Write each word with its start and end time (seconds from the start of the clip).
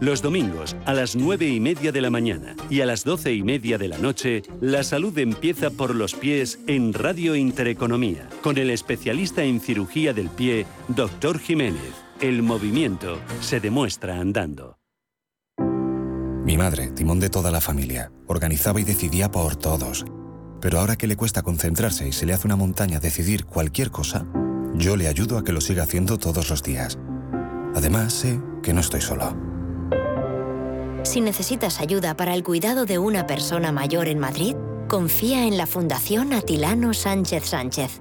Los 0.00 0.20
domingos 0.20 0.76
a 0.84 0.92
las 0.94 1.16
9 1.16 1.48
y 1.48 1.60
media 1.60 1.90
de 1.90 2.00
la 2.00 2.10
mañana 2.10 2.54
y 2.68 2.80
a 2.80 2.86
las 2.86 3.04
12 3.04 3.32
y 3.34 3.42
media 3.42 3.78
de 3.78 3.88
la 3.88 3.98
noche, 3.98 4.42
la 4.60 4.82
salud 4.82 5.16
empieza 5.18 5.70
por 5.70 5.94
los 5.94 6.14
pies 6.14 6.58
en 6.66 6.92
Radio 6.92 7.34
Intereconomía, 7.34 8.28
con 8.42 8.58
el 8.58 8.70
especialista 8.70 9.42
en 9.44 9.60
cirugía 9.60 10.12
del 10.12 10.28
pie, 10.28 10.66
Dr. 10.88 11.38
Jiménez. 11.38 11.94
El 12.20 12.42
movimiento 12.42 13.18
se 13.40 13.60
demuestra 13.60 14.20
andando. 14.20 14.76
Mi 16.44 16.56
madre, 16.56 16.90
timón 16.90 17.20
de 17.20 17.30
toda 17.30 17.50
la 17.50 17.60
familia, 17.60 18.10
organizaba 18.26 18.80
y 18.80 18.84
decidía 18.84 19.30
por 19.30 19.56
todos. 19.56 20.04
Pero 20.60 20.80
ahora 20.80 20.96
que 20.96 21.06
le 21.06 21.16
cuesta 21.16 21.42
concentrarse 21.42 22.08
y 22.08 22.12
se 22.12 22.26
le 22.26 22.32
hace 22.32 22.46
una 22.46 22.56
montaña 22.56 23.00
decidir 23.00 23.44
cualquier 23.44 23.90
cosa, 23.90 24.26
yo 24.74 24.96
le 24.96 25.08
ayudo 25.08 25.38
a 25.38 25.44
que 25.44 25.52
lo 25.52 25.60
siga 25.60 25.84
haciendo 25.84 26.18
todos 26.18 26.50
los 26.50 26.62
días. 26.62 26.98
Además, 27.78 28.12
sé 28.12 28.40
que 28.60 28.72
no 28.72 28.80
estoy 28.80 29.00
solo. 29.00 29.36
Si 31.04 31.20
necesitas 31.20 31.80
ayuda 31.80 32.16
para 32.16 32.34
el 32.34 32.42
cuidado 32.42 32.86
de 32.86 32.98
una 32.98 33.28
persona 33.28 33.70
mayor 33.70 34.08
en 34.08 34.18
Madrid, 34.18 34.56
confía 34.88 35.46
en 35.46 35.56
la 35.56 35.64
Fundación 35.64 36.32
Atilano 36.32 36.92
Sánchez 36.92 37.44
Sánchez. 37.44 38.00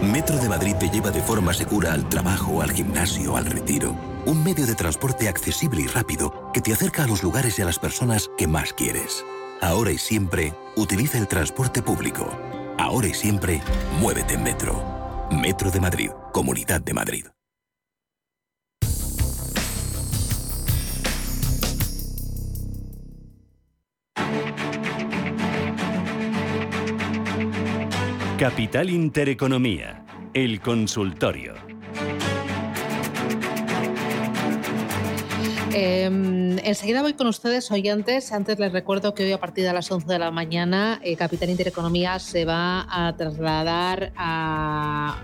Metro 0.00 0.38
de 0.38 0.48
Madrid 0.48 0.76
te 0.80 0.88
lleva 0.88 1.10
de 1.10 1.20
forma 1.20 1.52
segura 1.52 1.92
al 1.92 2.08
trabajo, 2.08 2.62
al 2.62 2.72
gimnasio, 2.72 3.36
al 3.36 3.44
retiro. 3.44 3.94
Un 4.24 4.42
medio 4.42 4.66
de 4.66 4.74
transporte 4.74 5.28
accesible 5.28 5.82
y 5.82 5.86
rápido 5.88 6.50
que 6.54 6.62
te 6.62 6.72
acerca 6.72 7.04
a 7.04 7.06
los 7.06 7.22
lugares 7.22 7.58
y 7.58 7.62
a 7.62 7.66
las 7.66 7.78
personas 7.78 8.30
que 8.38 8.46
más 8.46 8.72
quieres. 8.72 9.26
Ahora 9.60 9.90
y 9.90 9.98
siempre, 9.98 10.54
utiliza 10.74 11.18
el 11.18 11.28
transporte 11.28 11.82
público. 11.82 12.30
Ahora 12.78 13.08
y 13.08 13.14
siempre, 13.14 13.60
muévete 14.00 14.34
en 14.34 14.44
Metro. 14.44 15.28
Metro 15.32 15.68
de 15.70 15.80
Madrid, 15.80 16.10
Comunidad 16.32 16.80
de 16.80 16.94
Madrid. 16.94 17.24
Capital 28.38 28.90
Intereconomía, 28.90 30.06
el 30.32 30.60
consultorio. 30.60 31.67
Em, 35.80 36.58
enseguida 36.64 37.02
voy 37.02 37.14
con 37.14 37.28
ustedes, 37.28 37.70
oyentes. 37.70 38.32
Antes 38.32 38.58
les 38.58 38.72
recuerdo 38.72 39.14
que 39.14 39.22
hoy 39.22 39.30
a 39.30 39.38
partir 39.38 39.64
de 39.64 39.72
las 39.72 39.88
11 39.92 40.08
de 40.08 40.18
la 40.18 40.32
mañana, 40.32 40.98
eh, 41.04 41.14
Capital 41.14 41.50
Intereconomía 41.50 42.18
se 42.18 42.44
va 42.44 42.84
a 42.90 43.16
trasladar 43.16 44.12
a 44.16 45.22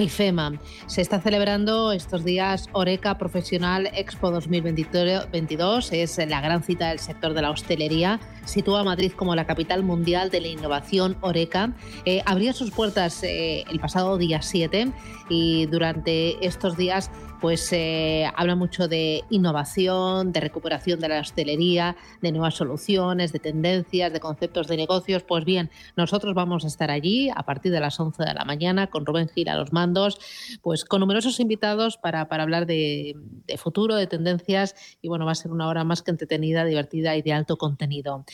IFEMA. 0.00 0.60
Se 0.86 1.00
está 1.00 1.20
celebrando 1.20 1.92
estos 1.92 2.24
días 2.24 2.68
Oreca 2.72 3.18
Profesional 3.18 3.90
Expo 3.94 4.30
2022. 4.30 5.92
Es 5.92 6.18
la 6.18 6.40
gran 6.40 6.62
cita 6.62 6.88
del 6.88 6.98
sector 6.98 7.34
de 7.34 7.42
la 7.42 7.50
hostelería. 7.50 8.20
Sitúa 8.44 8.84
Madrid 8.84 9.12
como 9.14 9.34
la 9.34 9.46
capital 9.46 9.82
mundial 9.82 10.30
de 10.30 10.40
la 10.40 10.48
innovación 10.48 11.16
Oreca. 11.20 11.72
Eh, 12.04 12.22
abrió 12.26 12.52
sus 12.52 12.70
puertas 12.70 13.22
eh, 13.22 13.64
el 13.70 13.80
pasado 13.80 14.18
día 14.18 14.42
7 14.42 14.92
y 15.28 15.66
durante 15.66 16.44
estos 16.44 16.76
días 16.76 17.10
pues 17.42 17.60
se 17.60 18.30
habla 18.36 18.54
mucho 18.54 18.86
de 18.86 19.24
innovación, 19.28 20.30
de 20.30 20.38
recuperación 20.38 21.00
de 21.00 21.08
la 21.08 21.18
hostelería, 21.18 21.96
de 22.20 22.30
nuevas 22.30 22.54
soluciones, 22.54 23.32
de 23.32 23.40
tendencias, 23.40 24.12
de 24.12 24.20
conceptos 24.20 24.68
de 24.68 24.76
negocios. 24.76 25.24
Pues 25.24 25.44
bien, 25.44 25.68
nosotros 25.96 26.34
vamos 26.34 26.64
a 26.64 26.68
estar 26.68 26.92
allí 26.92 27.30
a 27.34 27.42
partir 27.42 27.72
de 27.72 27.80
las 27.80 27.98
11 27.98 28.22
de 28.22 28.32
la 28.32 28.44
mañana 28.44 28.86
con 28.86 29.04
Rubén 29.04 29.28
Gil 29.28 29.48
a 29.48 29.56
los 29.56 29.71
mandos, 29.72 30.18
pues 30.62 30.84
con 30.84 31.00
numerosos 31.00 31.40
invitados 31.40 31.96
para, 31.96 32.28
para 32.28 32.42
hablar 32.42 32.66
de, 32.66 33.16
futuro, 33.56 33.94
de 33.96 34.06
tendencias 34.06 34.74
y 35.00 35.08
bueno, 35.08 35.26
va 35.26 35.32
a 35.32 35.36
ser 35.36 35.50
una 35.52 35.68
hora 35.68 35.84
más 35.84 36.02
que 36.02 36.10
entretenida, 36.10 36.64
divertida 36.64 37.16
y 37.16 37.22
de 37.22 37.32
alto 37.32 37.56
contenido. 37.56 38.24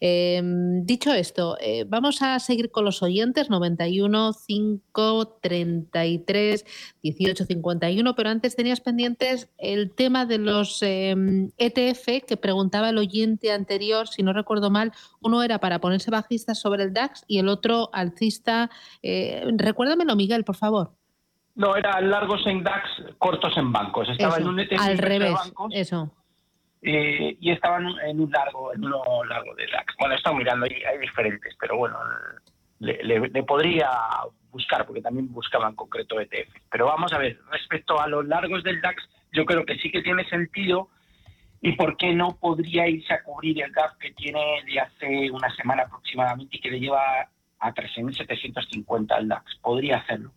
Em, 0.00 0.84
dicho 0.84 1.12
esto, 1.12 1.56
eh, 1.60 1.84
vamos 1.88 2.22
a 2.22 2.38
seguir 2.40 2.70
con 2.70 2.84
los 2.84 3.02
oyentes 3.02 3.50
91 3.50 4.32
5 4.32 5.38
33 5.40 6.64
18 7.02 7.44
51, 7.44 8.14
pero 8.14 8.30
antes 8.30 8.56
tenías 8.56 8.80
pendientes 8.80 9.48
el 9.58 9.90
tema 9.92 10.26
de 10.26 10.38
los 10.38 10.82
ETF 10.82 12.08
em, 12.08 12.20
que 12.26 12.36
preguntaba 12.36 12.90
el 12.90 12.98
oyente 12.98 13.52
anterior, 13.52 14.08
si 14.08 14.22
no 14.22 14.32
recuerdo 14.32 14.70
mal, 14.70 14.92
uno 15.20 15.42
era 15.42 15.58
para 15.58 15.80
ponerse 15.80 16.10
bajista 16.10 16.54
sobre 16.54 16.84
el 16.84 16.92
DAX 16.92 17.24
y 17.26 17.38
el 17.38 17.48
otro 17.48 17.90
alcista. 17.92 18.70
Eh, 19.02 19.44
recuérdamelo, 19.56 20.16
Miguel, 20.16 20.44
por 20.44 20.56
favor. 20.56 20.87
No, 21.58 21.76
eran 21.76 22.08
largos 22.08 22.46
en 22.46 22.62
DAX, 22.62 22.88
cortos 23.18 23.56
en 23.56 23.72
bancos. 23.72 24.08
Estaba 24.08 24.38
en 24.38 24.46
un 24.46 24.60
ETF 24.60 24.80
al 24.80 24.98
revés, 24.98 25.52
eso. 25.72 26.10
Eh, 26.80 27.36
y 27.40 27.50
estaban 27.50 27.84
en 28.06 28.20
un 28.20 28.30
largo, 28.30 28.72
en 28.72 28.84
uno 28.84 29.02
largo 29.28 29.54
de 29.56 29.66
DAX. 29.66 29.94
Bueno, 29.98 30.14
he 30.14 30.16
estado 30.16 30.36
mirando, 30.36 30.66
hay, 30.66 30.82
hay 30.84 30.98
diferentes, 30.98 31.54
pero 31.60 31.76
bueno, 31.76 31.98
le 32.78 33.42
podría 33.42 33.90
buscar, 34.50 34.86
porque 34.86 35.02
también 35.02 35.32
buscaban 35.32 35.74
concreto 35.74 36.20
ETF. 36.20 36.48
Pero 36.70 36.86
vamos 36.86 37.12
a 37.12 37.18
ver, 37.18 37.38
respecto 37.50 38.00
a 38.00 38.06
los 38.06 38.26
largos 38.26 38.62
del 38.62 38.80
DAX, 38.80 39.02
yo 39.32 39.44
creo 39.44 39.64
que 39.64 39.76
sí 39.78 39.90
que 39.90 40.02
tiene 40.02 40.28
sentido. 40.28 40.88
¿Y 41.60 41.72
por 41.72 41.96
qué 41.96 42.14
no 42.14 42.38
podría 42.38 42.88
irse 42.88 43.12
a 43.12 43.22
cubrir 43.24 43.60
el 43.60 43.72
gap 43.72 43.98
que 43.98 44.12
tiene 44.12 44.62
de 44.64 44.78
hace 44.78 45.30
una 45.30 45.52
semana 45.56 45.82
aproximadamente 45.82 46.56
y 46.56 46.60
que 46.60 46.70
le 46.70 46.78
lleva 46.78 47.02
a 47.58 47.74
13.750 47.74 49.10
al 49.10 49.26
DAX? 49.26 49.56
Podría 49.56 49.96
hacerlo. 49.96 50.32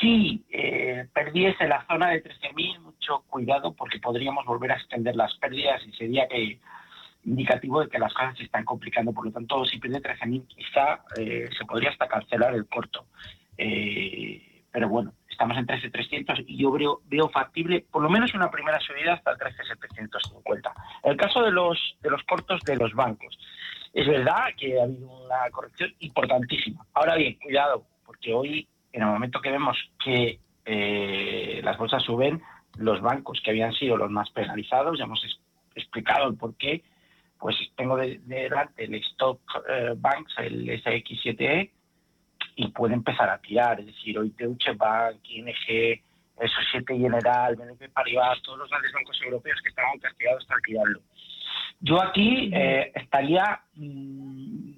Si 0.00 0.44
eh, 0.50 1.06
perdiese 1.12 1.66
la 1.66 1.86
zona 1.86 2.10
de 2.10 2.22
13.000, 2.22 2.80
mucho 2.80 3.24
cuidado 3.28 3.72
porque 3.74 3.98
podríamos 3.98 4.44
volver 4.44 4.72
a 4.72 4.76
extender 4.76 5.16
las 5.16 5.34
pérdidas 5.36 5.82
y 5.86 5.92
sería 5.92 6.26
indicativo 7.24 7.80
de 7.80 7.88
que 7.88 7.98
las 7.98 8.12
cosas 8.14 8.36
se 8.36 8.44
están 8.44 8.64
complicando. 8.64 9.12
Por 9.12 9.26
lo 9.26 9.32
tanto, 9.32 9.64
si 9.64 9.78
pierde 9.78 10.00
13.000, 10.00 10.46
quizá 10.46 11.00
eh, 11.18 11.48
se 11.56 11.64
podría 11.64 11.90
hasta 11.90 12.08
cancelar 12.08 12.54
el 12.54 12.66
corto. 12.66 13.06
Eh, 13.58 14.62
pero 14.70 14.88
bueno, 14.88 15.12
estamos 15.28 15.56
en 15.56 15.66
13.300 15.66 16.44
y 16.46 16.58
yo 16.58 16.70
veo, 16.70 17.00
veo 17.06 17.28
factible 17.28 17.84
por 17.90 18.02
lo 18.02 18.10
menos 18.10 18.34
una 18.34 18.50
primera 18.50 18.78
subida 18.80 19.14
hasta 19.14 19.32
el 19.32 19.38
13.750. 19.38 20.72
El 21.04 21.16
caso 21.16 21.42
de 21.42 21.50
los, 21.50 21.96
de 22.00 22.10
los 22.10 22.22
cortos 22.24 22.60
de 22.62 22.76
los 22.76 22.92
bancos. 22.94 23.38
Es 23.92 24.06
verdad 24.06 24.48
que 24.56 24.78
ha 24.78 24.84
habido 24.84 25.08
una 25.08 25.50
corrección 25.50 25.94
importantísima. 26.00 26.86
Ahora 26.92 27.16
bien, 27.16 27.38
cuidado, 27.42 27.86
porque 28.04 28.34
hoy, 28.34 28.68
en 28.96 29.02
el 29.02 29.08
momento 29.08 29.42
que 29.42 29.50
vemos 29.50 29.76
que 30.02 30.40
eh, 30.64 31.60
las 31.62 31.76
bolsas 31.76 32.02
suben, 32.02 32.40
los 32.78 33.02
bancos 33.02 33.40
que 33.44 33.50
habían 33.50 33.74
sido 33.74 33.98
los 33.98 34.10
más 34.10 34.30
penalizados, 34.30 34.98
ya 34.98 35.04
hemos 35.04 35.22
explicado 35.74 36.28
el 36.28 36.36
por 36.36 36.56
qué, 36.56 36.82
pues 37.38 37.56
tengo 37.76 37.98
delante 37.98 38.84
el 38.84 38.94
Stock 38.94 39.38
eh, 39.68 39.92
Banks, 39.96 40.32
el 40.38 40.66
SX7E, 40.82 41.70
y 42.56 42.68
puede 42.68 42.94
empezar 42.94 43.28
a 43.28 43.38
tirar. 43.38 43.78
Es 43.80 43.86
decir, 43.86 44.18
hoy 44.18 44.32
Deutsche 44.34 44.72
Bank, 44.72 45.18
ING, 45.28 46.00
Societe 46.48 46.96
General, 46.96 47.54
BNP 47.54 47.90
Paribas, 47.90 48.40
todos 48.40 48.60
los 48.60 48.70
grandes 48.70 48.92
bancos 48.92 49.20
europeos 49.22 49.60
que 49.62 49.68
estaban 49.68 49.98
castigados 49.98 50.42
están 50.42 50.60
tirarlo. 50.62 51.00
Yo 51.80 52.02
aquí 52.02 52.50
eh, 52.54 52.92
estaría 52.94 53.60
mm, 53.74 54.72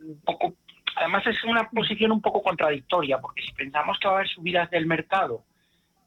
un 0.00 0.20
poco. 0.24 0.54
Además, 0.98 1.24
es 1.28 1.44
una 1.44 1.68
posición 1.70 2.10
un 2.10 2.20
poco 2.20 2.42
contradictoria, 2.42 3.20
porque 3.20 3.42
si 3.42 3.52
pensamos 3.52 3.98
que 3.98 4.08
va 4.08 4.14
a 4.14 4.16
haber 4.16 4.28
subidas 4.28 4.68
del 4.70 4.86
mercado 4.86 5.44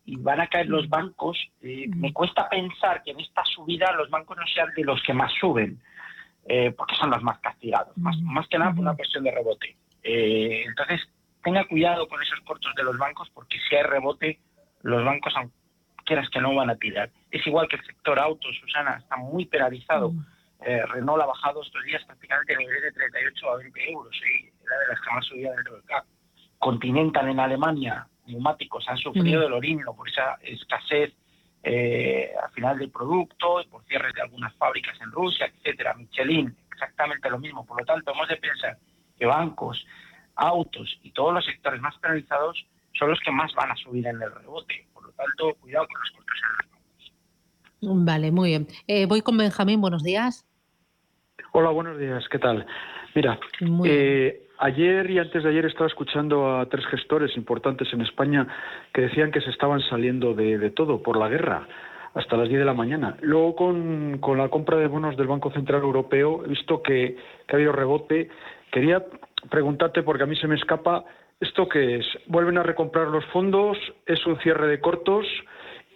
y 0.05 0.17
van 0.17 0.41
a 0.41 0.47
caer 0.47 0.67
los 0.67 0.89
bancos, 0.89 1.37
eh, 1.61 1.85
me 1.95 2.11
cuesta 2.11 2.49
pensar 2.49 3.01
que 3.01 3.11
en 3.11 3.21
esta 3.21 3.45
subida 3.45 3.93
los 3.93 4.09
bancos 4.09 4.35
no 4.35 4.45
sean 4.53 4.73
de 4.75 4.83
los 4.83 5.01
que 5.03 5.13
más 5.13 5.31
suben, 5.39 5.81
eh, 6.45 6.71
porque 6.71 6.95
son 6.95 7.09
los 7.09 7.23
más 7.23 7.39
castigados, 7.39 7.97
más, 7.97 8.19
más 8.21 8.47
que 8.49 8.57
nada 8.57 8.71
por 8.71 8.81
una 8.81 8.95
cuestión 8.95 9.23
de 9.23 9.31
rebote. 9.31 9.77
Eh, 10.03 10.63
entonces, 10.67 10.99
tenga 11.41 11.63
cuidado 11.65 12.09
con 12.09 12.21
esos 12.21 12.41
cortos 12.41 12.73
de 12.75 12.83
los 12.83 12.97
bancos, 12.97 13.29
porque 13.33 13.57
si 13.69 13.75
hay 13.75 13.83
rebote, 13.83 14.39
los 14.81 15.05
bancos, 15.05 15.33
aunque 15.37 15.55
quieras 16.03 16.29
que 16.29 16.41
no, 16.41 16.53
van 16.53 16.69
a 16.69 16.75
tirar. 16.75 17.09
Es 17.29 17.47
igual 17.47 17.69
que 17.69 17.77
el 17.77 17.85
sector 17.85 18.19
auto, 18.19 18.49
Susana, 18.59 18.97
está 18.97 19.15
muy 19.15 19.45
penalizado. 19.45 20.11
Renault 20.59 21.23
ha 21.23 21.25
bajado 21.25 21.63
estos 21.63 21.83
días 21.85 22.03
prácticamente 22.05 22.53
a 22.53 22.57
niveles 22.57 22.83
de 22.83 22.91
38 22.91 23.49
a 23.49 23.57
20 23.57 23.91
euros, 23.91 24.15
y 24.15 24.50
de 24.79 24.87
las 24.87 25.01
que 25.01 25.11
más 25.13 25.25
subía 25.25 25.51
dentro 25.51 25.75
del 25.75 25.83
CAP. 25.83 26.05
Continental 26.59 27.29
en 27.29 27.39
Alemania 27.39 28.07
neumáticos 28.27 28.87
han 28.87 28.97
sufrido 28.97 29.41
del 29.41 29.53
orino 29.53 29.93
por 29.93 30.07
esa 30.09 30.37
escasez 30.41 31.13
eh, 31.63 32.31
al 32.41 32.51
final 32.51 32.79
del 32.79 32.89
producto 32.89 33.61
y 33.61 33.67
por 33.67 33.83
cierres 33.85 34.13
de 34.13 34.21
algunas 34.21 34.53
fábricas 34.55 34.99
en 35.01 35.11
Rusia, 35.11 35.45
etcétera. 35.45 35.93
Michelin, 35.93 36.55
exactamente 36.71 37.29
lo 37.29 37.39
mismo. 37.39 37.65
Por 37.65 37.79
lo 37.79 37.85
tanto, 37.85 38.11
hemos 38.11 38.27
de 38.27 38.37
pensar 38.37 38.77
que 39.17 39.25
bancos, 39.25 39.85
autos 40.35 40.97
y 41.03 41.11
todos 41.11 41.33
los 41.33 41.45
sectores 41.45 41.79
más 41.81 41.95
penalizados 41.99 42.65
son 42.97 43.09
los 43.09 43.19
que 43.19 43.31
más 43.31 43.53
van 43.53 43.71
a 43.71 43.75
subir 43.75 44.07
en 44.07 44.21
el 44.21 44.33
rebote. 44.33 44.87
Por 44.93 45.05
lo 45.05 45.11
tanto, 45.11 45.53
cuidado 45.59 45.87
con 45.87 45.99
los 45.99 46.11
cortos 46.11 46.37
en 46.43 46.49
los 46.49 47.91
bancos. 47.91 48.05
Vale, 48.05 48.31
muy 48.31 48.49
bien. 48.49 48.67
Eh, 48.87 49.05
voy 49.05 49.21
con 49.21 49.37
Benjamín, 49.37 49.81
buenos 49.81 50.03
días. 50.03 50.45
Hola, 51.53 51.69
buenos 51.69 51.99
días, 51.99 52.27
¿qué 52.29 52.39
tal? 52.39 52.65
Mira, 53.13 53.39
eh, 53.85 54.47
ayer 54.61 55.09
y 55.09 55.19
antes 55.19 55.43
de 55.43 55.49
ayer 55.49 55.65
estaba 55.65 55.87
escuchando 55.87 56.59
a 56.59 56.65
tres 56.67 56.85
gestores 56.85 57.35
importantes 57.35 57.91
en 57.93 58.01
España 58.01 58.47
que 58.93 59.01
decían 59.01 59.31
que 59.31 59.41
se 59.41 59.49
estaban 59.49 59.81
saliendo 59.81 60.33
de, 60.33 60.69
todo 60.69 61.01
por 61.01 61.17
la 61.17 61.27
guerra 61.27 61.67
hasta 62.13 62.37
las 62.37 62.47
10 62.47 62.59
de 62.59 62.65
la 62.65 62.73
mañana. 62.73 63.17
Luego, 63.21 63.55
con, 63.55 64.37
la 64.37 64.49
compra 64.49 64.77
de 64.77 64.87
bonos 64.87 65.17
del 65.17 65.27
Banco 65.27 65.51
Central 65.51 65.81
Europeo, 65.81 66.43
he 66.45 66.49
visto 66.49 66.81
que, 66.81 67.17
que 67.47 67.55
ha 67.55 67.57
habido 67.57 67.71
rebote. 67.71 68.29
Quería 68.71 69.03
preguntarte, 69.49 70.03
porque 70.03 70.23
a 70.23 70.27
mí 70.27 70.35
se 70.35 70.47
me 70.47 70.55
escapa, 70.55 71.05
¿esto 71.39 71.67
qué 71.67 71.95
es? 71.97 72.05
¿Vuelven 72.27 72.57
a 72.57 72.63
recomprar 72.63 73.07
los 73.07 73.25
fondos? 73.27 73.77
¿Es 74.05 74.25
un 74.27 74.37
cierre 74.39 74.67
de 74.67 74.79
cortos? 74.79 75.25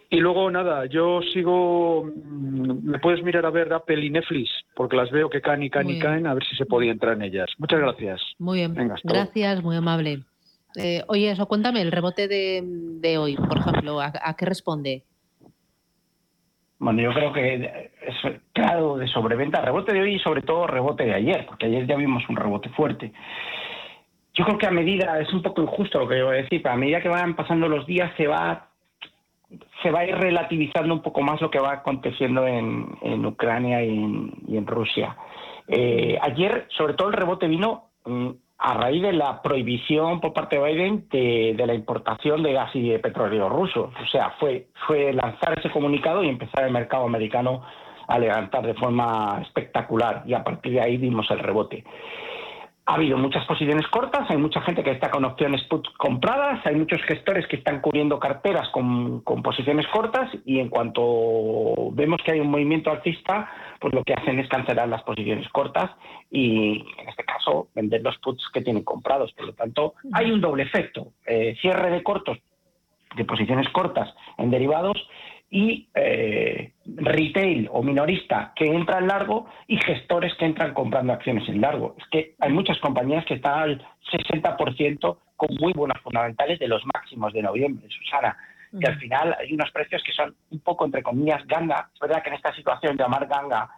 Y 0.09 0.19
luego, 0.19 0.51
nada, 0.51 0.85
yo 0.85 1.21
sigo. 1.33 2.05
Mm, 2.05 2.89
me 2.89 2.99
puedes 2.99 3.23
mirar 3.23 3.45
a 3.45 3.49
ver 3.49 3.73
Apple 3.73 4.05
y 4.05 4.09
Netflix, 4.09 4.49
porque 4.75 4.95
las 4.95 5.11
veo 5.11 5.29
que 5.29 5.41
caen 5.41 5.63
y 5.63 5.69
caen 5.69 5.89
y 5.89 5.99
caen, 5.99 6.27
a 6.27 6.33
ver 6.33 6.43
si 6.45 6.55
se 6.55 6.65
podía 6.65 6.91
entrar 6.91 7.13
en 7.13 7.23
ellas. 7.23 7.49
Muchas 7.57 7.79
gracias. 7.79 8.21
Muy 8.37 8.59
bien. 8.59 8.73
gracias, 9.03 9.63
muy 9.63 9.75
amable. 9.75 10.23
Eh, 10.75 11.03
oye, 11.07 11.31
eso, 11.31 11.47
cuéntame, 11.47 11.81
el 11.81 11.91
rebote 11.91 12.27
de, 12.27 13.17
hoy, 13.17 13.35
por 13.35 13.57
ejemplo, 13.57 14.01
¿a, 14.01 14.35
qué 14.37 14.45
responde? 14.45 15.03
Bueno, 16.79 17.01
yo 17.01 17.13
creo 17.13 17.31
que 17.31 17.91
es 18.05 18.15
claro 18.51 18.97
de 18.97 19.07
sobreventa, 19.07 19.61
rebote 19.61 19.93
de 19.93 20.01
hoy 20.01 20.15
y 20.15 20.19
sobre 20.19 20.41
todo 20.41 20.67
rebote 20.67 21.05
de 21.05 21.13
ayer, 21.13 21.45
porque 21.45 21.67
ayer 21.67 21.87
ya 21.87 21.95
vimos 21.95 22.23
un 22.27 22.35
rebote 22.35 22.69
fuerte. 22.69 23.13
Yo 24.33 24.43
creo 24.43 24.57
que 24.57 24.67
a 24.67 24.71
medida, 24.71 25.19
es 25.21 25.31
un 25.33 25.41
poco 25.41 25.61
injusto 25.61 25.99
lo 25.99 26.09
que 26.09 26.19
yo 26.19 26.25
voy 26.25 26.35
a 26.35 26.41
decir, 26.41 26.61
pero 26.61 26.75
a 26.75 26.77
medida 26.77 27.01
que 27.01 27.07
van 27.07 27.37
pasando 27.37 27.69
los 27.69 27.87
días 27.87 28.11
se 28.17 28.27
va 28.27 28.74
se 29.81 29.91
va 29.91 29.99
a 29.99 30.05
ir 30.05 30.15
relativizando 30.15 30.93
un 30.93 31.01
poco 31.01 31.21
más 31.21 31.41
lo 31.41 31.51
que 31.51 31.59
va 31.59 31.73
aconteciendo 31.73 32.45
en, 32.47 33.25
Ucrania 33.25 33.83
y 33.83 33.93
en, 34.57 34.67
Rusia. 34.67 35.15
Eh, 35.67 36.17
ayer, 36.21 36.67
sobre 36.69 36.93
todo, 36.93 37.09
el 37.09 37.15
rebote 37.15 37.47
vino 37.47 37.89
mm, 38.05 38.29
a 38.57 38.73
raíz 38.75 39.01
de 39.01 39.13
la 39.13 39.41
prohibición 39.41 40.21
por 40.21 40.33
parte 40.33 40.57
de 40.57 40.63
Biden 40.63 41.07
de, 41.09 41.63
la 41.65 41.73
importación 41.73 42.43
de 42.43 42.53
gas 42.53 42.75
y 42.75 42.89
de 42.89 42.99
petróleo 42.99 43.49
ruso. 43.49 43.91
O 44.01 44.07
sea, 44.07 44.31
fue, 44.39 44.67
fue 44.87 45.13
lanzar 45.13 45.57
ese 45.59 45.69
comunicado 45.69 46.23
y 46.23 46.29
empezar 46.29 46.65
el 46.65 46.71
mercado 46.71 47.05
americano 47.05 47.63
a 48.07 48.19
levantar 48.19 48.65
de 48.65 48.75
forma 48.75 49.39
espectacular 49.41 50.23
y 50.25 50.33
a 50.33 50.43
partir 50.43 50.73
de 50.73 50.81
ahí 50.81 50.97
vimos 50.97 51.29
el 51.31 51.39
rebote 51.39 51.83
ha 52.87 52.93
habido 52.93 53.17
muchas 53.17 53.43
posiciones 53.45 53.87
cortas, 53.87 54.29
hay 54.29 54.37
mucha 54.37 54.61
gente 54.61 54.83
que 54.83 54.91
está 54.91 55.09
con 55.09 55.25
opciones 55.25 55.63
put 55.63 55.87
compradas, 55.97 56.63
hay 56.67 56.75
muchos 56.75 57.01
gestores 57.03 57.47
que 57.47 57.55
están 57.55 57.81
cubriendo 57.81 58.19
carteras 58.19 58.69
con, 58.69 59.21
posiciones 59.21 59.87
cortas 59.87 60.29
y 60.45 60.59
en 60.59 60.69
cuanto 60.69 61.91
vemos 61.93 62.19
que 62.23 62.33
hay 62.33 62.39
un 62.39 62.51
movimiento 62.51 62.91
alcista, 62.91 63.49
pues 63.79 63.93
lo 63.93 64.03
que 64.03 64.13
hacen 64.13 64.39
es 64.39 64.47
cancelar 64.49 64.87
las 64.87 65.01
posiciones 65.01 65.49
cortas 65.49 65.89
y 66.29 66.85
en 66.99 67.09
este 67.09 67.23
caso 67.23 67.69
vender 67.73 68.03
los 68.03 68.17
puts 68.19 68.49
que 68.53 68.61
tienen 68.61 68.83
comprados. 68.83 69.33
Por 69.33 69.47
lo 69.47 69.53
tanto, 69.53 69.95
hay 70.13 70.31
un 70.31 70.39
doble 70.39 70.63
efecto, 70.63 71.13
eh, 71.25 71.55
cierre 71.61 71.89
de 71.89 72.03
cortos 72.03 72.37
de 73.15 73.25
posiciones 73.25 73.69
cortas 73.69 74.13
en 74.37 74.51
derivados 74.51 74.97
y 75.49 75.87
eh, 75.93 76.73
retail 76.85 77.69
o 77.71 77.83
minorista 77.83 78.51
que 78.55 78.65
entra 78.65 78.99
en 78.99 79.07
largo 79.07 79.47
y 79.67 79.77
gestores 79.77 80.33
que 80.35 80.45
entran 80.45 80.73
comprando 80.73 81.13
acciones 81.13 81.47
en 81.49 81.61
largo. 81.61 81.95
Es 81.97 82.05
que 82.11 82.35
hay 82.39 82.51
muchas 82.51 82.79
compañías 82.79 83.25
que 83.25 83.35
están 83.35 83.59
al 83.59 83.87
60% 84.11 85.17
con 85.35 85.55
muy 85.59 85.73
buenas 85.73 86.01
fundamentales 86.01 86.59
de 86.59 86.67
los 86.67 86.81
máximos 86.93 87.33
de 87.33 87.41
noviembre, 87.41 87.87
Susana. 87.89 88.37
Y 88.73 88.85
al 88.85 88.97
final 88.99 89.35
hay 89.39 89.53
unos 89.53 89.71
precios 89.71 90.03
que 90.03 90.11
son 90.11 90.35
un 90.51 90.59
poco, 90.59 90.85
entre 90.85 91.03
comillas, 91.03 91.45
ganga. 91.47 91.89
Es 91.93 91.99
verdad 91.99 92.21
que 92.21 92.29
en 92.29 92.35
esta 92.35 92.53
situación 92.53 92.97
llamar 92.97 93.27
ganga 93.27 93.69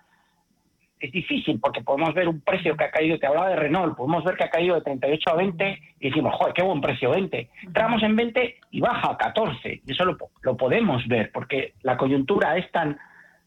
es 1.00 1.12
difícil 1.12 1.60
porque 1.60 1.82
podemos 1.82 2.14
ver 2.14 2.28
un 2.28 2.42
precio 2.42 2.76
que 2.76 2.86
ha 2.86 2.92
caído, 2.92 3.20
te 3.20 3.28
hablaba 3.28 3.50
de 3.50 3.56
Renault, 3.56 3.96
podemos 3.96 4.24
ver 4.24 4.36
que 4.36 4.46
ha 4.46 4.50
caído 4.50 4.76
de 4.76 4.82
38 4.82 5.30
a 5.30 5.36
20 5.36 5.80
y 6.00 6.10
decimos, 6.10 6.34
joder, 6.36 6.54
qué 6.54 6.64
buen 6.64 6.82
precio 6.82 7.12
20. 7.12 7.50
Entramos 7.64 8.04
en 8.04 8.16
20 8.16 8.56
y 8.72 8.80
baja 8.80 9.12
a 9.12 9.18
14. 9.18 9.82
Y 9.86 9.92
eso 9.92 10.06
lo, 10.06 10.58
podemos 10.58 11.08
ver 11.08 11.32
porque 11.32 11.74
la 11.84 11.98
coyuntura 11.98 12.58
es 12.58 12.72
tan 12.72 12.98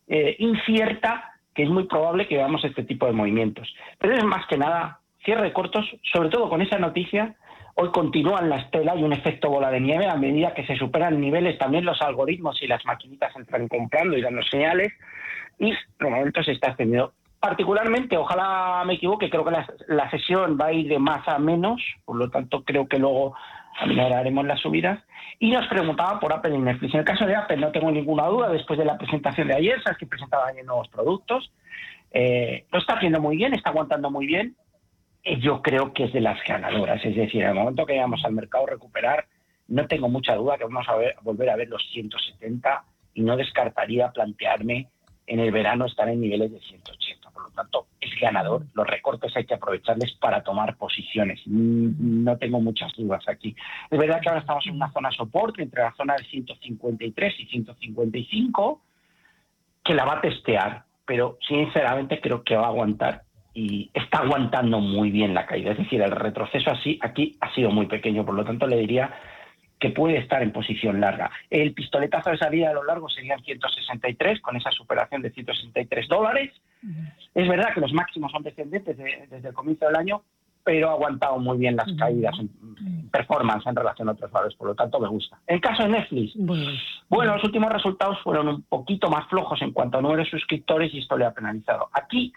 eh, 0.09 0.37
incierta 0.39 1.33
que 1.55 1.65
es 1.65 1.69
muy 1.69 1.85
probable 1.85 2.29
que 2.29 2.37
veamos 2.37 2.65
este 2.65 2.85
tipo 2.85 3.07
de 3.07 3.13
movimientos. 3.13 3.75
Pero 3.99 4.15
es 4.15 4.25
más 4.25 4.47
que 4.47 4.57
nada 4.57 5.01
cierre 5.25 5.53
cortos, 5.53 5.85
sobre 6.13 6.29
todo 6.29 6.49
con 6.49 6.63
esa 6.63 6.79
noticia. 6.79 7.35
Hoy 7.75 7.91
continúan 7.91 8.49
la 8.49 8.57
estela 8.57 8.95
y 8.95 9.03
un 9.03 9.13
efecto 9.13 9.49
bola 9.49 9.71
de 9.71 9.81
nieve 9.81 10.07
a 10.07 10.17
medida 10.17 10.55
que 10.55 10.67
se 10.67 10.77
superan 10.77 11.21
niveles, 11.21 11.59
también 11.59 11.85
los 11.85 12.01
algoritmos 12.03 12.63
y 12.63 12.67
las 12.67 12.85
maquinitas 12.85 13.35
entran 13.37 13.69
comprando 13.69 14.17
y 14.17 14.23
dando 14.23 14.43
señales 14.43 14.93
y 15.61 15.71
de 15.71 16.11
momento 16.11 16.43
se 16.43 16.53
está 16.53 16.71
haciendo 16.71 17.13
particularmente, 17.41 18.17
ojalá 18.19 18.85
me 18.87 18.95
equivoque, 18.95 19.31
creo 19.31 19.45
que 19.45 19.57
la, 19.89 20.11
sesión 20.11 20.59
va 20.61 20.67
a 20.67 20.73
ir 20.73 20.89
de 20.89 20.99
más 20.99 21.27
a 21.27 21.39
menos, 21.39 21.83
por 22.05 22.17
lo 22.17 22.31
tanto 22.31 22.63
creo 22.65 22.87
que 22.87 22.99
luego 22.99 23.35
haremos 23.81 24.45
las 24.45 24.61
subidas. 24.61 25.03
Y 25.39 25.51
nos 25.51 25.67
preguntaba 25.69 26.21
por 26.21 26.35
Apple 26.35 26.55
y 26.55 26.59
Netflix. 26.59 26.93
En 26.93 27.01
el 27.01 27.07
caso 27.07 27.25
de 27.25 27.35
Apple 27.35 27.57
no 27.57 27.73
tengo 27.73 27.91
ninguna 27.91 28.27
duda, 28.27 28.51
después 28.51 28.79
de 28.79 28.85
la 28.85 28.99
presentación 28.99 29.49
de 29.49 29.55
ayer, 29.55 29.83
sabes 29.83 29.99
que 29.99 30.07
presentaba 30.07 30.49
ayer 30.49 30.65
nuevos 30.67 30.89
productos. 30.89 31.51
Eh, 32.13 32.67
lo 32.71 32.79
está 32.79 32.95
haciendo 32.95 33.21
muy 33.21 33.37
bien, 33.37 33.55
está 33.55 33.71
aguantando 33.71 34.11
muy 34.11 34.27
bien. 34.27 34.55
Y 35.25 35.41
yo 35.41 35.63
creo 35.63 35.95
que 35.95 36.05
es 36.05 36.13
de 36.13 36.21
las 36.21 36.43
ganadoras, 36.45 37.03
es 37.05 37.17
decir, 37.17 37.43
en 37.43 37.49
el 37.49 37.55
momento 37.55 37.87
que 37.87 37.95
vayamos 37.95 38.25
al 38.25 38.33
mercado 38.33 38.67
recuperar, 38.67 39.27
no 39.69 39.87
tengo 39.87 40.09
mucha 40.09 40.35
duda 40.35 40.59
que 40.59 40.65
vamos 40.65 40.87
a 40.89 40.95
volver 41.23 41.51
a 41.51 41.57
ver 41.57 41.69
los 41.69 41.87
170 41.93 42.85
y 43.15 43.23
no 43.23 43.37
descartaría 43.37 44.11
plantearme 44.11 44.89
en 45.31 45.39
el 45.39 45.53
verano 45.53 45.87
estar 45.87 46.09
en 46.09 46.21
niveles 46.21 46.53
de 46.53 46.61
180 46.61 47.31
por 47.31 47.45
lo 47.45 47.51
tanto 47.51 47.87
es 48.01 48.11
ganador. 48.21 48.67
Los 48.75 48.87
recortes 48.87 49.35
hay 49.37 49.45
que 49.45 49.55
aprovecharles 49.55 50.13
para 50.17 50.43
tomar 50.43 50.77
posiciones. 50.77 51.41
Mm, 51.47 52.25
no 52.25 52.37
tengo 52.37 52.61
muchas 52.61 52.93
dudas 52.97 53.23
aquí. 53.29 53.55
Es 53.91 53.99
verdad 53.99 54.21
que 54.21 54.29
ahora 54.29 54.41
estamos 54.41 54.67
en 54.67 54.75
una 54.75 54.93
zona 54.93 55.11
soporte 55.13 55.63
entre 55.63 55.83
la 55.83 55.95
zona 55.95 56.17
de 56.17 56.25
153 56.25 57.35
y 57.39 57.47
155 57.47 58.83
que 59.85 59.95
la 59.95 60.05
va 60.05 60.15
a 60.15 60.21
testear, 60.21 60.83
pero 61.07 61.39
sinceramente 61.47 62.21
creo 62.21 62.43
que 62.43 62.57
va 62.57 62.67
a 62.67 62.71
aguantar 62.71 63.23
y 63.55 63.91
está 63.95 64.19
aguantando 64.19 64.81
muy 64.81 65.11
bien 65.11 65.33
la 65.33 65.47
caída. 65.47 65.73
Es 65.73 65.79
decir, 65.79 66.03
el 66.03 66.11
retroceso 66.11 66.71
así 66.71 66.99
aquí 67.03 67.37
ha 67.41 67.55
sido 67.55 67.71
muy 67.71 67.87
pequeño, 67.87 68.25
por 68.25 68.35
lo 68.35 68.45
tanto 68.45 68.67
le 68.67 68.77
diría 68.77 69.15
que 69.81 69.91
puede 69.91 70.19
estar 70.19 70.43
en 70.43 70.53
posición 70.53 71.01
larga. 71.01 71.31
El 71.49 71.73
pistoletazo 71.73 72.31
de 72.31 72.39
salida 72.39 72.71
a 72.71 72.75
lo 72.75 72.85
largo 72.85 73.09
serían 73.09 73.43
163, 73.43 74.41
con 74.41 74.57
esa 74.57 74.71
superación 74.71 75.23
de 75.23 75.31
163 75.31 76.07
dólares. 76.07 76.53
Es 77.35 77.49
verdad 77.49 77.73
que 77.75 77.81
los 77.81 77.93
máximos 77.93 78.31
son 78.31 78.43
descendentes 78.43 78.97
desde 78.97 79.49
el 79.49 79.55
comienzo 79.55 79.87
del 79.87 79.97
año, 79.97 80.23
pero 80.63 80.91
ha 80.91 80.93
aguantado 80.93 81.39
muy 81.39 81.57
bien 81.57 81.77
las 81.77 81.91
caídas 81.99 82.39
en, 82.39 83.09
performance 83.11 83.67
en 83.67 83.75
relación 83.75 84.09
a 84.09 84.13
otros 84.13 84.31
valores, 84.31 84.57
por 84.57 84.69
lo 84.69 84.75
tanto 84.75 85.01
me 85.01 85.09
gusta. 85.09 85.39
En 85.47 85.57
el 85.57 85.61
caso 85.61 85.83
de 85.83 85.89
Netflix, 85.89 86.35
bueno, 87.09 87.35
los 87.35 87.45
últimos 87.45 87.73
resultados 87.73 88.19
fueron 88.23 88.49
un 88.49 88.63
poquito 88.63 89.09
más 89.09 89.27
flojos 89.29 89.61
en 89.63 89.73
cuanto 89.73 89.99
a 89.99 90.03
número 90.03 90.23
de 90.23 90.31
suscriptores 90.31 90.93
y 90.93 90.99
esto 90.99 91.17
le 91.17 91.25
ha 91.25 91.33
penalizado. 91.33 91.89
Aquí 91.93 92.33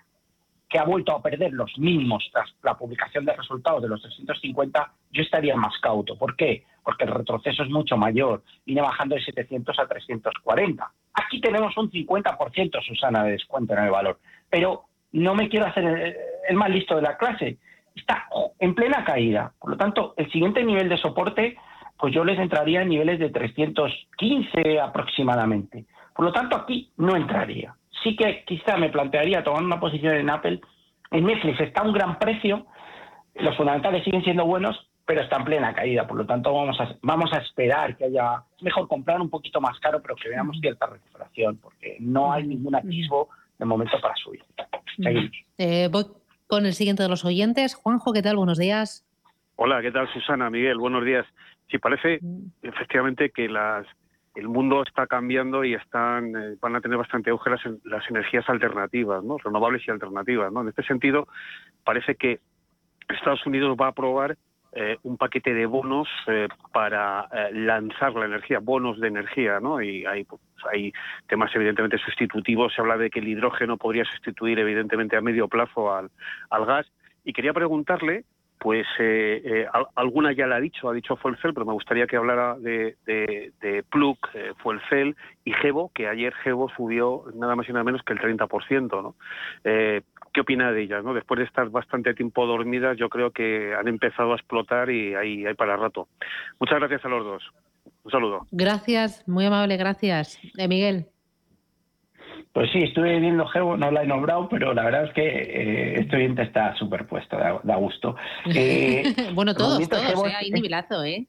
que 0.69 0.79
ha 0.79 0.85
vuelto 0.85 1.15
a 1.15 1.21
perder 1.21 1.53
los 1.53 1.77
mínimos 1.77 2.27
tras 2.31 2.49
la 2.63 2.75
publicación 2.75 3.25
de 3.25 3.33
resultados 3.35 3.83
de 3.83 3.89
los 3.89 4.01
350, 4.01 4.91
yo 5.11 5.21
estaría 5.21 5.55
más 5.55 5.77
cauto. 5.79 6.17
¿Por 6.17 6.35
qué? 6.35 6.63
Porque 6.83 7.05
el 7.05 7.11
retroceso 7.11 7.63
es 7.63 7.69
mucho 7.69 7.97
mayor, 7.97 8.43
viene 8.65 8.81
bajando 8.81 9.15
de 9.15 9.23
700 9.23 9.79
a 9.79 9.87
340. 9.87 10.91
Aquí 11.13 11.39
tenemos 11.39 11.75
un 11.77 11.89
50%, 11.89 12.81
Susana, 12.85 13.23
de 13.23 13.31
descuento 13.31 13.73
en 13.73 13.83
el 13.83 13.91
valor, 13.91 14.19
pero 14.49 14.83
no 15.13 15.35
me 15.35 15.47
quiero 15.49 15.67
hacer 15.67 15.83
el, 15.83 16.15
el 16.49 16.55
más 16.55 16.69
listo 16.69 16.95
de 16.95 17.03
la 17.03 17.17
clase. 17.17 17.57
Está 17.95 18.27
en 18.59 18.75
plena 18.75 19.03
caída. 19.05 19.53
Por 19.59 19.71
lo 19.71 19.77
tanto, 19.77 20.13
el 20.17 20.31
siguiente 20.31 20.63
nivel 20.63 20.89
de 20.89 20.97
soporte, 20.97 21.57
pues 21.97 22.13
yo 22.13 22.23
les 22.23 22.39
entraría 22.39 22.81
en 22.81 22.89
niveles 22.89 23.19
de 23.19 23.29
315 23.29 24.79
aproximadamente. 24.79 25.85
Por 26.15 26.25
lo 26.25 26.33
tanto, 26.33 26.57
aquí 26.57 26.91
no 26.97 27.15
entraría 27.15 27.75
sí 28.03 28.15
que 28.15 28.43
quizá 28.45 28.77
me 28.77 28.89
plantearía 28.89 29.43
tomar 29.43 29.63
una 29.63 29.79
posición 29.79 30.15
en 30.15 30.29
Apple. 30.29 30.59
En 31.11 31.25
Netflix 31.25 31.59
está 31.61 31.83
un 31.83 31.93
gran 31.93 32.19
precio, 32.19 32.65
los 33.35 33.55
fundamentales 33.55 34.03
siguen 34.03 34.23
siendo 34.23 34.45
buenos, 34.45 34.89
pero 35.05 35.21
está 35.21 35.37
en 35.37 35.45
plena 35.45 35.73
caída. 35.73 36.07
Por 36.07 36.17
lo 36.17 36.25
tanto, 36.25 36.53
vamos 36.53 36.79
a, 36.79 36.95
vamos 37.01 37.31
a 37.33 37.37
esperar 37.37 37.97
que 37.97 38.05
haya. 38.05 38.43
Es 38.57 38.63
mejor 38.63 38.87
comprar 38.87 39.19
un 39.19 39.29
poquito 39.29 39.59
más 39.59 39.79
caro, 39.79 40.01
pero 40.01 40.15
que 40.15 40.29
veamos 40.29 40.57
cierta 40.59 40.87
recuperación, 40.87 41.57
porque 41.57 41.97
no 41.99 42.31
hay 42.31 42.47
ningún 42.47 42.75
atisbo 42.75 43.29
de 43.57 43.65
momento 43.65 43.99
para 44.01 44.15
subir. 44.15 44.43
Eh, 45.57 45.89
voy 45.91 46.05
con 46.47 46.65
el 46.65 46.73
siguiente 46.73 47.03
de 47.03 47.09
los 47.09 47.25
oyentes. 47.25 47.75
Juanjo, 47.75 48.13
¿qué 48.13 48.21
tal? 48.21 48.37
Buenos 48.37 48.57
días. 48.57 49.05
Hola, 49.55 49.81
¿qué 49.81 49.91
tal, 49.91 50.11
Susana? 50.13 50.49
Miguel, 50.49 50.77
buenos 50.77 51.03
días. 51.05 51.25
Sí, 51.69 51.77
parece 51.77 52.19
efectivamente 52.61 53.31
que 53.31 53.49
las 53.49 53.85
el 54.35 54.47
mundo 54.47 54.81
está 54.81 55.05
cambiando 55.05 55.63
y 55.63 55.75
están 55.75 56.35
eh, 56.35 56.57
van 56.59 56.75
a 56.75 56.81
tener 56.81 56.97
bastante 56.97 57.29
auge 57.29 57.51
las, 57.51 57.61
las, 57.83 58.09
energías 58.09 58.47
alternativas, 58.49 59.23
¿no? 59.23 59.37
renovables 59.37 59.87
y 59.87 59.91
alternativas. 59.91 60.51
¿no? 60.51 60.61
En 60.61 60.69
este 60.69 60.83
sentido, 60.83 61.27
parece 61.83 62.15
que 62.15 62.39
Estados 63.09 63.45
Unidos 63.45 63.77
va 63.79 63.87
a 63.87 63.89
aprobar 63.89 64.35
eh, 64.75 64.97
un 65.03 65.17
paquete 65.17 65.53
de 65.53 65.65
bonos 65.65 66.07
eh, 66.27 66.47
para 66.71 67.27
lanzar 67.51 68.13
la 68.13 68.25
energía, 68.25 68.59
bonos 68.59 68.99
de 68.99 69.07
energía, 69.07 69.59
¿no? 69.59 69.81
Y 69.81 70.05
hay, 70.05 70.23
pues, 70.23 70.41
hay 70.71 70.93
temas 71.27 71.53
evidentemente 71.55 71.97
sustitutivos. 71.97 72.73
Se 72.73 72.81
habla 72.81 72.97
de 72.97 73.09
que 73.09 73.19
el 73.19 73.27
hidrógeno 73.27 73.77
podría 73.77 74.05
sustituir 74.05 74.59
evidentemente 74.59 75.15
a 75.15 75.21
medio 75.21 75.47
plazo 75.47 75.93
al, 75.93 76.09
gas. 76.65 76.91
Y 77.23 77.33
quería 77.33 77.53
preguntarle 77.53 78.25
pues 78.59 78.87
eh, 78.97 79.41
eh, 79.43 79.67
alguna 79.95 80.31
ya 80.31 80.47
la 80.47 80.55
ha 80.55 80.59
dicho, 80.61 80.87
ha 80.87 80.93
dicho 80.93 81.17
Fuelcel, 81.17 81.53
pero 81.53 81.65
me 81.65 81.73
gustaría 81.73 82.07
que 82.07 82.15
hablara 82.15 82.55
de, 82.57 82.95
de, 83.05 83.51
de 83.59 83.83
Plug, 83.83 84.17
eh, 84.33 84.53
Fuelcel 84.59 85.17
y 85.43 85.51
Gebo, 85.51 85.91
que 85.93 86.07
ayer 86.07 86.33
Gebo 86.33 86.69
subió 86.69 87.25
nada 87.35 87.57
más 87.57 87.67
y 87.67 87.73
nada 87.73 87.83
menos 87.83 88.03
que 88.03 88.13
el 88.13 88.19
30%. 88.19 89.03
¿no? 89.03 89.15
¿Qué 90.33 90.41
opina 90.41 90.71
de 90.71 90.83
ellas? 90.83 91.03
¿no? 91.03 91.13
Después 91.13 91.39
de 91.39 91.45
estar 91.45 91.69
bastante 91.69 92.13
tiempo 92.13 92.45
dormidas, 92.45 92.97
yo 92.97 93.09
creo 93.09 93.31
que 93.31 93.73
han 93.75 93.87
empezado 93.87 94.33
a 94.33 94.35
explotar 94.35 94.89
y 94.89 95.13
hay, 95.13 95.45
hay 95.45 95.53
para 95.53 95.77
rato. 95.77 96.07
Muchas 96.59 96.79
gracias 96.79 97.05
a 97.05 97.09
los 97.09 97.23
dos. 97.23 97.43
Un 98.03 98.11
saludo. 98.11 98.47
Gracias, 98.51 99.27
muy 99.27 99.45
amable, 99.45 99.77
gracias. 99.77 100.39
Miguel. 100.67 101.05
Pues 102.51 102.69
sí, 102.71 102.79
estuve 102.79 103.19
viendo 103.19 103.47
Geo, 103.47 103.77
no 103.77 103.89
la 103.91 104.03
he 104.03 104.07
nombrado, 104.07 104.47
pero 104.47 104.73
la 104.73 104.83
verdad 104.83 105.05
es 105.05 105.13
que 105.13 105.25
eh, 105.25 105.99
este 106.01 106.17
oyente 106.17 106.43
está 106.43 106.75
superpuesto, 106.75 107.37
da, 107.37 107.59
da 107.63 107.75
gusto. 107.75 108.15
Eh, 108.55 109.03
bueno, 109.33 109.55
todos, 109.55 109.87
todos, 109.89 110.27
eh, 110.27 110.33
hay 110.35 110.51
nivelazo, 110.51 111.03
¿eh? 111.03 111.27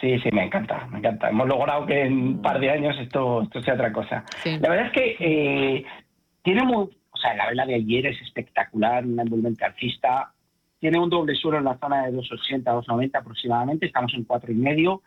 Sí, 0.00 0.18
sí, 0.20 0.28
me 0.32 0.44
encanta, 0.44 0.86
me 0.90 0.98
encanta. 0.98 1.30
Hemos 1.30 1.48
logrado 1.48 1.86
que 1.86 2.02
en 2.02 2.12
un 2.12 2.42
par 2.42 2.60
de 2.60 2.70
años 2.70 2.96
esto, 3.00 3.42
esto 3.42 3.62
sea 3.62 3.74
otra 3.74 3.92
cosa. 3.92 4.24
La 4.44 4.68
verdad 4.68 4.86
es 4.86 4.92
que 4.92 5.16
eh, 5.18 5.84
tiene 6.42 6.62
muy, 6.64 6.88
o 7.18 7.20
sea, 7.20 7.34
la 7.34 7.48
vela 7.48 7.66
de 7.66 7.74
ayer 7.74 8.06
es 8.06 8.22
espectacular, 8.22 9.04
una 9.04 9.22
envolvente 9.22 9.64
alcista. 9.64 10.32
Tiene 10.78 11.00
un 11.00 11.10
doble 11.10 11.34
suelo 11.34 11.58
en 11.58 11.64
la 11.64 11.78
zona 11.78 12.06
de 12.06 12.12
2,80, 12.16 12.62
2,90 12.62 13.18
aproximadamente, 13.18 13.86
estamos 13.86 14.14
en 14.14 14.24
cuatro 14.24 14.52
y 14.52 14.54
medio. 14.54 15.02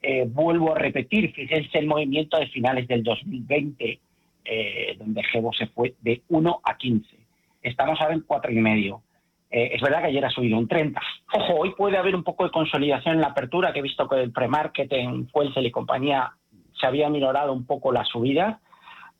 Eh, 0.00 0.24
vuelvo 0.26 0.74
a 0.74 0.78
repetir, 0.78 1.32
fíjense 1.32 1.78
el 1.78 1.86
movimiento 1.86 2.38
de 2.38 2.46
finales 2.48 2.88
del 2.88 3.02
2020 3.02 4.00
eh, 4.44 4.96
donde 4.98 5.22
Gebo 5.22 5.52
se 5.52 5.68
fue 5.68 5.94
de 6.00 6.22
1 6.28 6.60
a 6.64 6.76
15. 6.76 7.16
Estamos 7.62 8.00
ahora 8.00 8.14
en 8.14 8.22
4 8.22 8.50
y 8.50 8.56
medio. 8.56 9.02
Eh, 9.50 9.70
es 9.74 9.80
verdad 9.80 10.00
que 10.00 10.08
ayer 10.08 10.24
ha 10.24 10.30
subido 10.30 10.58
un 10.58 10.66
30. 10.66 11.00
Ojo, 11.34 11.54
hoy 11.60 11.74
puede 11.76 11.96
haber 11.96 12.16
un 12.16 12.24
poco 12.24 12.44
de 12.44 12.50
consolidación 12.50 13.16
en 13.16 13.20
la 13.20 13.28
apertura, 13.28 13.72
que 13.72 13.78
he 13.78 13.82
visto 13.82 14.08
que 14.08 14.20
el 14.20 14.32
pre-market 14.32 14.92
en 14.92 15.28
Fuelcel 15.28 15.66
y 15.66 15.70
compañía 15.70 16.32
se 16.72 16.86
había 16.86 17.08
minorado 17.08 17.52
un 17.52 17.66
poco 17.66 17.92
la 17.92 18.04
subida, 18.04 18.60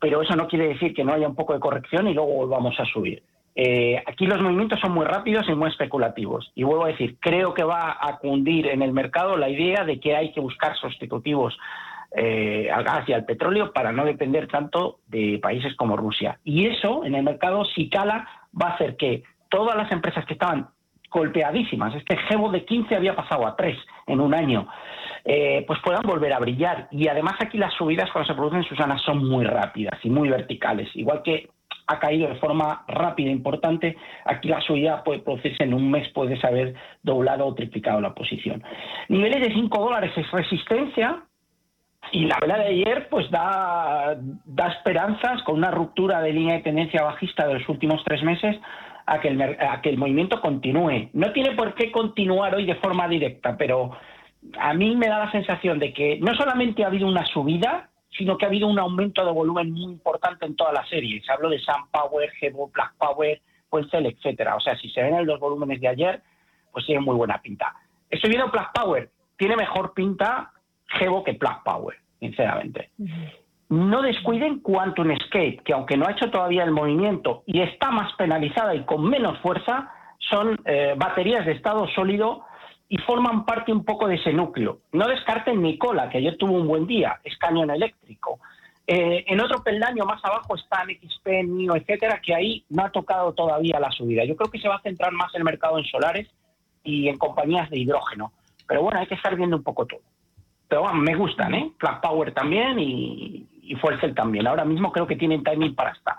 pero 0.03 0.21
eso 0.21 0.35
no 0.35 0.49
quiere 0.49 0.67
decir 0.67 0.93
que 0.95 1.05
no 1.05 1.13
haya 1.13 1.29
un 1.29 1.37
poco 1.37 1.55
de 1.55 1.61
corrección 1.61 2.09
y 2.09 2.13
luego 2.13 2.35
volvamos 2.35 2.75
a 2.81 2.85
subir. 2.87 3.23
Eh, 3.55 4.03
aquí 4.05 4.27
los 4.27 4.43
movimientos 4.43 4.81
son 4.81 4.91
muy 4.91 5.05
rápidos 5.07 5.49
y 5.49 5.55
muy 5.55 5.69
especulativos. 5.71 6.51
Y 6.57 6.65
vuelvo 6.65 6.87
a 6.87 6.89
decir, 6.89 7.19
creo 7.21 7.55
que 7.55 7.63
va 7.63 7.99
a 8.01 8.19
cundir 8.19 8.67
en 8.67 8.83
el 8.83 8.93
mercado 8.93 9.37
la 9.37 9.49
idea 9.49 9.85
de 9.85 10.01
que 10.01 10.17
hay 10.17 10.33
que 10.33 10.41
buscar 10.41 10.77
sustitutivos 10.77 11.57
eh, 12.17 12.69
al 12.69 12.83
gas 12.83 13.09
y 13.09 13.13
al 13.13 13.25
petróleo 13.25 13.73
para 13.73 13.93
no 13.93 14.05
depender 14.05 14.49
tanto 14.49 14.99
de 15.07 15.39
países 15.41 15.77
como 15.77 15.97
Rusia. 15.97 16.41
Y 16.43 16.67
eso 16.67 17.05
en 17.05 17.15
el 17.15 17.23
mercado, 17.23 17.65
si 17.65 17.89
cala, 17.89 18.27
va 18.61 18.71
a 18.71 18.75
hacer 18.75 18.97
que 18.97 19.23
todas 19.51 19.77
las 19.77 19.93
empresas 19.93 20.27
que 20.27 20.33
estaban 20.33 20.67
golpeadísimas, 21.13 21.95
este 21.95 22.17
Gebo 22.17 22.51
de 22.51 22.65
15 22.65 22.97
había 22.97 23.15
pasado 23.15 23.47
a 23.47 23.55
3 23.55 23.79
en 24.09 24.21
un 24.21 24.35
año, 24.35 24.67
eh, 25.25 25.65
pues 25.67 25.79
puedan 25.85 26.03
volver 26.03 26.33
a 26.33 26.39
brillar. 26.39 26.89
Y 26.91 27.09
además 27.09 27.35
aquí 27.41 27.59
las 27.59 27.75
subidas 27.75 28.11
cuando 28.13 28.29
se 28.29 28.35
producen, 28.35 28.65
Susana, 28.65 28.99
son 28.99 29.29
muy 29.29 29.45
rápidas 29.45 29.99
y 30.03 30.11
muy 30.11 30.29
verticales. 30.29 30.89
Igual 30.95 31.23
que 31.23 31.49
ha 31.87 31.99
caído 31.99 32.29
de 32.29 32.37
forma 32.37 32.85
rápida 32.89 33.29
e 33.29 33.33
importante, 33.33 33.97
aquí 34.25 34.49
la 34.49 34.61
subida 34.61 35.03
puede 35.03 35.21
producirse 35.21 35.65
en 35.65 35.75
un 35.75 35.91
mes, 35.91 36.09
puedes 36.11 36.43
haber 36.45 36.75
doblado 37.03 37.47
o 37.47 37.55
triplicado 37.55 38.01
la 38.01 38.15
posición. 38.15 38.63
Niveles 39.09 39.41
de 39.41 39.55
5 39.55 39.79
dólares 39.79 40.13
es 40.17 40.31
resistencia, 40.31 41.23
y 42.11 42.27
la 42.27 42.37
vela 42.41 42.59
de 42.59 42.67
ayer 42.67 43.09
pues 43.09 43.31
da, 43.31 44.17
da 44.19 44.69
esperanzas 44.69 45.43
con 45.45 45.57
una 45.57 45.71
ruptura 45.71 46.21
de 46.21 46.33
línea 46.33 46.57
de 46.57 46.63
tendencia 46.63 47.03
bajista 47.03 47.47
de 47.47 47.55
los 47.55 47.69
últimos 47.69 48.03
tres 48.05 48.23
meses 48.23 48.57
a 49.07 49.21
que, 49.21 49.29
el, 49.29 49.41
a 49.41 49.81
que 49.81 49.91
el 49.91 49.99
movimiento 49.99 50.41
continúe. 50.41 51.11
No 51.13 51.33
tiene 51.33 51.53
por 51.53 51.75
qué 51.75 51.91
continuar 51.93 52.55
hoy 52.55 52.67
de 52.67 52.75
forma 52.77 53.09
directa, 53.09 53.57
pero 53.57 53.93
a 54.59 54.75
mí 54.75 54.97
me 54.97 55.09
da 55.09 55.19
la 55.19 55.31
sensación 55.31 55.79
de 55.79 55.93
que 55.93 56.19
no 56.21 56.35
solamente 56.35 56.85
ha 56.85 56.89
habido 56.89 57.07
una 57.07 57.25
subida, 57.27 57.89
sino 58.17 58.37
que 58.37 58.45
ha 58.45 58.49
habido 58.49 58.67
un 58.67 58.79
aumento 58.79 59.25
de 59.25 59.33
volumen 59.33 59.73
muy 59.73 59.93
importante 59.93 60.45
en 60.45 60.57
toda 60.57 60.73
la 60.73 60.85
serie. 60.87 61.23
Se 61.25 61.33
habló 61.33 61.49
de 61.49 61.59
Sun 61.59 61.89
Power, 61.91 62.31
Gebo, 62.33 62.69
Black 62.69 62.95
Power, 62.99 63.41
Puelcel, 63.71 64.07
etcétera. 64.07 64.57
O 64.57 64.61
sea, 64.61 64.77
si 64.77 64.91
se 64.91 65.03
ven 65.03 65.15
en 65.15 65.27
los 65.27 65.41
volúmenes 65.41 65.81
de 65.81 65.89
ayer, 65.89 66.23
pues 66.71 66.85
tiene 66.85 67.01
muy 67.01 67.17
buena 67.17 67.41
pinta. 67.41 67.75
Estoy 68.11 68.31
viendo 68.31 68.51
Black 68.51 68.73
Power, 68.75 69.11
tiene 69.39 69.57
mejor 69.57 69.95
pinta 69.95 70.53
Gebo 70.87 71.25
que 71.25 71.35
Plug 71.35 71.63
Power, 71.65 71.97
sinceramente. 72.21 72.91
No 73.71 74.03
descuiden 74.03 74.61
Quantum 74.61 75.13
Escape, 75.13 75.63
que 75.65 75.73
aunque 75.73 75.97
no 75.97 76.07
ha 76.07 76.13
hecho 76.13 76.31
todavía 76.31 76.65
el 76.65 76.73
movimiento 76.73 77.43
y 77.47 77.63
está 77.63 77.91
más 77.91 78.13
penalizada 78.17 78.75
y 78.75 78.85
con 78.85 79.09
menos 79.09 79.39
fuerza, 79.39 79.91
son 80.19 80.61
eh, 80.67 80.95
baterías 80.97 81.47
de 81.47 81.53
estado 81.53 81.89
sólido 81.89 82.45
y 82.93 82.99
forman 82.99 83.47
parte 83.47 83.73
un 83.73 83.87
poco 83.87 84.07
de 84.07 84.17
ese 84.17 84.35
núcleo. 84.35 84.81
No 84.93 85.09
descarten 85.09 85.63
Nicola, 85.63 86.11
que 86.11 86.19
ayer 86.19 86.37
tuvo 86.37 86.53
un 86.53 86.69
buen 86.69 86.87
día, 86.87 87.19
es 87.25 87.39
cañón 87.39 87.71
eléctrico. 87.71 88.39
Eh, 88.87 89.25
en 89.29 89.41
otro 89.41 89.63
peldaño 89.63 90.05
más 90.05 90.23
abajo 90.23 90.57
están 90.57 90.89
XP, 90.91 91.27
NIO, 91.43 91.75
etcétera, 91.75 92.21
que 92.23 92.35
ahí 92.35 92.67
no 92.69 92.85
ha 92.85 92.91
tocado 92.91 93.33
todavía 93.33 93.81
la 93.81 93.91
subida. 93.91 94.27
Yo 94.27 94.37
creo 94.37 94.51
que 94.51 94.59
se 94.59 94.69
va 94.69 94.77
a 94.77 94.83
centrar 94.83 95.11
más 95.13 95.35
el 95.35 95.43
mercado 95.43 95.79
en 95.79 95.87
solares 95.87 96.29
y 96.85 97.09
en 97.09 97.17
compañías 97.17 97.71
de 97.71 97.79
hidrógeno. 97.79 98.35
Pero 98.69 98.83
bueno, 98.83 99.01
hay 99.01 99.07
que 99.07 99.15
estar 99.15 99.35
viendo 99.37 99.57
un 99.57 99.63
poco 99.63 99.87
todo. 99.87 100.03
Pero 100.69 100.93
me 100.93 101.15
gustan, 101.15 101.55
¿eh? 101.55 101.73
Black 101.81 102.03
Power 102.03 102.35
también 102.35 102.79
y, 102.79 103.49
y 103.63 104.15
también. 104.15 104.47
Ahora 104.47 104.67
mismo 104.67 104.93
creo 104.93 105.07
que 105.07 105.17
tienen 105.17 105.43
timing 105.43 105.75
para 105.75 105.93
estar. 105.93 106.17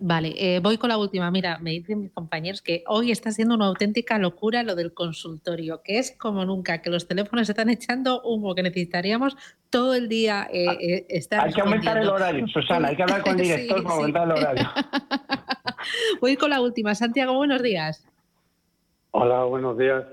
Vale, 0.00 0.34
eh, 0.36 0.60
voy 0.60 0.76
con 0.76 0.90
la 0.90 0.98
última. 0.98 1.30
Mira, 1.30 1.58
me 1.58 1.70
dicen 1.70 2.00
mis 2.00 2.12
compañeros 2.12 2.60
que 2.60 2.84
hoy 2.86 3.10
está 3.10 3.30
siendo 3.30 3.54
una 3.54 3.66
auténtica 3.66 4.18
locura 4.18 4.62
lo 4.62 4.74
del 4.74 4.92
consultorio, 4.92 5.82
que 5.82 5.98
es 5.98 6.16
como 6.16 6.44
nunca, 6.44 6.82
que 6.82 6.90
los 6.90 7.08
teléfonos 7.08 7.48
están 7.48 7.70
echando 7.70 8.20
humo, 8.22 8.54
que 8.54 8.62
necesitaríamos 8.62 9.36
todo 9.70 9.94
el 9.94 10.08
día 10.08 10.46
eh, 10.52 10.66
ah, 10.68 10.76
eh, 10.78 11.06
estar. 11.08 11.46
Hay 11.46 11.52
que 11.54 11.62
aumentar 11.62 11.96
el 11.96 12.08
horario, 12.08 12.46
Susana, 12.48 12.88
hay 12.88 12.96
que 12.96 13.02
hablar 13.02 13.22
con 13.22 13.32
el 13.32 13.38
director 13.46 13.82
para 13.82 13.94
aumentar 13.94 14.24
el 14.24 14.32
horario. 14.32 14.68
voy 16.20 16.36
con 16.36 16.50
la 16.50 16.60
última. 16.60 16.94
Santiago, 16.94 17.34
buenos 17.34 17.62
días. 17.62 18.06
Hola, 19.12 19.44
buenos 19.44 19.78
días. 19.78 20.04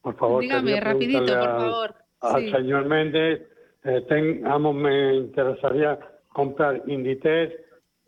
Por 0.00 0.16
favor, 0.16 0.42
dígame 0.42 0.78
rapidito, 0.78 1.26
por 1.26 1.44
favor 1.44 2.08
al 2.20 2.50
señor 2.50 2.86
Méndez, 2.86 3.42
eh, 3.84 4.06
me 4.10 5.16
interesaría 5.16 5.98
comprar 6.28 6.82
Inditex 6.86 7.54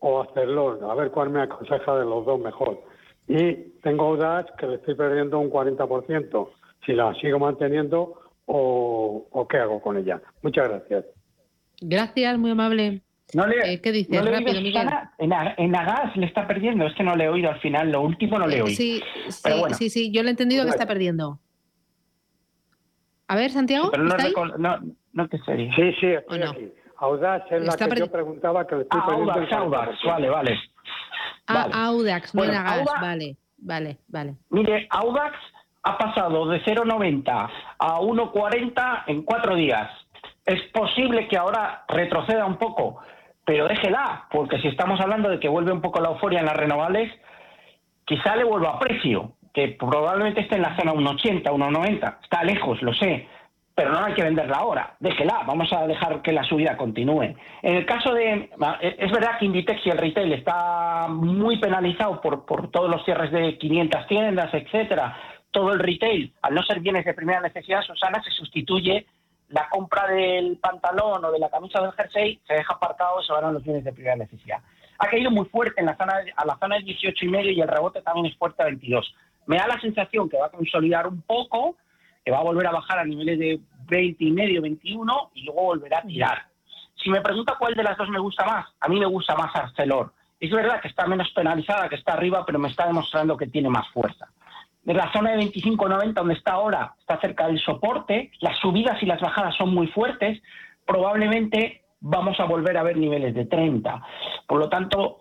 o 0.00 0.22
hacerlo, 0.22 0.90
a 0.90 0.94
ver 0.94 1.10
cuál 1.10 1.30
me 1.30 1.42
aconseja 1.42 1.96
de 1.96 2.04
los 2.04 2.24
dos 2.26 2.40
mejor. 2.40 2.82
Y 3.28 3.54
tengo 3.82 4.06
Audax 4.06 4.50
que 4.58 4.66
le 4.66 4.74
estoy 4.76 4.94
perdiendo 4.94 5.38
un 5.38 5.50
40%, 5.50 6.48
si 6.84 6.92
la 6.92 7.14
sigo 7.14 7.38
manteniendo 7.38 8.18
o, 8.46 9.46
qué 9.48 9.58
hago 9.58 9.80
con 9.80 9.96
ella. 9.96 10.20
Muchas 10.42 10.68
gracias. 10.68 11.04
Gracias, 11.80 12.38
muy 12.38 12.50
amable. 12.50 13.02
No 13.32 13.46
le, 13.46 13.74
eh, 13.74 13.80
¿Qué 13.80 13.92
dices? 13.92 14.24
Rápido, 14.24 14.60
Miguel. 14.60 14.88
En, 15.18 15.32
en 15.32 15.76
Agas 15.76 16.16
le 16.16 16.26
está 16.26 16.48
perdiendo, 16.48 16.86
es 16.86 16.94
que 16.94 17.04
no 17.04 17.14
le 17.14 17.24
he 17.24 17.28
oído 17.28 17.50
al 17.50 17.60
final, 17.60 17.92
lo 17.92 18.00
último 18.00 18.38
no 18.38 18.48
le 18.48 18.56
he 18.56 18.62
oído. 18.62 18.74
Sí, 18.74 19.00
sí, 19.28 19.52
sí, 19.74 19.90
sí, 19.90 20.10
yo 20.10 20.22
le 20.22 20.28
he 20.28 20.32
entendido 20.32 20.64
que 20.64 20.70
está 20.70 20.86
perdiendo. 20.86 21.38
A 23.28 23.36
ver, 23.36 23.50
Santiago. 23.50 23.90
Pero 23.92 24.02
no, 24.02 24.16
no, 24.58 24.78
no 25.12 25.28
te 25.28 25.38
sé. 25.38 25.70
Sí, 25.76 25.92
sí, 26.00 26.06
estoy 26.06 26.42
aquí. 26.42 26.72
Audax 27.00 27.50
es 27.50 27.62
la 27.64 27.76
que 27.76 27.98
yo 27.98 28.10
preguntaba 28.10 28.66
que 28.66 28.76
le 28.76 28.82
estoy 28.82 29.00
ah, 29.02 29.12
Audax, 29.12 29.52
Audax, 29.52 30.04
vale, 30.04 30.28
vale. 30.28 30.60
Ah, 31.46 31.68
Audax, 31.86 32.34
no 32.34 32.44
era 32.44 32.62
gas, 32.62 32.88
vale, 33.00 33.36
vale, 33.56 33.96
vale. 34.08 34.34
Mire, 34.50 34.86
Audax 34.90 35.36
ha 35.82 35.96
pasado 35.96 36.46
de 36.48 36.62
0,90 36.62 37.50
a 37.78 38.00
1,40 38.00 39.04
en 39.06 39.22
cuatro 39.22 39.54
días. 39.54 39.90
Es 40.44 40.60
posible 40.72 41.26
que 41.28 41.38
ahora 41.38 41.84
retroceda 41.88 42.44
un 42.44 42.56
poco, 42.56 43.00
pero 43.46 43.66
déjela, 43.66 44.26
porque 44.30 44.60
si 44.60 44.68
estamos 44.68 45.00
hablando 45.00 45.30
de 45.30 45.40
que 45.40 45.48
vuelve 45.48 45.72
un 45.72 45.80
poco 45.80 46.00
la 46.00 46.10
euforia 46.10 46.40
en 46.40 46.46
las 46.46 46.56
renovables, 46.56 47.10
quizá 48.04 48.36
le 48.36 48.44
vuelva 48.44 48.72
a 48.72 48.78
precio 48.78 49.32
que 49.54 49.68
probablemente 49.68 50.42
esté 50.42 50.56
en 50.56 50.62
la 50.62 50.76
zona 50.76 50.92
1,80, 50.92 51.44
1,90. 51.44 52.18
Está 52.22 52.44
lejos, 52.44 52.82
lo 52.82 52.92
sé, 52.92 53.26
pero 53.80 53.92
no 53.92 54.04
hay 54.04 54.12
que 54.12 54.22
venderla 54.22 54.58
ahora. 54.58 54.94
Déjela, 55.00 55.42
vamos 55.46 55.72
a 55.72 55.86
dejar 55.86 56.20
que 56.20 56.32
la 56.32 56.44
subida 56.44 56.76
continúe. 56.76 57.34
En 57.62 57.76
el 57.76 57.86
caso 57.86 58.12
de. 58.12 58.50
Es 58.82 59.10
verdad 59.10 59.38
que 59.38 59.46
Inditex 59.46 59.86
y 59.86 59.88
el 59.88 59.96
retail 59.96 60.34
está 60.34 61.06
muy 61.08 61.58
penalizado 61.58 62.20
por, 62.20 62.44
por 62.44 62.70
todos 62.70 62.90
los 62.90 63.02
cierres 63.06 63.32
de 63.32 63.56
500 63.56 64.06
tiendas, 64.06 64.52
etcétera. 64.52 65.16
Todo 65.50 65.72
el 65.72 65.78
retail, 65.78 66.30
al 66.42 66.54
no 66.56 66.62
ser 66.62 66.80
bienes 66.80 67.06
de 67.06 67.14
primera 67.14 67.40
necesidad, 67.40 67.80
Susana, 67.80 68.22
se 68.22 68.30
sustituye 68.32 69.06
la 69.48 69.66
compra 69.70 70.08
del 70.08 70.58
pantalón 70.58 71.24
o 71.24 71.32
de 71.32 71.38
la 71.38 71.48
camisa 71.48 71.80
del 71.80 71.92
jersey, 71.92 72.38
se 72.46 72.52
deja 72.52 72.74
apartado 72.74 73.22
y 73.22 73.24
se 73.24 73.32
van 73.32 73.46
a 73.46 73.52
los 73.52 73.64
bienes 73.64 73.82
de 73.82 73.94
primera 73.94 74.16
necesidad. 74.16 74.58
Ha 74.98 75.06
caído 75.06 75.30
muy 75.30 75.46
fuerte 75.46 75.80
en 75.80 75.86
la 75.86 75.96
zona, 75.96 76.16
a 76.36 76.44
la 76.44 76.58
zona 76.58 76.76
de 76.76 76.82
18 76.82 77.24
y 77.24 77.28
medio 77.28 77.50
y 77.50 77.62
el 77.62 77.68
rebote 77.68 78.02
también 78.02 78.26
es 78.26 78.36
fuerte 78.36 78.62
a 78.62 78.66
22 78.66 79.14
me 79.50 79.56
da 79.56 79.66
la 79.66 79.80
sensación 79.80 80.28
que 80.28 80.38
va 80.38 80.46
a 80.46 80.50
consolidar 80.50 81.08
un 81.08 81.22
poco, 81.22 81.76
que 82.24 82.30
va 82.30 82.38
a 82.38 82.44
volver 82.44 82.66
a 82.66 82.72
bajar 82.72 82.98
a 82.98 83.04
niveles 83.04 83.38
de 83.38 83.60
20 83.88 84.24
y 84.24 84.30
medio, 84.30 84.62
21 84.62 85.30
y 85.34 85.44
luego 85.44 85.62
volverá 85.62 85.98
a 85.98 86.02
tirar. 86.02 86.46
Si 87.02 87.10
me 87.10 87.20
pregunta 87.20 87.56
cuál 87.58 87.74
de 87.74 87.82
las 87.82 87.96
dos 87.96 88.08
me 88.08 88.18
gusta 88.18 88.44
más, 88.44 88.66
a 88.80 88.88
mí 88.88 88.98
me 89.00 89.06
gusta 89.06 89.34
más 89.34 89.54
Arcelor. 89.54 90.12
Es 90.38 90.50
verdad 90.50 90.80
que 90.80 90.88
está 90.88 91.06
menos 91.06 91.30
penalizada, 91.34 91.88
que 91.88 91.96
está 91.96 92.12
arriba, 92.12 92.44
pero 92.46 92.58
me 92.58 92.68
está 92.68 92.86
demostrando 92.86 93.36
que 93.36 93.46
tiene 93.46 93.68
más 93.68 93.88
fuerza. 93.88 94.28
de 94.82 94.94
la 94.94 95.12
zona 95.12 95.32
de 95.32 95.44
25-90 95.52 96.14
donde 96.14 96.34
está 96.34 96.52
ahora, 96.52 96.94
está 96.98 97.20
cerca 97.20 97.46
del 97.46 97.60
soporte, 97.60 98.32
las 98.40 98.58
subidas 98.58 99.02
y 99.02 99.06
las 99.06 99.20
bajadas 99.20 99.54
son 99.56 99.74
muy 99.74 99.88
fuertes, 99.88 100.42
probablemente 100.86 101.82
vamos 102.00 102.40
a 102.40 102.44
volver 102.44 102.78
a 102.78 102.82
ver 102.82 102.96
niveles 102.96 103.34
de 103.34 103.44
30. 103.44 104.02
Por 104.46 104.58
lo 104.58 104.68
tanto, 104.68 105.20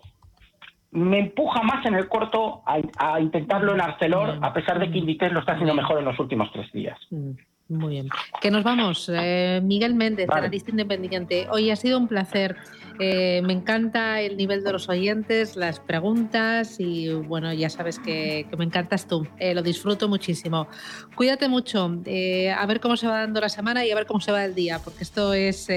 me 0.92 1.20
empuja 1.20 1.62
más 1.62 1.84
en 1.86 1.94
el 1.94 2.08
corto 2.08 2.62
a, 2.66 3.20
intentarlo 3.20 3.74
en 3.74 3.80
Arcelor, 3.80 4.38
a 4.42 4.52
pesar 4.52 4.78
de 4.78 4.90
que 4.90 4.98
Inditex 4.98 5.32
lo 5.32 5.40
está 5.40 5.52
haciendo 5.52 5.74
mejor 5.74 5.98
en 5.98 6.04
los 6.04 6.18
últimos 6.18 6.50
tres 6.52 6.70
días. 6.72 6.98
Mm. 7.10 7.32
Muy 7.70 7.90
bien. 7.90 8.08
Que 8.40 8.50
nos 8.50 8.64
vamos. 8.64 9.08
Eh, 9.14 9.60
Miguel 9.62 9.94
Méndez, 9.94 10.28
analista 10.28 10.72
independiente. 10.72 11.46
Hoy 11.52 11.70
ha 11.70 11.76
sido 11.76 11.98
un 11.98 12.08
placer. 12.08 12.56
Eh, 12.98 13.42
me 13.44 13.52
encanta 13.52 14.20
el 14.20 14.36
nivel 14.36 14.64
de 14.64 14.72
los 14.72 14.88
oyentes, 14.88 15.54
las 15.54 15.78
preguntas 15.78 16.80
y 16.80 17.12
bueno, 17.12 17.52
ya 17.52 17.70
sabes 17.70 18.00
que, 18.00 18.44
me 18.58 18.64
encantas 18.64 19.06
tú. 19.06 19.24
Eh, 19.38 19.54
lo 19.54 19.62
disfruto 19.62 20.08
muchísimo. 20.08 20.66
Cuídate 21.14 21.48
mucho. 21.48 21.84
a 21.84 22.66
ver 22.66 22.80
cómo 22.80 22.96
se 22.96 23.06
va 23.06 23.20
dando 23.20 23.40
la 23.40 23.48
semana 23.48 23.86
y 23.86 23.92
a 23.92 23.94
ver 23.94 24.06
cómo 24.06 24.18
se 24.20 24.32
va 24.32 24.44
el 24.44 24.56
día, 24.56 24.80
porque 24.82 25.04
esto 25.04 25.32
es 25.32 25.68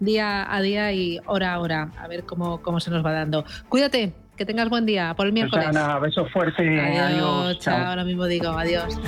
día 0.00 0.54
a 0.54 0.62
día 0.62 0.92
y 0.94 1.20
hora 1.26 1.52
a 1.52 1.60
hora. 1.60 1.92
A 1.98 2.08
ver 2.08 2.24
cómo, 2.24 2.62
cómo 2.62 2.80
se 2.80 2.90
nos 2.90 3.04
va 3.04 3.12
dando. 3.12 3.44
Cuídate. 3.68 4.21
Que 4.36 4.46
tengas 4.46 4.68
buen 4.68 4.86
día 4.86 5.14
por 5.14 5.26
el 5.26 5.32
miércoles. 5.32 5.66
Susana, 5.66 5.98
beso 5.98 6.26
fuerte. 6.26 6.62
Adiós. 6.98 7.58
chao. 7.58 7.86
Ahora 7.86 8.04
mismo 8.04 8.26
digo 8.26 8.48
adiós. 8.48 8.98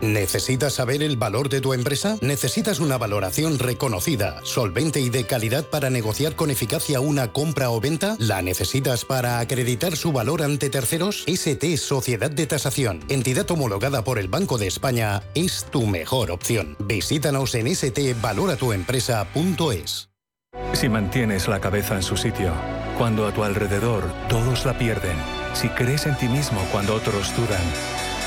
¿Necesitas 0.00 0.74
saber 0.74 1.02
el 1.02 1.16
valor 1.16 1.48
de 1.48 1.60
tu 1.60 1.74
empresa? 1.74 2.18
¿Necesitas 2.20 2.78
una 2.78 2.98
valoración 2.98 3.58
reconocida, 3.58 4.40
solvente 4.44 5.00
y 5.00 5.10
de 5.10 5.24
calidad 5.24 5.64
para 5.64 5.90
negociar 5.90 6.36
con 6.36 6.50
eficacia 6.50 7.00
una 7.00 7.32
compra 7.32 7.70
o 7.70 7.80
venta? 7.80 8.14
¿La 8.18 8.42
necesitas 8.42 9.04
para 9.04 9.40
acreditar 9.40 9.96
su 9.96 10.12
valor 10.12 10.42
ante 10.42 10.70
terceros? 10.70 11.24
ST 11.26 11.76
Sociedad 11.78 12.30
de 12.30 12.46
Tasación, 12.46 13.04
entidad 13.08 13.50
homologada 13.50 14.04
por 14.04 14.18
el 14.18 14.28
Banco 14.28 14.56
de 14.56 14.68
España, 14.68 15.24
es 15.34 15.66
tu 15.70 15.84
mejor 15.86 16.30
opción. 16.30 16.76
Visítanos 16.78 17.54
en 17.54 17.74
stvaloratuempresa.es. 17.74 20.10
Si 20.72 20.88
mantienes 20.88 21.46
la 21.48 21.60
cabeza 21.60 21.96
en 21.96 22.02
su 22.02 22.16
sitio, 22.16 22.54
cuando 22.96 23.26
a 23.26 23.34
tu 23.34 23.42
alrededor 23.42 24.04
todos 24.28 24.64
la 24.64 24.78
pierden, 24.78 25.16
si 25.54 25.68
crees 25.68 26.06
en 26.06 26.16
ti 26.16 26.28
mismo 26.28 26.60
cuando 26.70 26.94
otros 26.94 27.34
dudan, 27.36 27.60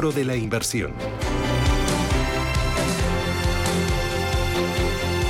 De 0.00 0.24
la 0.24 0.34
Inversión. 0.34 0.94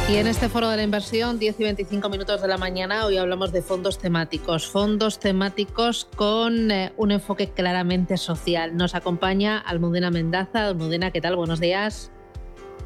Y 0.08 0.16
en 0.16 0.28
este 0.28 0.48
foro 0.48 0.70
de 0.70 0.76
la 0.76 0.84
inversión, 0.84 1.40
10 1.40 1.58
y 1.58 1.62
25 1.64 2.08
minutos 2.08 2.40
de 2.40 2.46
la 2.46 2.56
mañana, 2.56 3.04
hoy 3.04 3.16
hablamos 3.16 3.50
de 3.52 3.62
fondos 3.62 3.98
temáticos. 3.98 4.70
Fondos 4.70 5.18
temáticos 5.18 6.04
con 6.16 6.70
eh, 6.70 6.92
un 6.96 7.10
enfoque 7.10 7.48
claramente 7.48 8.16
social. 8.16 8.76
Nos 8.76 8.94
acompaña 8.94 9.58
Almudena 9.58 10.12
Mendaza. 10.12 10.68
Almudena, 10.68 11.10
¿qué 11.10 11.20
tal? 11.20 11.34
Buenos 11.34 11.58
días. 11.58 12.12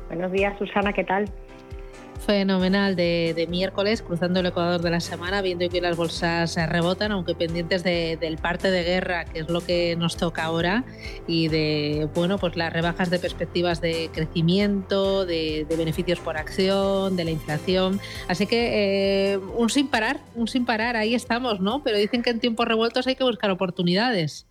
Buenos 0.09 0.33
días, 0.33 0.59
Susana, 0.59 0.95
¿qué 0.95 1.05
tal? 1.05 1.31
Fenomenal 2.25 2.97
de, 2.97 3.47
miércoles, 3.49 4.03
cruzando 4.03 4.41
el 4.41 4.47
Ecuador 4.47 4.81
de 4.81 4.91
la 4.91 5.01
semana, 5.01 5.43
viendo 5.43 5.69
que 5.69 5.81
las 5.81 5.97
bolsas 5.97 6.57
rebotan, 6.69 7.13
aunque 7.13 7.35
pendientes 7.35 7.85
del 7.85 8.39
parte 8.39 8.71
de 8.71 8.83
guerra, 8.83 9.25
que 9.25 9.41
es 9.41 9.49
lo 9.49 9.61
que 9.61 9.97
nos 9.97 10.17
toca 10.17 10.45
ahora, 10.45 10.85
y 11.27 11.49
de 11.49 12.09
bueno, 12.15 12.39
pues 12.39 12.57
las 12.57 12.73
rebajas 12.73 13.11
de 13.11 13.19
perspectivas 13.19 13.81
de 13.81 14.11
crecimiento, 14.13 15.27
de, 15.27 15.67
beneficios 15.77 16.21
por 16.21 16.37
acción, 16.37 17.17
de 17.17 17.25
la 17.25 17.31
inflación. 17.31 18.01
Así 18.29 18.47
que 18.47 19.33
eh, 19.33 19.39
un 19.57 19.69
sin 19.69 19.89
parar, 19.89 20.19
un 20.35 20.49
sin 20.49 20.65
parar, 20.65 20.97
ahí 20.97 21.15
estamos, 21.15 21.61
¿no? 21.61 21.83
Pero 21.83 21.99
dicen 21.99 22.23
que 22.23 22.31
en 22.31 22.41
tiempos 22.41 22.67
revueltos 22.67 23.07
hay 23.07 23.17
que 23.17 23.25
buscar 23.25 23.51
oportunidades. 23.51 24.49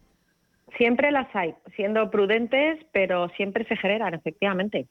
Siempre 0.77 1.11
las 1.11 1.27
hay, 1.35 1.53
siendo 1.75 2.09
prudentes, 2.09 2.79
pero 2.91 3.29
siempre 3.37 3.65
se 3.65 3.77
generan, 3.77 4.13
efectivamente. 4.15 4.87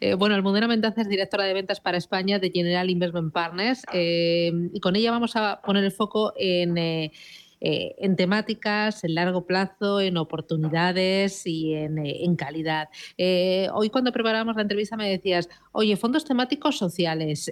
Eh, 0.00 0.14
bueno, 0.14 0.34
Almudena 0.34 0.68
Mendaza 0.68 1.02
es 1.02 1.08
directora 1.08 1.44
de 1.44 1.54
ventas 1.54 1.80
para 1.80 1.96
España 1.96 2.38
de 2.38 2.50
General 2.50 2.88
Investment 2.90 3.32
Partners. 3.32 3.82
Eh, 3.92 4.52
y 4.72 4.80
con 4.80 4.96
ella 4.96 5.10
vamos 5.10 5.36
a 5.36 5.60
poner 5.60 5.84
el 5.84 5.92
foco 5.92 6.32
en 6.36 6.76
eh, 6.78 7.12
eh, 7.60 7.96
en 7.98 8.16
temáticas, 8.16 9.02
en 9.04 9.14
largo 9.14 9.46
plazo, 9.46 10.00
en 10.00 10.16
oportunidades 10.16 11.46
y 11.46 11.74
en, 11.74 11.98
eh, 11.98 12.28
calidad. 12.36 12.88
Eh, 13.16 13.68
hoy 13.74 13.90
cuando 13.90 14.12
preparábamos 14.12 14.54
la 14.54 14.62
entrevista 14.62 14.96
me 14.96 15.08
decías, 15.08 15.48
oye, 15.72 15.96
fondos 15.96 16.24
temáticos 16.24 16.78
sociales. 16.78 17.50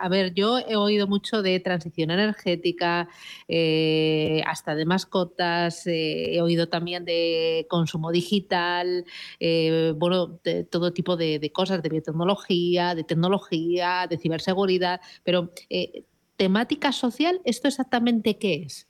a 0.00 0.08
ver, 0.08 0.34
yo 0.34 0.58
he 0.58 0.76
oído 0.76 1.06
mucho 1.06 1.42
de 1.42 1.58
transición 1.60 2.10
energética, 2.10 3.08
hasta 4.46 4.74
de 4.74 4.84
mascotas, 4.84 5.86
he 5.86 6.40
oído 6.42 6.68
también 6.68 7.04
de 7.04 7.66
consumo 7.70 8.10
digital, 8.10 9.04
bueno, 9.96 10.38
de 10.44 10.64
todo 10.64 10.92
tipo 10.92 11.16
de, 11.16 11.38
de, 11.38 11.52
cosas, 11.52 11.82
de 11.82 11.88
biotecnología, 11.88 12.94
de 12.94 13.04
tecnología, 13.04 14.06
de 14.08 14.18
ciberseguridad, 14.18 15.00
pero 15.24 15.50
temática 16.36 16.92
social, 16.92 17.40
¿esto 17.44 17.68
exactamente 17.68 18.38
qué 18.38 18.64
es? 18.66 18.89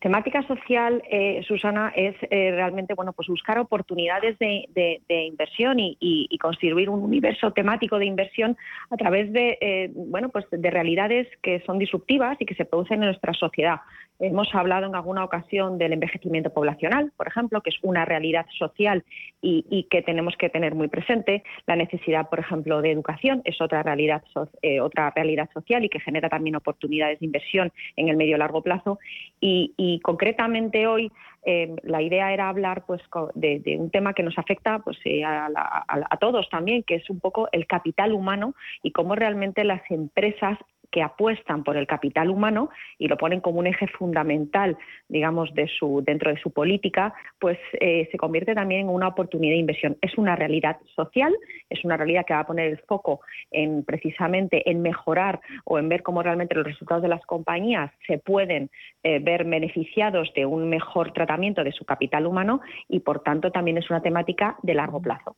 Temática 0.00 0.42
social, 0.46 1.02
eh, 1.10 1.42
Susana, 1.46 1.92
es 1.94 2.16
eh, 2.30 2.52
realmente 2.52 2.94
bueno, 2.94 3.12
pues 3.12 3.28
buscar 3.28 3.58
oportunidades 3.58 4.38
de, 4.38 5.02
inversión 5.08 5.76
y, 5.78 6.38
construir 6.40 6.88
un 6.88 7.02
universo 7.02 7.52
temático 7.52 7.98
de 7.98 8.06
inversión 8.06 8.56
a 8.88 8.96
través 8.96 9.30
de, 9.30 9.58
eh, 9.60 9.90
bueno, 9.94 10.30
pues 10.30 10.46
de 10.50 10.70
realidades 10.70 11.28
que 11.42 11.60
son 11.66 11.78
disruptivas 11.78 12.40
y 12.40 12.46
que 12.46 12.54
se 12.54 12.64
producen 12.64 13.02
en 13.02 13.10
nuestra 13.10 13.34
sociedad. 13.34 13.80
Hemos 14.20 14.54
hablado 14.54 14.86
en 14.86 14.94
alguna 14.94 15.24
ocasión 15.24 15.78
del 15.78 15.94
envejecimiento 15.94 16.50
poblacional, 16.50 17.10
por 17.16 17.26
ejemplo, 17.26 17.62
que 17.62 17.70
es 17.70 17.76
una 17.80 18.04
realidad 18.04 18.44
social 18.58 19.02
y, 19.40 19.86
que 19.90 20.02
tenemos 20.02 20.36
que 20.36 20.50
tener 20.50 20.74
muy 20.74 20.88
presente. 20.88 21.42
La 21.66 21.74
necesidad, 21.74 22.28
por 22.28 22.38
ejemplo, 22.38 22.82
de 22.82 22.92
educación 22.92 23.40
es 23.46 23.58
otra 23.62 23.82
realidad, 23.82 24.22
eh, 24.60 24.80
otra 24.82 25.10
realidad 25.16 25.48
social 25.54 25.84
y 25.86 25.88
que 25.88 26.00
genera 26.00 26.28
también 26.28 26.54
oportunidades 26.54 27.18
de 27.20 27.26
inversión 27.26 27.72
en 27.96 28.10
el 28.10 28.18
medio 28.18 28.36
largo 28.36 28.62
plazo. 28.62 28.98
Y, 29.40 30.00
concretamente 30.02 30.86
hoy 30.86 31.10
eh, 31.46 31.74
la 31.82 32.02
idea 32.02 32.32
era 32.34 32.50
hablar 32.50 32.84
pues, 32.86 33.00
de, 33.34 33.76
un 33.78 33.90
tema 33.90 34.12
que 34.12 34.22
nos 34.22 34.36
afecta 34.38 34.80
pues, 34.80 34.98
eh, 35.06 35.24
a, 35.24 35.48
a 35.88 36.16
todos 36.18 36.48
también, 36.50 36.82
que 36.82 36.96
es 36.96 37.08
un 37.08 37.20
poco 37.20 37.48
el 37.52 37.66
capital 37.66 38.12
humano 38.12 38.54
y 38.82 38.92
cómo 38.92 39.14
realmente 39.14 39.64
las 39.64 39.82
empresas 39.90 40.58
que 40.90 41.02
apuestan 41.02 41.64
por 41.64 41.76
el 41.76 41.86
capital 41.86 42.30
humano 42.30 42.70
y 42.98 43.08
lo 43.08 43.16
ponen 43.16 43.40
como 43.40 43.60
un 43.60 43.66
eje 43.66 43.86
fundamental, 43.86 44.76
digamos, 45.08 45.52
de 45.54 45.68
su, 45.68 46.02
dentro 46.04 46.30
de 46.30 46.40
su 46.40 46.50
política, 46.50 47.14
pues 47.38 47.58
eh, 47.80 48.08
se 48.10 48.18
convierte 48.18 48.54
también 48.54 48.82
en 48.82 48.88
una 48.88 49.08
oportunidad 49.08 49.54
de 49.54 49.60
inversión. 49.60 49.96
Es 50.00 50.16
una 50.18 50.36
realidad 50.36 50.78
social, 50.94 51.34
es 51.68 51.84
una 51.84 51.96
realidad 51.96 52.24
que 52.26 52.34
va 52.34 52.40
a 52.40 52.46
poner 52.46 52.70
el 52.70 52.78
foco 52.78 53.20
en 53.50 53.84
precisamente 53.84 54.68
en 54.70 54.82
mejorar 54.82 55.40
o 55.64 55.78
en 55.78 55.88
ver 55.88 56.02
cómo 56.02 56.22
realmente 56.22 56.54
los 56.54 56.66
resultados 56.66 57.02
de 57.02 57.08
las 57.08 57.24
compañías 57.26 57.90
se 58.06 58.18
pueden 58.18 58.70
eh, 59.02 59.18
ver 59.20 59.44
beneficiados 59.44 60.32
de 60.34 60.46
un 60.46 60.68
mejor 60.68 61.12
tratamiento 61.12 61.64
de 61.64 61.72
su 61.72 61.84
capital 61.84 62.26
humano 62.26 62.60
y, 62.88 63.00
por 63.00 63.22
tanto, 63.22 63.50
también 63.50 63.78
es 63.78 63.88
una 63.90 64.02
temática 64.02 64.56
de 64.62 64.74
largo 64.74 65.00
plazo. 65.00 65.36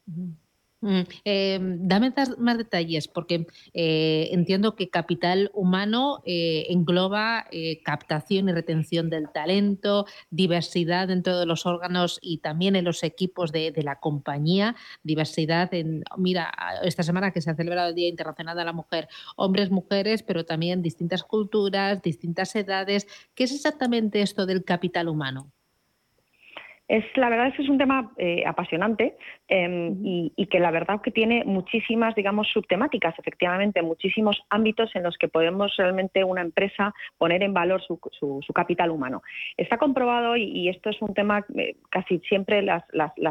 Mm, 0.83 1.03
eh, 1.25 1.61
dame 1.63 2.13
más 2.39 2.59
detalles, 2.59 3.07
porque 3.07 3.47
eh, 3.73 4.29
entiendo 4.33 4.75
que 4.75 4.91
capital 4.91 5.51
humano 5.55 6.23
eh, 6.27 6.67
engloba 6.71 7.47
captación 7.85 8.49
y 8.49 8.53
retención 8.53 9.09
del 9.09 9.31
talento, 9.31 10.07
diversidad 10.31 11.09
dentro 11.09 11.39
de 11.39 11.47
los 11.47 11.67
órganos 11.67 12.19
y 12.21 12.39
también 12.39 12.75
en 12.75 12.85
los 12.85 13.05
equipos 13.05 13.53
de, 13.53 13.73
la 13.83 14.01
compañía, 14.01 14.75
diversidad 15.05 15.73
en, 15.73 16.03
mira, 16.17 16.53
esta 16.83 17.03
semana 17.05 17.31
que 17.31 17.41
se 17.41 17.51
ha 17.51 17.55
celebrado 17.55 17.91
el 17.91 17.95
Día 17.95 18.09
Internacional 18.09 18.57
de 18.57 18.65
la 18.65 18.73
Mujer, 18.73 19.09
hombres, 19.37 19.71
mujeres, 19.71 20.23
pero 20.25 20.45
también 20.45 20.83
distintas 20.83 21.23
culturas, 21.23 22.03
distintas 22.03 22.55
edades. 22.57 23.07
¿Qué 23.35 23.45
es 23.45 23.53
exactamente 23.53 24.23
esto 24.23 24.47
del 24.47 24.65
capital 24.65 25.09
humano? 25.09 25.53
Es, 26.89 27.05
la 27.17 27.31
verdad 27.31 27.47
es 27.49 27.55
que 27.55 27.63
es 27.63 27.69
un 27.69 27.79
tema 27.79 28.13
eh, 28.19 28.43
apasionante 28.45 29.17
em, 29.49 29.97
y, 30.05 30.47
que 30.51 30.59
la 30.59 30.71
verdad 30.71 31.01
que 31.01 31.11
tiene 31.11 31.45
muchísimas, 31.47 32.15
digamos, 32.15 32.49
subtemáticas, 32.49 33.19
efectivamente, 33.19 33.81
muchísimos 33.81 34.43
ámbitos 34.51 34.95
en 34.95 35.05
los 35.05 35.17
que 35.17 35.29
podemos 35.29 35.75
realmente 35.79 36.25
una 36.25 36.43
empresa 36.43 36.93
poner 37.17 37.43
en 37.43 37.55
valor 37.55 37.81
su, 37.83 37.99
capital 38.55 38.91
humano. 38.91 39.23
Está 39.57 39.79
comprobado, 39.79 40.37
y, 40.37 40.69
esto 40.69 40.91
es 40.91 41.01
un 41.01 41.15
tema, 41.15 41.47
eh, 41.57 41.77
casi 41.91 42.19
siempre 42.29 42.61
las, 42.61 42.85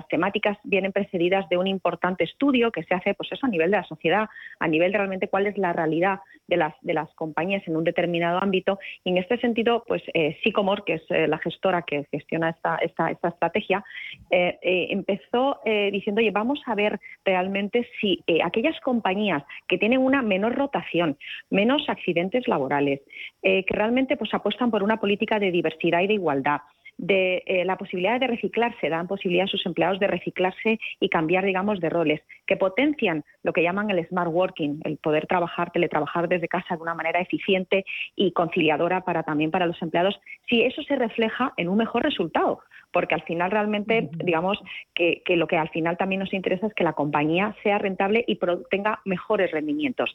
temáticas 0.09 0.57
vienen 0.63 0.91
precedidas 0.91 1.47
de 1.49 1.57
un 1.57 1.67
importante 1.67 2.23
estudio 2.23 2.71
que 2.71 2.83
se 2.83 2.95
hace, 2.95 3.13
pues 3.13 3.31
eso, 3.31 3.45
a 3.45 3.49
nivel 3.49 3.69
de 3.69 3.77
la 3.77 3.83
sociedad, 3.83 4.29
a 4.59 4.67
nivel 4.67 4.91
de 4.91 4.97
realmente 4.97 5.27
cuál 5.27 5.45
es 5.45 5.57
la 5.57 5.73
realidad 5.73 6.19
de 6.47 6.57
las, 6.57 6.73
de 6.81 6.93
las 6.93 7.13
compañías 7.13 7.67
en 7.67 7.75
un 7.75 7.83
determinado 7.83 8.41
ámbito. 8.41 8.79
Y 9.03 9.11
en 9.11 9.17
este 9.17 9.37
sentido, 9.39 9.83
pues 9.87 10.01
eh, 10.13 10.37
Sycomore, 10.43 10.83
que 10.85 10.93
es 10.95 11.03
la 11.09 11.37
gestora 11.37 11.83
que 11.83 12.05
gestiona 12.11 12.49
esta, 12.49 12.77
esta, 12.77 13.11
esta 13.11 13.27
estrategia, 13.41 13.84
eh, 14.30 14.60
eh, 14.62 14.88
empezó 14.91 15.60
eh, 15.65 15.89
diciendo, 15.91 16.19
oye, 16.19 16.32
vamos 16.32 16.62
a 16.67 16.75
ver 16.75 16.99
realmente 17.25 17.88
si 17.99 18.23
aquellas 18.43 18.80
compañías 18.82 19.43
que 19.67 19.77
tienen 19.77 19.99
una 19.99 20.21
menor 20.21 20.56
rotación, 20.56 21.17
menos 21.49 21.89
accidentes 21.89 22.47
laborales, 22.47 23.01
que 23.41 23.65
realmente 23.69 24.17
pues, 24.17 24.34
apuestan 24.34 24.69
por 24.69 24.84
una 24.84 24.97
política 24.97 25.39
de 25.39 25.51
diversidad 25.51 26.01
y 26.01 26.08
de 26.08 26.13
igualdad, 26.13 26.62
de 26.97 27.63
la 27.65 27.77
posibilidad 27.77 28.19
de 28.19 28.27
reciclarse, 28.27 28.89
dan 28.89 29.08
posibilidad 29.08 29.45
a 29.45 29.47
sus 29.47 29.65
empleados 29.65 29.99
de 29.99 30.08
reciclarse 30.08 30.80
y 30.99 31.10
cambiar, 31.10 31.43
digamos, 31.43 31.80
de 31.80 31.89
roles, 31.89 32.21
que 32.45 32.58
potencian 32.58 33.23
lo 33.41 33.54
que 33.54 33.63
llaman 33.63 33.89
el 33.89 34.06
smart 34.08 34.32
working, 34.32 34.82
el 34.84 34.97
poder 34.97 35.25
trabajar, 35.25 35.71
teletrabajar 35.71 36.27
desde 36.27 36.47
casa 36.47 36.75
de 36.75 36.82
una 36.82 36.93
manera 36.93 37.19
eficiente 37.19 37.86
y 38.15 38.32
conciliadora 38.34 39.01
para 39.01 39.23
también 39.23 39.49
para 39.49 39.65
los 39.65 39.82
empleados, 39.82 40.19
si 40.47 40.62
eso 40.62 40.84
se 40.84 40.95
refleja 40.95 41.54
en 41.58 41.69
un 41.69 41.77
mejor 41.77 42.04
resultado, 42.04 42.60
porque 42.91 43.15
al 43.15 43.23
final 43.23 43.51
realmente, 43.51 44.10
digamos, 44.13 44.60
que, 44.93 45.21
lo 45.30 45.47
que 45.47 45.58
al 45.58 45.69
final 45.69 45.97
también 45.97 46.19
nos 46.19 46.34
interesa 46.34 46.67
es 46.67 46.73
que 46.73 46.84
la 46.84 46.93
compañía 46.93 47.56
sea 47.63 47.77
rentable 47.77 48.23
y 48.27 48.38
tenga 48.69 49.01
mejores 49.06 49.51
rendimientos. 49.51 50.13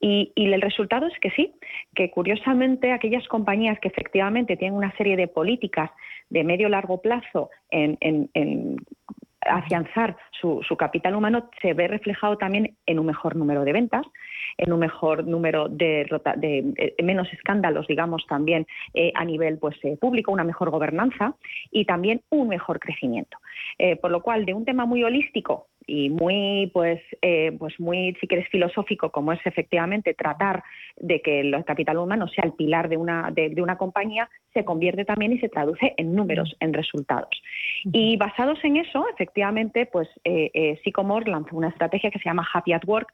Y, 0.00 0.32
y 0.34 0.52
el 0.52 0.60
resultado 0.60 1.06
es 1.06 1.18
que 1.20 1.30
sí, 1.30 1.52
que 1.94 2.10
curiosamente 2.10 2.92
aquellas 2.92 3.26
compañías 3.28 3.78
que 3.80 3.88
efectivamente 3.88 4.56
tienen 4.56 4.76
una 4.76 4.94
serie 4.96 5.16
de 5.16 5.28
políticas 5.28 5.90
de 6.30 6.44
medio 6.44 6.68
largo 6.68 7.00
plazo 7.00 7.50
en, 7.70 8.78
afianzar 9.48 10.16
su, 10.40 10.60
capital 10.76 11.14
humano 11.14 11.48
se 11.62 11.74
ve 11.74 11.88
reflejado 11.88 12.36
también 12.36 12.76
en 12.86 12.98
un 12.98 13.06
mejor 13.06 13.36
número 13.36 13.64
de 13.64 13.72
ventas, 13.72 14.06
en 14.58 14.72
un 14.72 14.80
mejor 14.80 15.26
número 15.26 15.68
de, 15.68 16.06
de 16.36 16.72
eh, 16.76 17.02
menos 17.02 17.32
escándalos, 17.32 17.86
digamos, 17.86 18.24
también 18.26 18.66
eh, 18.94 19.12
a 19.14 19.24
nivel 19.24 19.58
pues, 19.58 19.76
eh, 19.84 19.96
público, 20.00 20.32
una 20.32 20.44
mejor 20.44 20.70
gobernanza 20.70 21.34
y 21.70 21.84
también 21.84 22.22
un 22.30 22.48
mejor 22.48 22.78
crecimiento. 22.78 23.38
por 24.00 24.10
lo 24.10 24.22
cual, 24.22 24.44
de 24.44 24.54
un 24.54 24.64
tema 24.64 24.86
muy 24.86 25.02
holístico 25.04 25.66
y 25.86 26.10
muy, 26.10 26.70
pues, 26.72 27.00
eh, 27.22 27.52
pues 27.58 27.78
muy, 27.78 28.16
si 28.20 28.26
quieres, 28.26 28.48
filosófico, 28.48 29.10
como 29.10 29.32
es 29.32 29.40
efectivamente 29.44 30.14
tratar 30.14 30.64
de 30.96 31.20
que 31.22 31.40
el 31.40 31.64
capital 31.64 31.98
humano 31.98 32.26
sea 32.28 32.44
el 32.44 32.52
pilar 32.52 32.88
de 32.88 32.96
una, 32.96 33.30
de, 33.30 33.54
una 33.62 33.78
compañía, 33.78 34.28
se 34.52 34.64
convierte 34.64 35.04
también 35.04 35.32
y 35.32 35.38
se 35.38 35.48
traduce 35.48 35.94
en 35.96 36.14
números, 36.14 36.56
en 36.60 36.72
resultados. 36.72 37.30
Y 37.84 38.16
basados 38.16 38.58
en 38.64 38.78
eso, 38.78 39.06
efectivamente, 39.12 39.86
pues 39.86 40.08
eh, 40.24 40.50
eh 40.54 40.80
lanzó 41.26 41.56
una 41.56 41.68
estrategia 41.68 42.10
que 42.10 42.18
se 42.18 42.28
llama 42.28 42.46
Happy 42.52 42.72
at 42.72 42.84
Work, 42.86 43.12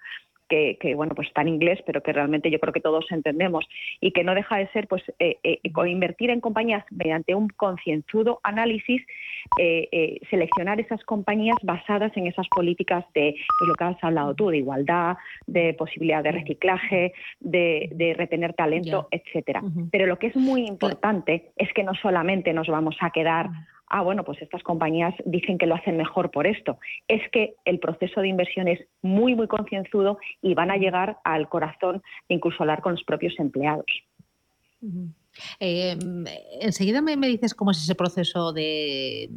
que, 0.79 0.95
bueno 0.95 1.15
pues 1.15 1.29
está 1.29 1.43
en 1.43 1.49
inglés 1.49 1.81
pero 1.87 2.03
que 2.03 2.13
realmente 2.13 2.51
yo 2.51 2.59
creo 2.61 2.73
que 2.73 2.81
todos 2.81 3.11
entendemos 3.11 3.67
y 4.01 4.13
que 4.13 4.25
no 4.25 4.35
deja 4.35 4.57
de 4.57 4.69
ser 4.69 4.87
pues 4.87 5.03
eh, 5.19 5.39
eh, 5.43 5.61
invertir 5.87 6.31
en 6.31 6.41
compañías 6.41 6.85
mediante 6.91 7.35
un 7.35 7.49
concienzudo 7.49 8.41
análisis 8.43 9.03
eh, 9.59 10.19
seleccionar 10.31 10.81
esas 10.81 11.03
compañías 11.05 11.57
basadas 11.63 12.17
en 12.17 12.27
esas 12.27 12.47
políticas 12.49 13.05
de 13.15 13.35
pues, 13.59 13.69
lo 13.69 13.75
que 13.75 13.85
has 13.85 14.05
hablado 14.05 14.35
tú 14.35 14.51
de 14.51 14.59
igualdad 14.59 15.17
de 15.47 15.75
posibilidad 15.75 16.23
de 16.23 16.33
reciclaje 16.33 17.13
de, 17.41 18.15
retener 18.17 18.53
talento 18.53 19.09
etcétera. 19.11 19.63
Pero 19.91 20.07
lo 20.07 20.19
que 20.19 20.27
es 20.27 20.37
muy 20.37 20.67
importante 20.67 21.53
es 21.57 21.73
que 21.73 21.83
no 21.83 21.95
solamente 21.95 22.53
nos 22.53 22.69
vamos 22.69 22.97
a 23.01 23.11
quedar 23.11 23.49
ah, 23.93 24.03
bueno, 24.03 24.25
pues 24.25 24.41
estas 24.43 24.63
compañías 24.63 25.15
dicen 25.25 25.59
que 25.59 25.67
lo 25.67 25.75
hacen 25.75 25.97
mejor 25.97 26.31
por 26.31 26.47
esto. 26.47 26.79
Es 27.07 27.23
que 27.31 27.55
el 27.65 27.79
proceso 27.79 28.21
de 28.21 28.29
inversión 28.29 28.67
es 28.67 28.81
muy, 29.03 29.35
muy 29.35 29.47
concienzudo 29.47 30.19
y 30.41 30.55
van 30.55 30.71
a 30.71 30.77
llegar 30.77 31.19
al 31.25 31.49
corazón 31.49 32.03
incluso 32.29 32.63
hablar 32.63 32.81
con 32.81 32.93
los 32.93 33.05
propios 33.05 33.39
empleados. 33.39 33.87
Eh, 35.61 35.97
enseguida 36.61 37.01
me, 37.01 37.17
dices 37.27 37.55
cómo 37.55 37.71
es 37.71 37.83
ese 37.83 37.95
proceso 37.95 38.53
de, 38.53 39.31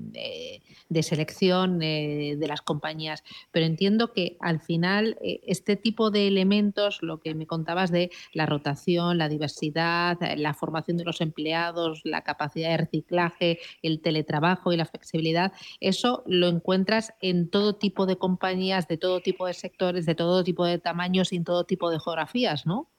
selección 1.01 1.81
eh, 1.81 2.35
de 2.37 2.47
las 2.47 2.61
compañías, 2.61 3.23
pero 3.51 3.65
entiendo 3.65 4.13
que 4.13 4.37
al 4.39 4.59
final 4.59 5.17
eh, 5.21 5.41
este 5.45 5.75
tipo 5.75 6.11
de 6.11 6.27
elementos, 6.27 6.99
lo 7.01 7.19
que 7.19 7.35
me 7.35 7.47
contabas 7.47 7.91
de 7.91 8.11
la 8.33 8.45
rotación, 8.45 9.17
la 9.17 9.29
diversidad, 9.29 10.17
la 10.37 10.53
formación 10.53 10.97
de 10.97 11.05
los 11.05 11.21
empleados, 11.21 12.01
la 12.03 12.23
capacidad 12.23 12.69
de 12.69 12.77
reciclaje, 12.77 13.59
el 13.81 14.01
teletrabajo 14.01 14.73
y 14.73 14.77
la 14.77 14.85
flexibilidad, 14.85 15.53
eso 15.79 16.23
lo 16.25 16.47
encuentras 16.47 17.13
en 17.21 17.49
todo 17.49 17.75
tipo 17.75 18.05
de 18.05 18.17
compañías, 18.17 18.87
de 18.87 18.97
todo 18.97 19.21
tipo 19.21 19.47
de 19.47 19.53
sectores, 19.53 20.05
de 20.05 20.15
todo 20.15 20.43
tipo 20.43 20.65
de 20.65 20.79
tamaños 20.79 21.31
y 21.33 21.37
en 21.37 21.43
todo 21.43 21.65
tipo 21.65 21.89
de 21.89 21.99
geografías, 21.99 22.65
¿no? 22.65 22.89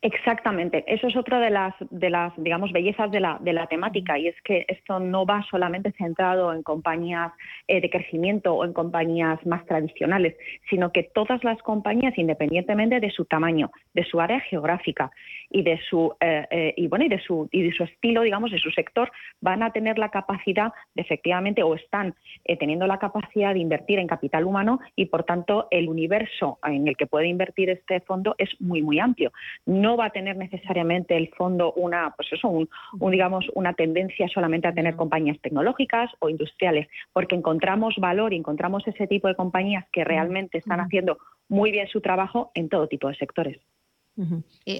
Exactamente, 0.00 0.84
eso 0.86 1.08
es 1.08 1.16
otra 1.16 1.40
de 1.40 1.50
las, 1.50 1.74
de 1.90 2.08
las 2.08 2.32
digamos, 2.36 2.70
bellezas 2.70 3.10
de 3.10 3.18
la, 3.18 3.36
de 3.40 3.52
la 3.52 3.66
temática 3.66 4.16
y 4.16 4.28
es 4.28 4.36
que 4.42 4.64
esto 4.68 5.00
no 5.00 5.26
va 5.26 5.44
solamente 5.50 5.90
centrado 5.98 6.52
en 6.52 6.62
compañías 6.62 7.32
eh, 7.66 7.80
de 7.80 7.90
crecimiento 7.90 8.54
o 8.54 8.64
en 8.64 8.72
compañías 8.72 9.44
más 9.44 9.66
tradicionales, 9.66 10.36
sino 10.70 10.92
que 10.92 11.02
todas 11.02 11.42
las 11.42 11.60
compañías, 11.62 12.16
independientemente 12.16 13.00
de 13.00 13.10
su 13.10 13.24
tamaño, 13.24 13.72
de 13.92 14.04
su 14.04 14.20
área 14.20 14.38
geográfica 14.38 15.10
y 15.50 15.62
de 15.62 15.80
su 15.90 16.14
eh, 16.20 16.46
eh, 16.48 16.74
y 16.76 16.86
bueno 16.86 17.04
y 17.04 17.08
de 17.08 17.18
su 17.18 17.48
y 17.50 17.62
de 17.62 17.72
su 17.72 17.82
estilo, 17.82 18.22
digamos, 18.22 18.52
de 18.52 18.60
su 18.60 18.70
sector, 18.70 19.10
van 19.40 19.64
a 19.64 19.72
tener 19.72 19.98
la 19.98 20.10
capacidad 20.10 20.72
de 20.94 21.02
efectivamente 21.02 21.64
o 21.64 21.74
están 21.74 22.14
teniendo 22.60 22.86
la 22.86 22.98
capacidad 22.98 23.52
de 23.52 23.60
invertir 23.60 23.98
en 23.98 24.06
capital 24.06 24.44
humano 24.44 24.78
y 24.94 25.06
por 25.06 25.24
tanto 25.24 25.66
el 25.72 25.88
universo 25.88 26.60
en 26.62 26.86
el 26.86 26.96
que 26.96 27.08
puede 27.08 27.26
invertir 27.26 27.68
este 27.68 27.98
fondo 28.00 28.36
es 28.38 28.50
muy 28.60 28.80
muy 28.80 29.00
amplio. 29.00 29.32
No 29.66 29.87
no 29.88 29.96
va 29.96 30.06
a 30.06 30.10
tener 30.10 30.36
necesariamente 30.36 31.16
el 31.16 31.30
fondo 31.30 31.72
una, 31.72 32.12
pues 32.14 32.28
eso, 32.30 32.46
un, 32.46 32.68
digamos, 33.10 33.46
una 33.54 33.72
tendencia 33.72 34.28
solamente 34.28 34.68
a 34.68 34.74
tener 34.74 34.96
compañías 34.96 35.38
tecnológicas 35.40 36.10
o 36.18 36.28
industriales, 36.28 36.88
porque 37.14 37.36
encontramos 37.36 37.94
valor 37.96 38.34
y 38.34 38.36
encontramos 38.36 38.86
ese 38.86 39.06
tipo 39.06 39.28
de 39.28 39.34
compañías 39.34 39.86
que 39.90 40.04
realmente 40.04 40.58
están 40.58 40.80
haciendo 40.80 41.16
muy 41.48 41.70
bien 41.70 41.88
su 41.88 42.02
trabajo 42.02 42.50
en 42.54 42.68
todo 42.68 42.86
tipo 42.86 43.08
de 43.08 43.14
sectores. 43.14 43.58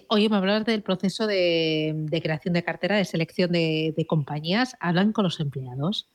oye, 0.09 0.29
me 0.29 0.37
hablas 0.37 0.67
del 0.67 0.83
proceso 0.83 1.27
de, 1.27 2.21
creación 2.23 2.53
de 2.53 2.63
cartera, 2.63 2.97
de 2.97 3.07
selección 3.07 3.51
de, 3.51 3.95
de 3.97 4.05
compañías. 4.05 4.77
¿Hablan 4.79 5.13
con 5.13 5.25
los 5.25 5.41
empleados? 5.41 6.11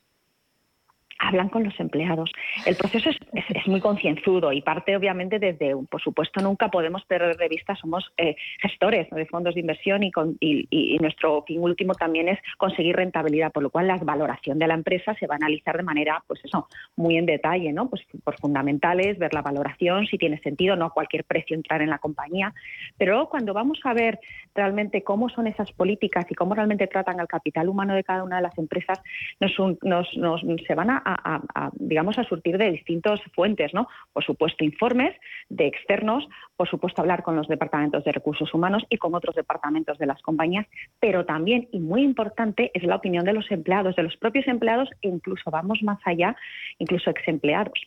Hablan 1.19 1.49
con 1.49 1.63
los 1.63 1.79
empleados. 1.79 2.31
El 2.65 2.75
proceso 2.75 3.09
es, 3.09 3.67
muy 3.67 3.79
concienzudo 3.79 4.51
y 4.51 4.61
parte 4.61 4.95
obviamente 4.95 5.39
desde, 5.39 5.75
por 5.89 6.01
supuesto, 6.01 6.41
nunca 6.41 6.69
podemos 6.69 7.03
perder 7.05 7.37
de 7.37 7.47
vista, 7.47 7.75
somos 7.75 8.11
eh, 8.17 8.35
gestores 8.61 9.09
de 9.09 9.25
fondos 9.25 9.53
de 9.55 9.61
inversión 9.61 10.03
y, 10.03 10.11
y, 10.39 10.97
nuestro 10.99 11.43
fin 11.43 11.61
último 11.61 11.93
también 11.95 12.29
es 12.29 12.39
conseguir 12.57 12.95
rentabilidad, 12.95 13.51
por 13.51 13.63
lo 13.63 13.69
cual 13.69 13.87
la 13.87 13.97
valoración 13.97 14.59
de 14.59 14.67
la 14.67 14.73
empresa 14.73 15.15
se 15.15 15.27
va 15.27 15.35
a 15.35 15.37
analizar 15.37 15.77
de 15.77 15.83
manera, 15.83 16.23
pues 16.27 16.43
eso, 16.43 16.67
muy 16.95 17.17
en 17.17 17.25
detalle, 17.25 17.71
¿no? 17.73 17.89
Pues 17.89 18.03
por 18.23 18.39
fundamentales, 18.39 19.17
ver 19.17 19.33
la 19.33 19.41
valoración, 19.41 20.05
si 20.07 20.17
tiene 20.17 20.39
sentido, 20.39 20.75
no 20.75 20.85
a 20.85 20.89
cualquier 20.91 21.23
precio 21.23 21.55
entrar 21.55 21.81
en 21.81 21.89
la 21.89 21.99
compañía. 21.99 22.53
Pero 22.97 23.27
cuando 23.29 23.53
vamos 23.53 23.79
a 23.83 23.93
ver 23.93 24.19
realmente 24.55 25.03
cómo 25.03 25.29
son 25.29 25.47
esas 25.47 25.71
políticas 25.71 26.25
y 26.29 26.35
cómo 26.35 26.53
realmente 26.53 26.87
tratan 26.87 27.19
al 27.19 27.27
capital 27.27 27.69
humano 27.69 27.95
de 27.95 28.03
cada 28.03 28.23
una 28.23 28.37
de 28.37 28.43
las 28.43 28.57
empresas, 28.57 29.01
nos, 29.39 30.15
nos 30.17 30.41
se 30.65 30.75
van 30.75 30.89
a 30.89 31.02
a, 31.05 31.71
digamos, 31.73 32.17
a 32.17 32.23
surtir 32.23 32.57
de 32.57 32.71
distintas 32.71 33.19
fuentes, 33.33 33.73
¿no? 33.73 33.87
Por 34.11 34.23
supuesto, 34.23 34.63
informes 34.63 35.15
de 35.49 35.67
externos, 35.67 36.27
por 36.55 36.69
supuesto, 36.69 37.01
hablar 37.01 37.23
con 37.23 37.35
los 37.35 37.47
departamentos 37.47 38.03
de 38.03 38.11
recursos 38.11 38.53
humanos 38.53 38.83
y 38.89 38.97
con 38.97 39.15
otros 39.15 39.35
departamentos 39.35 39.97
de 39.97 40.05
las 40.05 40.21
compañías, 40.21 40.67
pero 40.99 41.25
también, 41.25 41.67
y 41.71 41.79
muy 41.79 42.03
importante, 42.03 42.71
es 42.73 42.83
la 42.83 42.95
opinión 42.95 43.25
de 43.25 43.33
los 43.33 43.49
empleados, 43.51 43.95
de 43.95 44.03
los 44.03 44.15
propios 44.17 44.47
empleados 44.47 44.89
e 45.01 45.07
incluso 45.07 45.49
vamos 45.51 45.81
más 45.83 45.99
allá, 46.05 46.35
incluso 46.79 47.09
ex 47.09 47.27
empleados. 47.27 47.79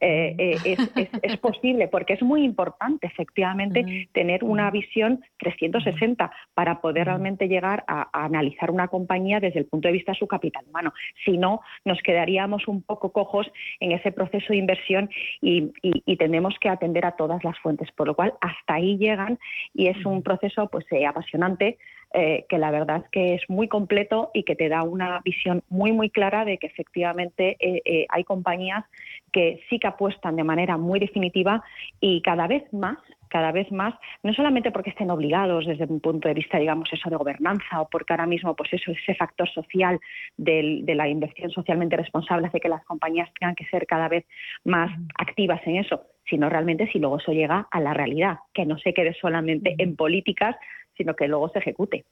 Eh, 0.00 0.34
eh, 0.38 0.76
es, 1.22 1.36
posible, 1.38 1.88
porque 1.88 2.14
es 2.14 2.22
muy 2.22 2.44
importante, 2.44 3.06
efectivamente, 3.06 4.08
tener 4.12 4.44
una 4.44 4.70
visión 4.70 5.24
360 5.38 6.30
para 6.54 6.80
poder 6.80 7.06
realmente 7.06 7.48
llegar 7.48 7.84
a, 7.86 8.08
a 8.12 8.24
analizar 8.24 8.70
una 8.70 8.88
compañía 8.88 9.40
desde 9.40 9.60
el 9.60 9.66
punto 9.66 9.88
de 9.88 9.92
vista 9.92 10.12
de 10.12 10.18
su 10.18 10.26
capital 10.26 10.64
humano. 10.68 10.92
Si 11.24 11.36
no, 11.38 11.60
nos 11.84 12.00
quedaríamos 12.02 12.55
un 12.66 12.82
poco 12.82 13.12
cojos 13.12 13.46
en 13.80 13.92
ese 13.92 14.12
proceso 14.12 14.46
de 14.48 14.56
inversión 14.56 15.10
y, 15.40 15.72
tenemos 16.16 16.54
que 16.60 16.70
atender 16.70 17.04
a 17.04 17.12
todas 17.12 17.44
las 17.44 17.58
fuentes, 17.58 17.92
por 17.92 18.06
lo 18.06 18.14
cual 18.14 18.32
hasta 18.40 18.74
ahí 18.74 18.96
llegan 18.96 19.38
y 19.74 19.88
es 19.88 20.04
un 20.06 20.22
proceso 20.22 20.68
pues 20.68 20.86
eh, 20.90 21.04
apasionante 21.04 21.76
eh, 22.16 22.46
que 22.48 22.58
la 22.58 22.70
verdad 22.70 23.02
es 23.04 23.10
que 23.10 23.34
es 23.34 23.42
muy 23.48 23.68
completo 23.68 24.30
y 24.32 24.44
que 24.44 24.56
te 24.56 24.68
da 24.68 24.82
una 24.82 25.20
visión 25.20 25.62
muy 25.68 25.92
muy 25.92 26.10
clara 26.10 26.44
de 26.44 26.58
que 26.58 26.66
efectivamente 26.66 27.56
eh, 27.60 28.06
hay 28.08 28.24
compañías 28.24 28.84
que 29.32 29.60
sí 29.68 29.78
que 29.78 29.86
apuestan 29.86 30.36
de 30.36 30.44
manera 30.44 30.78
muy 30.78 30.98
definitiva 30.98 31.62
y 32.00 32.22
cada 32.22 32.46
vez 32.46 32.64
más 32.72 32.96
cada 33.28 33.52
vez 33.52 33.70
más, 33.70 33.94
no 34.22 34.32
solamente 34.32 34.70
porque 34.70 34.90
estén 34.90 35.10
obligados 35.10 35.66
desde 35.66 35.84
un 35.84 36.00
punto 36.00 36.28
de 36.28 36.34
vista, 36.34 36.58
digamos, 36.58 36.90
eso 36.92 37.10
de 37.10 37.16
gobernanza 37.16 37.80
o 37.80 37.88
porque 37.88 38.12
ahora 38.12 38.24
mismo, 38.24 38.54
pues 38.54 38.72
eso, 38.72 38.92
ese 38.92 39.14
factor 39.14 39.48
social 39.50 39.98
de 40.36 40.94
la 40.94 41.08
inversión 41.08 41.50
socialmente 41.50 41.96
responsable 41.96 42.46
hace 42.46 42.60
que 42.60 42.68
las 42.68 42.84
compañías 42.84 43.28
tengan 43.38 43.54
que 43.54 43.66
ser 43.66 43.86
cada 43.86 44.08
vez 44.08 44.24
más 44.64 44.90
activas 45.18 45.60
en 45.66 45.76
eso, 45.76 46.04
sino 46.28 46.48
realmente 46.48 46.88
si 46.92 46.98
luego 46.98 47.18
eso 47.18 47.32
llega 47.32 47.66
a 47.70 47.80
la 47.80 47.94
realidad, 47.94 48.38
que 48.52 48.64
no 48.64 48.78
se 48.78 48.94
quede 48.94 49.14
solamente 49.14 49.74
en 49.78 49.96
políticas, 49.96 50.56
sino 50.96 51.14
que 51.14 51.28
luego 51.28 51.48
se 51.50 51.58
ejecute. 51.58 52.04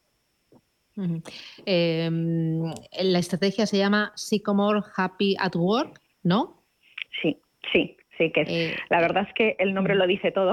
Em, 1.67 2.63
la 3.03 3.19
estrategia 3.19 3.67
se 3.67 3.79
llama 3.79 4.13
Sycamore 4.15 4.81
Happy 4.97 5.35
at 5.39 5.57
Work, 5.57 6.01
¿no? 6.23 6.63
Sí, 7.21 7.37
sí, 7.73 7.97
Sí, 8.19 8.31
que 8.31 8.43
eh, 8.43 8.77
la 8.91 9.01
verdad 9.01 9.27
es 9.29 9.35
que 9.35 9.57
el 9.59 9.75
nombre 9.75 9.95
lo 9.95 10.07
dice 10.07 10.31
todo. 10.31 10.53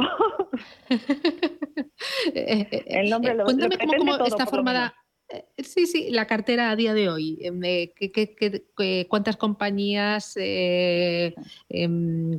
Eh, 2.33 2.67
eh, 2.71 2.83
el 2.87 3.09
nombre 3.09 3.35
lo, 3.35 3.45
Cuéntame 3.45 3.77
cómo, 3.77 4.25
está 4.25 4.47
formada. 4.47 4.93
Sí, 5.57 5.85
sí, 5.85 6.09
la 6.09 6.25
cartera 6.25 6.71
a 6.71 6.75
día 6.75 6.95
de 6.95 7.09
hoy. 7.09 7.37
¿Qué, 7.95 9.07
cuántas 9.07 9.37
compañías, 9.37 10.33
em, 10.37 11.35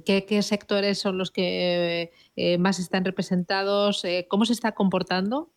qué, 0.04 0.42
sectores 0.42 0.98
son 0.98 1.16
los 1.16 1.30
que 1.30 2.10
más 2.58 2.80
están 2.80 3.04
representados? 3.04 4.04
¿Cómo 4.28 4.44
se 4.44 4.52
está 4.52 4.72
comportando? 4.72 5.51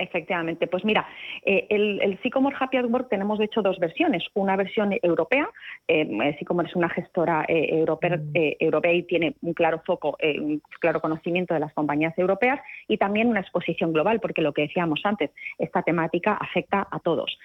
Efectivamente, 0.00 0.66
pues 0.66 0.84
mira, 0.84 1.06
eh, 1.44 1.66
el, 1.68 2.00
el, 2.00 2.18
Sycomore 2.22 2.56
Happy 2.58 2.78
at 2.78 2.86
Work 2.86 3.10
tenemos 3.10 3.38
de 3.38 3.44
hecho 3.44 3.60
dos 3.60 3.78
versiones. 3.78 4.24
Una 4.34 4.56
versión 4.56 4.94
europea, 5.02 5.48
eh, 5.86 6.08
eh 6.10 6.36
Sycomore 6.38 6.68
es 6.68 6.74
una 6.74 6.88
gestora 6.88 7.44
eh, 7.46 7.78
europea, 7.78 8.16
mm. 8.16 8.32
europea, 8.58 8.92
y 8.94 9.02
tiene 9.02 9.34
un 9.42 9.52
claro 9.52 9.82
foco, 9.84 10.16
un 10.22 10.62
claro 10.80 11.00
conocimiento 11.00 11.52
de 11.52 11.60
las 11.60 11.72
compañías 11.74 12.16
europeas 12.18 12.60
y 12.88 12.96
también 12.96 13.28
una 13.28 13.40
exposición 13.40 13.92
global, 13.92 14.20
porque 14.20 14.40
lo 14.40 14.54
que 14.54 14.62
decíamos 14.62 15.00
antes, 15.04 15.30
esta 15.58 15.82
temática 15.82 16.34
afecta 16.34 16.88
a 16.90 16.98
todos. 17.00 17.38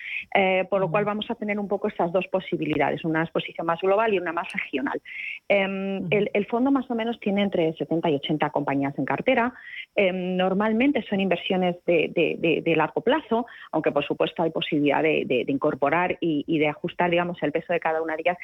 por 0.69 0.79
lo 0.79 0.89
cual 0.89 1.03
mm. 1.03 1.07
vamos 1.07 1.31
a 1.31 1.35
tener 1.35 1.59
un 1.59 1.67
poco 1.67 1.89
estas 1.89 2.11
dos 2.13 2.25
posibilidades, 2.27 3.03
una 3.03 3.23
exposición 3.23 3.67
más 3.67 3.81
global 3.81 4.13
y 4.13 4.19
una 4.19 4.31
más 4.31 4.47
regional. 4.53 5.01
Em, 5.49 6.07
el, 6.09 6.29
el, 6.33 6.45
fondo 6.45 6.71
más 6.71 6.89
o 6.89 6.95
menos 6.95 7.19
tiene 7.19 7.41
entre 7.43 7.73
70 7.73 8.09
y 8.09 8.15
80 8.15 8.49
compañías 8.51 8.97
en 8.97 9.05
cartera. 9.05 9.53
Em, 9.95 10.37
normalmente 10.37 11.03
son 11.09 11.19
inversiones 11.19 11.75
de 11.85 12.05
de, 12.13 12.37
largo 12.75 13.01
plazo, 13.01 13.45
aunque 13.71 13.91
por 13.91 14.05
supuesto 14.05 14.43
hay 14.43 14.51
posibilidad 14.51 15.01
de, 15.01 15.45
incorporar 15.47 16.17
y, 16.19 16.59
de 16.59 16.67
ajustar, 16.67 17.09
digamos, 17.09 17.41
el 17.41 17.51
peso 17.51 17.73
de 17.73 17.79
cada 17.79 18.01
una 18.01 18.15
de 18.15 18.21
ellas. 18.21 18.37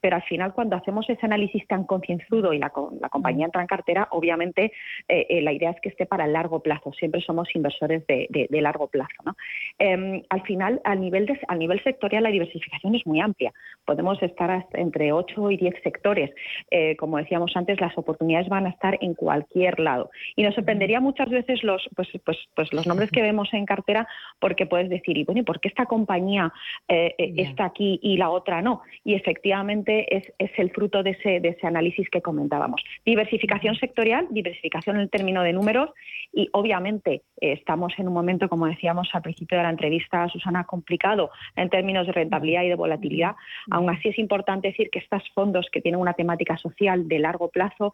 Pero 0.00 0.16
al 0.16 0.22
final, 0.22 0.52
cuando 0.52 0.76
hacemos 0.76 1.08
ese 1.08 1.24
análisis 1.26 1.66
tan 1.66 1.84
concienzudo 1.84 2.52
y 2.52 2.58
la, 2.58 2.70
compañía 2.70 3.46
entra 3.46 3.60
en 3.60 3.66
cartera, 3.66 4.08
obviamente 4.10 4.72
eh, 5.08 5.26
eh, 5.28 5.42
la 5.42 5.52
idea 5.52 5.70
es 5.70 5.80
que 5.80 5.88
esté 5.88 6.06
para 6.06 6.24
el 6.24 6.32
largo 6.32 6.60
plazo. 6.60 6.92
Siempre 6.92 7.20
somos 7.20 7.48
inversores 7.54 8.06
de, 8.06 8.48
largo 8.60 8.88
plazo. 8.88 9.36
Em, 9.78 10.22
al 10.30 10.42
final, 10.42 10.80
a 10.84 10.94
nivel, 10.94 11.26
a 11.48 11.54
nivel 11.54 11.82
sectorial, 11.82 12.22
la 12.22 12.30
diversificación 12.30 12.94
es 12.94 13.06
muy 13.06 13.20
amplia. 13.20 13.52
Podemos 13.84 14.22
estar 14.22 14.66
entre 14.72 15.12
8 15.12 15.50
y 15.50 15.56
10 15.56 15.74
sectores. 15.82 16.30
Eh, 16.70 16.96
como 16.96 17.18
decíamos 17.18 17.52
antes, 17.54 17.80
las 17.80 17.96
oportunidades 17.98 18.48
van 18.48 18.66
a 18.66 18.70
estar 18.70 18.98
en 19.00 19.14
cualquier 19.14 19.78
lado. 19.80 20.10
Y 20.34 20.42
nos 20.42 20.54
sorprendería 20.54 21.00
muchas 21.00 21.28
veces 21.28 21.62
los, 21.62 21.88
pues, 21.94 22.08
pues, 22.24 22.38
pues 22.54 22.72
los 22.72 22.86
nombres 22.86 23.10
que 23.10 23.22
vemos 23.22 23.45
en 23.52 23.66
cartera 23.66 24.06
porque 24.38 24.66
puedes 24.66 24.88
decir, 24.88 25.16
y 25.16 25.24
bueno, 25.24 25.44
¿por 25.44 25.60
qué 25.60 25.68
esta 25.68 25.86
compañía 25.86 26.52
eh, 26.88 27.14
eh, 27.18 27.34
está 27.36 27.66
aquí 27.66 27.98
y 28.02 28.16
la 28.16 28.30
otra 28.30 28.62
no? 28.62 28.82
Y 29.04 29.14
efectivamente 29.14 30.16
es, 30.16 30.24
el 30.56 30.70
fruto 30.70 31.02
de 31.02 31.10
ese, 31.10 31.40
de 31.40 31.50
ese 31.50 31.66
análisis 31.66 32.08
que 32.08 32.22
comentábamos. 32.22 32.82
Diversificación 33.04 33.76
sectorial, 33.76 34.26
diversificación 34.30 34.96
en 34.96 35.02
el 35.02 35.10
término 35.10 35.42
de 35.42 35.52
números 35.52 35.90
y 36.32 36.48
obviamente 36.52 37.22
eh, 37.40 37.52
estamos 37.52 37.92
en 37.98 38.08
un 38.08 38.14
momento, 38.14 38.48
como 38.48 38.66
decíamos 38.66 39.08
al 39.12 39.22
principio 39.22 39.58
de 39.58 39.64
la 39.64 39.70
entrevista, 39.70 40.28
Susana, 40.28 40.64
complicado 40.64 41.30
en 41.56 41.68
términos 41.68 42.06
de 42.06 42.12
rentabilidad 42.12 42.62
y 42.62 42.68
de 42.68 42.74
volatilidad. 42.74 43.36
Aún 43.70 43.90
así 43.90 44.08
es 44.08 44.18
importante 44.18 44.68
decir 44.68 44.90
que 44.90 44.98
estos 44.98 45.22
fondos 45.34 45.68
que 45.70 45.80
tienen 45.80 46.00
una 46.00 46.14
temática 46.14 46.56
social 46.56 47.08
de 47.08 47.18
largo 47.18 47.48
plazo 47.48 47.92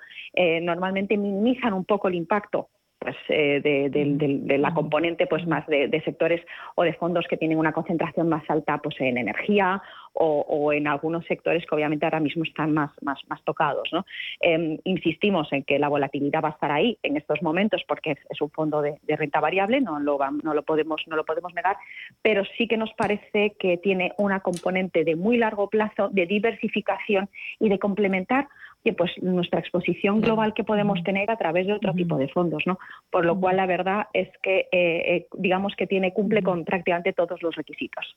normalmente 0.63 1.17
minimizan 1.17 1.73
un 1.73 1.85
poco 1.85 2.09
el 2.09 2.15
impacto 2.15 2.69
pues, 3.03 3.17
eh, 3.29 3.61
de, 3.63 4.59
la 4.59 4.73
componente 4.75 5.27
pues 5.27 5.47
más 5.47 5.67
de, 5.67 6.03
sectores 6.05 6.41
o 6.77 6.83
de 6.85 6.93
fondos 6.95 7.27
que 7.29 7.37
tienen 7.37 7.59
una 7.59 7.73
concentración 7.73 8.29
más 8.29 8.49
alta 8.49 8.79
pues 8.79 9.01
en 9.01 9.19
energía 9.19 9.83
o, 10.15 10.73
en 10.73 10.87
algunos 10.87 11.25
sectores 11.27 11.65
que 11.67 11.75
obviamente 11.75 12.05
ahora 12.05 12.21
mismo 12.21 12.45
están 12.45 12.73
más, 12.73 12.91
más, 13.03 13.19
más 13.29 13.43
tocados. 13.45 13.89
¿no? 13.93 14.05
Em, 14.41 14.79
insistimos 14.85 15.53
en 15.53 15.65
que 15.65 15.79
la 15.79 15.89
volatilidad 15.89 16.43
va 16.43 16.49
a 16.49 16.53
estar 16.53 16.71
ahí 16.71 16.99
en 17.03 17.17
estos 17.17 17.43
momentos 17.43 17.83
porque 17.87 18.17
es, 18.29 18.41
un 18.41 18.51
fondo 18.51 18.83
de, 18.83 18.99
renta 19.17 19.41
variable, 19.41 19.81
no 19.81 20.01
lo, 20.01 20.19
no, 20.43 20.55
lo 20.55 20.63
podemos, 20.63 21.03
no 21.07 21.17
lo 21.17 21.25
podemos 21.25 21.55
negar, 21.55 21.77
pero 22.23 22.45
sí 22.57 22.67
que 22.67 22.77
nos 22.77 22.93
parece 22.95 23.55
que 23.59 23.77
tiene 23.79 24.13
una 24.19 24.41
componente 24.41 25.05
de 25.05 25.17
muy 25.17 25.37
largo 25.37 25.69
plazo 25.69 26.09
de 26.11 26.27
diversificación 26.27 27.29
y 27.59 27.69
de 27.69 27.79
complementar 27.79 28.49
pues 28.97 29.13
nuestra 29.23 29.61
exposición 29.61 30.21
global 30.21 30.55
que 30.55 30.65
podemos 30.65 31.03
tener 31.05 31.31
a 31.31 31.37
través 31.37 31.69
de 31.69 31.75
otro 31.75 31.93
tipo 31.93 32.17
de 32.17 32.27
fondos, 32.29 32.65
¿no? 32.67 32.81
Por 33.11 33.25
lo 33.25 33.39
cual 33.39 33.57
la 33.57 33.67
verdad 33.67 34.09
es 34.13 34.29
que 34.43 34.67
eh, 34.73 35.17
eh, 35.17 35.27
digamos 35.35 35.77
que 35.77 35.87
tiene 35.87 36.13
cumple 36.13 36.43
con 36.43 36.65
prácticamente 36.65 37.13
todos 37.13 37.41
los 37.43 37.55
requisitos. 37.55 38.17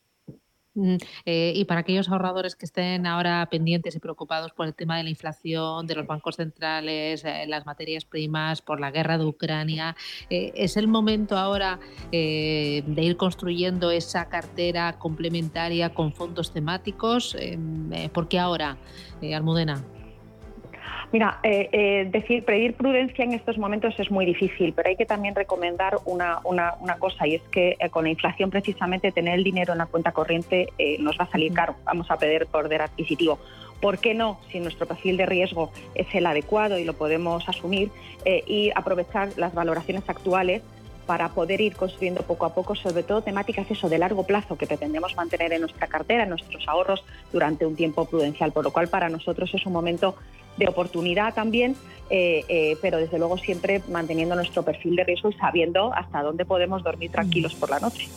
Eh, 1.26 1.54
y 1.56 1.66
para 1.66 1.82
aquellos 1.82 2.10
ahorradores 2.10 2.56
que 2.56 2.66
estén 2.66 3.06
ahora 3.06 3.48
pendientes 3.50 3.96
y 3.96 4.00
preocupados 4.00 4.52
por 4.52 4.68
el 4.68 4.76
tema 4.76 4.98
de 4.98 5.04
la 5.04 5.10
inflación, 5.10 5.88
de 5.88 5.96
los 5.96 6.06
bancos 6.06 6.36
centrales, 6.36 7.24
las 7.48 7.66
materias 7.66 8.06
primas, 8.06 8.62
por 8.62 8.80
la 8.80 8.92
guerra 8.92 9.18
de 9.18 9.26
Ucrania, 9.26 9.96
¿es 10.30 10.78
el 10.78 10.88
momento 10.88 11.38
ahora 11.38 11.80
de 12.12 12.84
ir 12.98 13.18
construyendo 13.18 13.92
esa 13.92 14.28
cartera 14.28 14.98
complementaria 15.00 15.94
con 15.94 16.14
fondos 16.14 16.52
temáticos? 16.52 17.36
¿Por 18.14 18.28
qué 18.28 18.40
ahora, 18.40 18.78
Almudena? 19.22 19.95
Mira, 21.16 21.40
eh, 21.44 21.70
eh, 21.72 22.10
decir, 22.12 22.44
pedir 22.44 22.74
prudencia 22.74 23.24
en 23.24 23.32
estos 23.32 23.58
momentos 23.58 23.98
es 23.98 24.12
muy 24.12 24.26
difícil, 24.26 24.74
pero 24.74 24.90
hay 24.90 24.98
que 24.98 25.06
también 25.06 25.34
recomendar 25.34 25.96
una, 26.04 26.42
cosa 27.00 27.26
y 27.26 27.36
es 27.36 27.42
que 27.44 27.78
eh, 27.80 27.90
con 27.90 28.04
la 28.04 28.10
inflación 28.10 28.50
precisamente 28.50 29.14
tener 29.14 29.36
el 29.36 29.46
dinero 29.46 29.72
en 29.72 29.78
la 29.78 29.86
cuenta 29.86 30.12
corriente 30.12 30.68
nos 31.00 31.18
va 31.18 31.24
a 31.24 31.32
salir 31.32 31.54
caro, 31.54 31.78
vamos 31.86 32.12
a 32.12 32.18
pedir 32.18 32.48
poder 32.48 32.82
adquisitivo. 32.82 33.40
¿Por 33.80 34.00
qué 34.00 34.14
no, 34.14 34.42
si 34.52 34.60
nuestro 34.60 34.88
perfil 34.88 35.16
de 35.16 35.26
riesgo 35.26 35.72
es 35.94 36.14
el 36.14 36.26
adecuado 36.26 36.80
y 36.80 36.84
lo 36.84 36.96
podemos 36.96 37.48
asumir, 37.48 37.92
eh, 38.28 38.44
y 38.48 38.72
aprovechar 38.74 39.30
las 39.38 39.54
valoraciones 39.54 40.04
actuales 40.10 40.64
para 41.06 41.30
poder 41.30 41.62
ir 41.62 41.76
construyendo 41.76 42.24
poco 42.24 42.46
a 42.46 42.54
poco, 42.54 42.76
sobre 42.76 43.04
todo 43.04 43.22
temáticas 43.22 43.70
eso 43.70 43.90
de 43.90 43.98
largo 43.98 44.24
plazo 44.24 44.58
que 44.58 44.68
pretendemos 44.68 45.16
mantener 45.16 45.54
en 45.54 45.62
nuestra 45.62 45.88
cartera, 45.88 46.24
en 46.24 46.30
nuestros 46.30 46.68
ahorros 46.68 47.04
durante 47.32 47.66
un 47.66 47.76
tiempo 47.76 48.06
prudencial, 48.06 48.52
por 48.52 48.64
lo 48.64 48.72
cual 48.72 48.88
para 48.88 49.10
nosotros 49.10 49.54
es 49.54 49.66
un 49.66 49.74
momento 49.74 50.16
de 50.58 50.68
oportunidad 50.68 51.34
también, 51.34 51.76
eh, 52.10 52.44
eh, 52.48 52.78
pero 52.82 52.98
desde 52.98 53.20
luego 53.20 53.38
siempre 53.38 53.82
manteniendo 53.90 54.36
nuestro 54.36 54.64
perfil 54.64 54.96
de 54.96 55.04
riesgo 55.04 55.30
y 55.30 55.34
sabiendo 55.34 55.94
hasta 55.94 56.22
dónde 56.22 56.46
podemos 56.46 56.84
dormir 56.84 57.12
tranquilos 57.12 57.54
por 57.56 57.70
la 57.70 57.80
noche. 57.80 58.08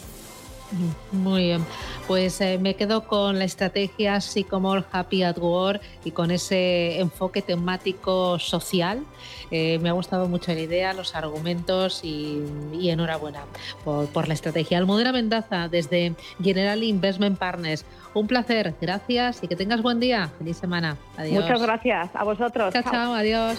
Muy 1.13 1.45
bien, 1.45 1.65
pues 2.07 2.41
eh, 2.41 2.59
me 2.59 2.75
quedo 2.75 3.07
con 3.07 3.39
la 3.39 3.45
estrategia 3.45 4.21
Sycomore 4.21 4.85
Happy 4.93 5.23
at 5.23 5.39
War 5.39 5.81
y 6.05 6.11
con 6.11 6.31
ese 6.31 7.01
enfoque 7.01 7.41
temático 7.43 8.39
social. 8.39 9.03
Eh, 9.51 9.79
me 9.79 9.89
ha 9.89 9.93
gustado 9.93 10.29
mucho 10.29 10.53
la 10.53 10.61
idea, 10.61 10.93
los 10.93 11.15
argumentos 11.15 12.01
y, 12.05 12.43
enhorabuena 12.89 13.41
por, 13.85 14.29
la 14.29 14.35
estrategia. 14.35 14.79
Almudena 14.79 15.13
Mendaza 15.13 15.69
desde 15.69 16.15
General 16.43 16.83
Investment 16.83 17.39
Partners. 17.39 17.85
Un 18.15 18.27
placer, 18.27 18.75
gracias 18.81 19.43
y 19.43 19.49
que 19.49 19.57
tengas 19.57 19.81
buen 19.81 20.01
día. 20.01 20.31
Feliz 20.39 20.59
semana. 20.59 20.97
Adiós. 21.17 21.45
Muchas 21.45 21.63
gracias. 21.63 22.11
A 22.15 22.25
vosotros. 22.25 22.75
chao. 22.75 22.83
chao 22.83 23.15
adiós. 23.15 23.59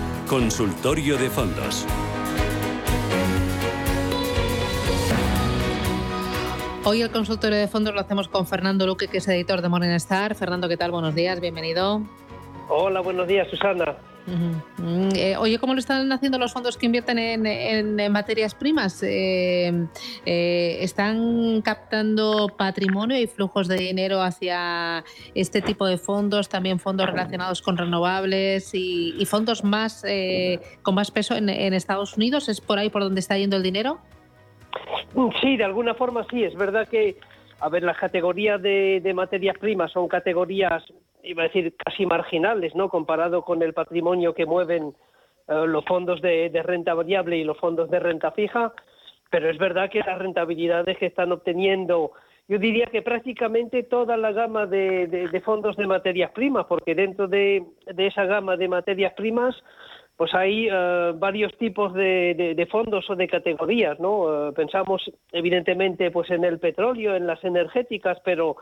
Consultorio 0.31 1.17
de 1.17 1.29
Fondos. 1.29 1.85
Hoy 6.85 7.01
el 7.01 7.11
consultorio 7.11 7.57
de 7.57 7.67
fondos 7.67 7.93
lo 7.93 7.99
hacemos 7.99 8.29
con 8.29 8.47
Fernando 8.47 8.87
Luque, 8.87 9.09
que 9.09 9.17
es 9.17 9.27
editor 9.27 9.61
de 9.61 9.67
Morningstar. 9.67 10.35
Fernando, 10.35 10.69
¿qué 10.69 10.77
tal? 10.77 10.91
Buenos 10.91 11.15
días, 11.15 11.41
bienvenido. 11.41 12.01
Hola, 12.69 13.01
buenos 13.01 13.27
días, 13.27 13.49
Susana. 13.49 13.97
Eh, 15.15 15.35
oye, 15.37 15.59
¿cómo 15.59 15.73
lo 15.73 15.79
están 15.79 16.11
haciendo 16.11 16.37
los 16.37 16.53
fondos 16.53 16.77
que 16.77 16.85
invierten 16.85 17.17
en, 17.17 18.11
materias 18.11 18.55
primas? 18.55 19.01
Eh, 19.03 19.87
eh, 20.25 20.77
¿Están 20.81 21.61
captando 21.61 22.49
patrimonio 22.55 23.19
y 23.19 23.27
flujos 23.27 23.67
de 23.67 23.75
dinero 23.75 24.21
hacia 24.21 25.03
este 25.33 25.61
tipo 25.61 25.85
de 25.85 25.97
fondos? 25.97 26.49
También 26.49 26.79
fondos 26.79 27.07
relacionados 27.07 27.61
con 27.61 27.77
renovables 27.77 28.71
y, 28.73 29.25
fondos 29.25 29.63
más 29.63 30.03
con 30.81 30.95
más 30.95 31.11
peso 31.11 31.35
en, 31.35 31.49
Estados 31.49 32.17
Unidos. 32.17 32.49
¿Es 32.49 32.61
por 32.61 32.77
ahí 32.79 32.89
por 32.89 33.03
donde 33.03 33.19
está 33.19 33.37
yendo 33.37 33.57
el 33.57 33.63
dinero? 33.63 33.99
Sí, 35.41 35.57
de 35.57 35.63
alguna 35.63 35.93
forma 35.95 36.25
sí. 36.29 36.43
Es 36.43 36.55
verdad 36.55 36.87
que, 36.87 37.17
a 37.59 37.69
ver, 37.69 37.83
las 37.83 37.97
categorías 37.97 38.61
de 38.61 39.11
materias 39.13 39.57
primas 39.57 39.91
son 39.91 40.07
categorías 40.07 40.83
iba 41.23 41.43
a 41.43 41.47
decir, 41.47 41.75
casi 41.77 42.05
marginales, 42.05 42.75
¿no? 42.75 42.89
Comparado 42.89 43.43
con 43.43 43.61
el 43.61 43.73
patrimonio 43.73 44.33
que 44.33 44.45
mueven 44.45 44.93
eh, 45.47 45.65
los 45.67 45.83
fondos 45.85 46.21
de, 46.21 46.49
renta 46.63 46.93
variable 46.93 47.37
y 47.37 47.43
los 47.43 47.57
fondos 47.57 47.89
de 47.89 47.99
renta 47.99 48.31
fija, 48.31 48.73
pero 49.29 49.49
es 49.49 49.57
verdad 49.57 49.89
que 49.89 49.99
las 49.99 50.19
rentabilidades 50.19 50.97
que 50.97 51.07
están 51.07 51.31
obteniendo, 51.31 52.11
yo 52.47 52.57
diría 52.57 52.85
que 52.87 53.01
prácticamente 53.01 53.83
toda 53.83 54.17
la 54.17 54.31
gama 54.31 54.65
de, 54.65 55.41
fondos 55.43 55.75
de 55.77 55.87
materias 55.87 56.31
primas, 56.31 56.65
porque 56.67 56.95
dentro 56.95 57.27
de, 57.27 57.63
esa 57.97 58.25
gama 58.25 58.57
de 58.57 58.67
materias 58.67 59.13
primas, 59.13 59.55
pues 60.17 60.33
hay 60.35 60.67
eh, 60.71 61.13
varios 61.15 61.57
tipos 61.57 61.93
de, 61.93 62.67
fondos 62.69 63.09
o 63.09 63.15
de 63.15 63.27
categorías, 63.27 63.99
¿no? 63.99 64.49
Eh, 64.49 64.51
pensamos 64.53 65.01
evidentemente 65.31 66.11
pues 66.11 66.29
en 66.29 66.43
el 66.43 66.59
petróleo, 66.59 67.15
en 67.15 67.25
las 67.25 67.43
energéticas, 67.43 68.19
pero 68.23 68.57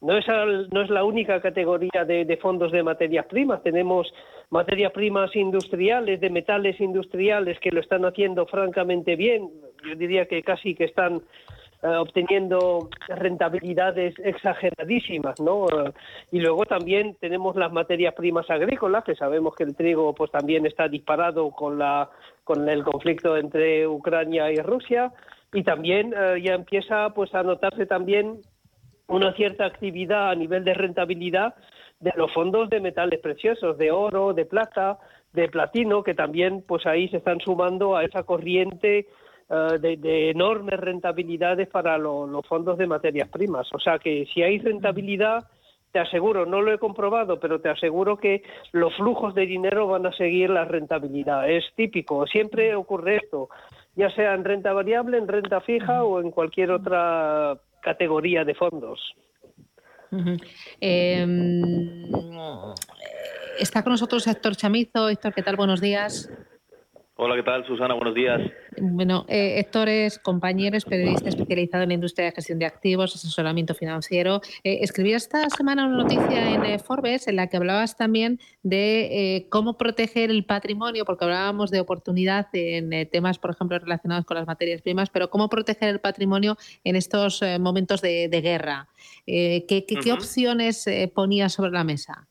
no 0.00 0.18
es, 0.18 0.26
no 0.72 0.82
es 0.82 0.90
la 0.90 1.04
única 1.04 1.40
categoría 1.40 2.04
de, 2.04 2.38
fondos 2.40 2.72
de 2.72 2.82
materias 2.82 3.26
primas. 3.26 3.62
Tenemos 3.62 4.12
materias 4.50 4.92
primas 4.92 5.34
industriales, 5.34 6.20
de 6.20 6.30
metales 6.30 6.80
industriales 6.80 7.58
que 7.60 7.70
lo 7.70 7.80
están 7.80 8.04
haciendo 8.04 8.46
francamente 8.46 9.16
bien. 9.16 9.50
Yo 9.86 9.94
diría 9.96 10.26
que 10.26 10.42
casi 10.42 10.74
que 10.74 10.84
están 10.84 11.22
eh, 11.82 11.88
obteniendo 11.88 12.88
rentabilidades 13.08 14.14
exageradísimas, 14.18 15.40
¿no? 15.40 15.66
y 16.32 16.40
luego 16.40 16.64
también 16.64 17.16
tenemos 17.20 17.54
las 17.56 17.72
materias 17.72 18.14
primas 18.14 18.48
agrícolas, 18.50 19.04
que 19.04 19.14
sabemos 19.14 19.54
que 19.54 19.64
el 19.64 19.76
trigo 19.76 20.14
pues 20.14 20.30
también 20.30 20.66
está 20.66 20.88
disparado 20.88 21.50
con 21.50 21.78
la 21.78 22.10
con 22.44 22.68
el 22.68 22.82
conflicto 22.82 23.36
entre 23.36 23.86
Ucrania 23.86 24.50
y 24.50 24.56
Rusia 24.56 25.12
y 25.52 25.62
también 25.64 26.14
eh, 26.16 26.40
ya 26.42 26.54
empieza 26.54 27.10
pues 27.10 27.34
a 27.34 27.42
notarse 27.42 27.86
también 27.86 28.40
una 29.08 29.32
cierta 29.34 29.66
actividad 29.66 30.30
a 30.30 30.34
nivel 30.34 30.64
de 30.64 30.74
rentabilidad 30.74 31.54
de 32.00 32.12
los 32.16 32.32
fondos 32.32 32.68
de 32.68 32.80
metales 32.80 33.20
preciosos, 33.20 33.78
de 33.78 33.90
oro, 33.90 34.32
de 34.32 34.44
plata, 34.44 34.98
de 35.32 35.48
platino, 35.48 36.02
que 36.02 36.14
también 36.14 36.64
pues 36.66 36.86
ahí 36.86 37.08
se 37.08 37.18
están 37.18 37.40
sumando 37.40 37.96
a 37.96 38.04
esa 38.04 38.24
corriente 38.24 39.06
eh, 39.48 39.78
de, 39.78 40.30
enormes 40.30 40.80
rentabilidades 40.80 41.68
para 41.68 41.96
los 41.98 42.46
fondos 42.46 42.78
de 42.78 42.86
materias 42.86 43.28
primas. 43.28 43.68
O 43.72 43.78
sea 43.78 43.98
que 43.98 44.26
si 44.34 44.42
hay 44.42 44.58
rentabilidad, 44.58 45.46
te 45.92 46.00
aseguro, 46.00 46.44
no 46.44 46.60
lo 46.60 46.72
he 46.72 46.78
comprobado, 46.78 47.38
pero 47.38 47.60
te 47.60 47.68
aseguro 47.68 48.18
que 48.18 48.42
los 48.72 48.94
flujos 48.96 49.34
de 49.34 49.46
dinero 49.46 49.86
van 49.86 50.04
a 50.06 50.12
seguir 50.12 50.50
la 50.50 50.64
rentabilidad. 50.64 51.48
Es 51.48 51.64
típico, 51.74 52.26
siempre 52.26 52.74
ocurre 52.74 53.16
esto, 53.16 53.48
ya 53.94 54.10
sea 54.10 54.34
en 54.34 54.44
renta 54.44 54.72
variable, 54.72 55.16
en 55.16 55.28
renta 55.28 55.60
fija 55.60 56.04
o 56.04 56.20
en 56.20 56.32
cualquier 56.32 56.72
otra 56.72 57.58
categoría 57.86 58.44
de 58.44 58.54
fondos. 58.56 59.00
Em, 60.80 62.10
está 63.60 63.84
con 63.84 63.92
nosotros 63.92 64.26
Héctor 64.26 64.56
Chamizo. 64.56 65.08
Héctor, 65.08 65.32
¿qué 65.32 65.42
tal? 65.42 65.54
Buenos 65.54 65.80
días. 65.80 66.28
Hola, 67.18 67.34
¿qué 67.34 67.44
tal, 67.44 67.64
Susana? 67.66 67.94
Buenos 67.94 68.14
días. 68.14 68.42
Bueno, 68.78 69.24
eh, 69.26 69.58
Héctor 69.58 69.88
es 69.88 70.18
compañero, 70.18 70.76
es 70.76 70.84
periodista 70.84 71.30
especializado 71.30 71.82
en 71.84 71.88
la 71.88 71.94
industria 71.94 72.26
de 72.26 72.32
gestión 72.32 72.58
de 72.58 72.66
activos, 72.66 73.14
asesoramiento 73.14 73.74
financiero. 73.74 74.42
Eh, 74.62 74.80
escribí 74.82 75.14
esta 75.14 75.48
semana 75.48 75.86
una 75.86 75.96
noticia 75.96 76.52
en 76.52 76.66
eh, 76.66 76.78
Forbes 76.78 77.26
en 77.26 77.36
la 77.36 77.46
que 77.46 77.56
hablabas 77.56 77.96
también 77.96 78.38
de 78.62 79.46
cómo 79.48 79.78
proteger 79.78 80.30
el 80.30 80.44
patrimonio, 80.44 81.06
porque 81.06 81.24
hablábamos 81.24 81.70
de 81.70 81.80
oportunidad 81.80 82.48
en 82.52 83.08
temas, 83.08 83.38
por 83.38 83.52
ejemplo, 83.52 83.78
relacionados 83.78 84.26
con 84.26 84.36
las 84.36 84.46
materias 84.46 84.82
primas, 84.82 85.08
pero 85.08 85.30
cómo 85.30 85.48
proteger 85.48 85.88
el 85.88 86.00
patrimonio 86.00 86.58
en 86.84 86.96
estos 86.96 87.40
momentos 87.58 88.02
de, 88.02 88.28
guerra. 88.28 88.88
¿qué, 89.24 89.86
qué, 89.88 90.12
opciones 90.12 90.84
ponías 91.14 91.54
sobre 91.54 91.70
la 91.70 91.82
mesa? 91.82 92.28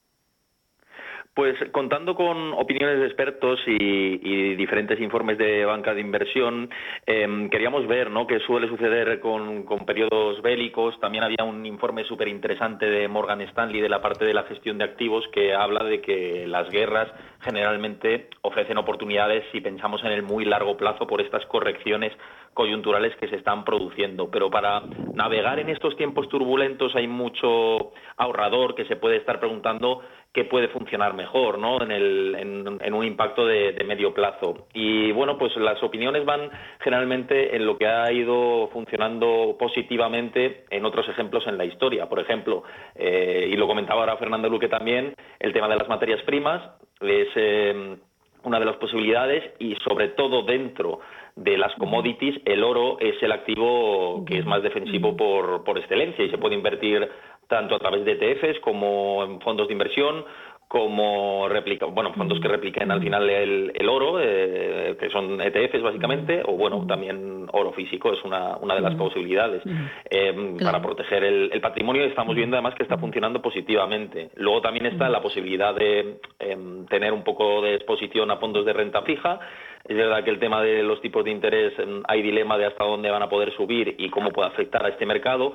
Pues 1.36 1.58
contando 1.74 2.16
con 2.16 2.54
opiniones 2.54 2.98
de 2.98 3.08
expertos 3.08 3.60
y, 3.68 4.56
diferentes 4.56 4.98
informes 5.02 5.38
de 5.38 5.66
banca 5.66 5.94
de 5.94 6.00
inversión, 6.00 6.70
em, 7.06 7.50
queríamos 7.50 7.86
ver 7.88 8.10
¿no? 8.10 8.26
qué 8.26 8.40
suele 8.40 8.70
suceder 8.70 9.20
con, 9.20 9.64
con 9.64 9.86
periodos 9.86 10.42
bélicos. 10.42 10.98
También 11.02 11.26
había 11.26 11.44
un 11.44 11.66
informe 11.66 12.06
súper 12.06 12.30
interesante 12.30 12.86
de 12.86 13.10
Morgan 13.10 13.42
Stanley 13.42 13.82
de 13.82 13.90
la 13.90 14.02
parte 14.02 14.24
de 14.24 14.34
la 14.34 14.44
gestión 14.44 14.78
de 14.78 14.86
activos 14.86 15.28
que 15.34 15.54
habla 15.54 15.84
de 15.84 16.00
que 16.00 16.48
las 16.48 16.70
guerras 16.70 17.12
generalmente 17.42 18.30
ofrecen 18.42 18.78
oportunidades 18.78 19.44
si 19.52 19.60
pensamos 19.60 20.06
en 20.06 20.14
el 20.14 20.24
muy 20.24 20.46
largo 20.46 20.78
plazo 20.78 21.06
por 21.06 21.20
estas 21.20 21.46
correcciones 21.48 22.14
coyunturales 22.56 23.16
que 23.18 23.28
se 23.28 23.36
están 23.36 23.64
produciendo. 23.64 24.32
Pero 24.32 24.50
para 24.50 24.82
navegar 25.14 25.60
en 25.60 25.70
estos 25.70 25.96
tiempos 25.98 26.28
turbulentos 26.30 26.96
hay 26.96 27.06
mucho 27.06 27.92
ahorrador 28.18 28.74
que 28.74 28.86
se 28.86 28.96
puede 28.96 29.18
estar 29.18 29.40
preguntando 29.40 30.02
qué 30.34 30.46
puede 30.46 30.70
funcionar 30.70 31.14
mejor 31.14 31.60
¿no? 31.60 31.82
en, 31.82 31.92
el, 31.92 32.36
en, 32.82 32.94
un 32.94 33.06
impacto 33.06 33.46
de, 33.46 33.74
medio 33.86 34.14
plazo. 34.14 34.68
Y 34.74 35.12
bueno, 35.12 35.38
pues 35.38 35.56
las 35.58 35.82
opiniones 35.84 36.26
van 36.26 36.50
generalmente 36.80 37.56
en 37.56 37.66
lo 37.66 37.78
que 37.78 37.88
ha 37.88 38.12
ido 38.12 38.70
funcionando 38.74 39.56
positivamente 39.60 40.66
en 40.70 40.86
otros 40.86 41.08
ejemplos 41.08 41.48
en 41.48 41.58
la 41.58 41.66
historia. 41.66 42.10
Por 42.10 42.20
ejemplo, 42.20 42.64
eh, 42.96 43.50
y 43.50 43.56
lo 43.56 43.68
comentaba 43.68 44.02
ahora 44.02 44.18
Fernando 44.18 44.50
Luque 44.50 44.68
también, 44.68 45.14
el 45.40 45.54
tema 45.54 45.70
de 45.70 45.78
las 45.78 45.88
materias 45.88 46.22
primas 46.24 46.62
es 47.00 47.28
eh, 47.36 47.98
una 48.44 48.60
de 48.60 48.66
las 48.66 48.76
posibilidades 48.78 49.54
y 49.60 49.76
sobre 49.84 50.10
todo 50.10 50.44
dentro 50.44 51.00
de 51.36 51.58
las 51.58 51.74
commodities, 51.76 52.42
el 52.46 52.64
oro 52.64 52.98
es 53.00 53.22
el 53.22 53.32
activo 53.32 54.24
que 54.26 54.40
es 54.40 54.46
más 54.46 54.64
defensivo 54.64 55.18
por, 55.18 55.64
por 55.64 55.78
excelencia 55.78 56.24
y 56.24 56.30
se 56.30 56.38
puede 56.38 56.56
invertir 56.56 57.10
tanto 57.48 57.76
a 57.76 57.80
través 57.80 58.06
de 58.06 58.14
ETFs 58.14 58.60
como 58.62 59.24
en 59.24 59.42
fondos 59.42 59.68
de 59.68 59.74
inversión, 59.74 60.26
como 60.68 61.48
replica, 61.48 61.86
bueno, 61.86 62.12
fondos 62.14 62.40
que 62.40 62.48
repliquen 62.48 62.92
al 62.92 63.00
final 63.00 63.30
el, 63.30 63.90
oro, 63.90 64.20
eh, 64.20 64.98
que 65.00 65.10
son 65.10 65.40
ETFs 65.40 65.82
básicamente, 65.82 66.42
o 66.44 66.54
bueno, 66.54 66.86
también 66.88 67.48
oro 67.52 67.72
físico 67.74 68.12
es 68.12 68.24
una, 68.24 68.58
una 68.58 68.76
de 68.76 68.82
las 68.82 68.96
posibilidades. 68.96 69.62
Eh, 70.10 70.58
para 70.62 70.82
proteger 70.82 71.24
el, 71.24 71.62
patrimonio 71.62 72.04
estamos 72.04 72.36
viendo 72.36 72.56
además 72.56 72.76
que 72.76 72.84
está 72.84 72.98
funcionando 72.98 73.42
positivamente. 73.42 74.30
Luego 74.36 74.62
también 74.62 74.88
está 74.88 75.08
la 75.10 75.22
posibilidad 75.22 75.74
de 75.76 76.20
em, 76.40 76.86
tener 76.88 77.14
un 77.14 77.24
poco 77.24 77.62
de 77.62 77.76
exposición 77.76 78.32
a 78.32 78.38
fondos 78.38 78.66
de 78.66 78.74
renta 78.74 79.02
fija. 79.04 79.40
Es 79.88 79.96
verdad 79.96 80.24
que 80.24 80.32
el 80.32 80.40
tema 80.40 80.62
de 80.64 80.82
los 80.82 81.00
tipos 81.00 81.24
de 81.24 81.32
interés 81.32 81.78
em, 81.78 82.02
hay 82.08 82.22
dilema 82.22 82.58
de 82.58 82.66
hasta 82.66 82.84
dónde 82.84 83.10
van 83.10 83.22
a 83.22 83.30
poder 83.30 83.54
subir 83.54 83.96
y 83.98 84.10
cómo 84.10 84.32
puede 84.32 84.50
afectar 84.50 84.86
a 84.86 84.90
este 84.90 85.06
mercado 85.06 85.54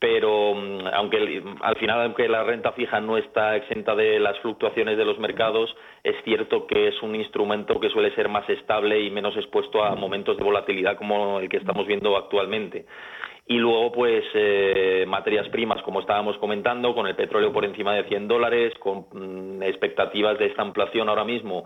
pero 0.00 0.54
mm, 0.54 0.86
aunque 0.94 1.42
al 1.60 1.76
final 1.76 2.00
aunque 2.00 2.28
la 2.28 2.42
renta 2.42 2.72
fija 2.72 3.00
no 3.00 3.16
está 3.18 3.54
exenta 3.54 3.94
de 3.94 4.18
las 4.18 4.36
fluctuaciones 4.40 4.96
de 4.96 5.04
los 5.04 5.18
mercados 5.18 5.76
es 6.02 6.16
cierto 6.24 6.66
que 6.66 6.88
es 6.88 7.02
un 7.02 7.14
instrumento 7.14 7.78
que 7.78 7.90
suele 7.90 8.12
ser 8.14 8.28
más 8.28 8.48
estable 8.48 9.00
y 9.00 9.10
menos 9.10 9.36
expuesto 9.36 9.84
a 9.84 9.94
momentos 9.94 10.36
de 10.38 10.42
volatilidad 10.42 10.96
como 10.96 11.38
el 11.38 11.48
que 11.48 11.58
estamos 11.58 11.86
viendo 11.86 12.16
actualmente 12.16 12.86
y 13.46 13.58
luego 13.58 13.92
pues 13.92 14.24
eh, 14.32 15.04
materias 15.06 15.48
primas 15.50 15.82
como 15.82 16.00
estábamos 16.00 16.38
comentando 16.38 16.94
con 16.94 17.06
el 17.06 17.14
petróleo 17.14 17.52
por 17.52 17.66
encima 17.66 17.94
de 17.94 18.04
100 18.04 18.26
dólares 18.26 18.72
con 18.78 19.06
mm, 19.12 19.62
expectativas 19.62 20.38
de 20.38 20.46
esta 20.46 20.64
inflación 20.64 21.10
ahora 21.10 21.24
mismo 21.24 21.64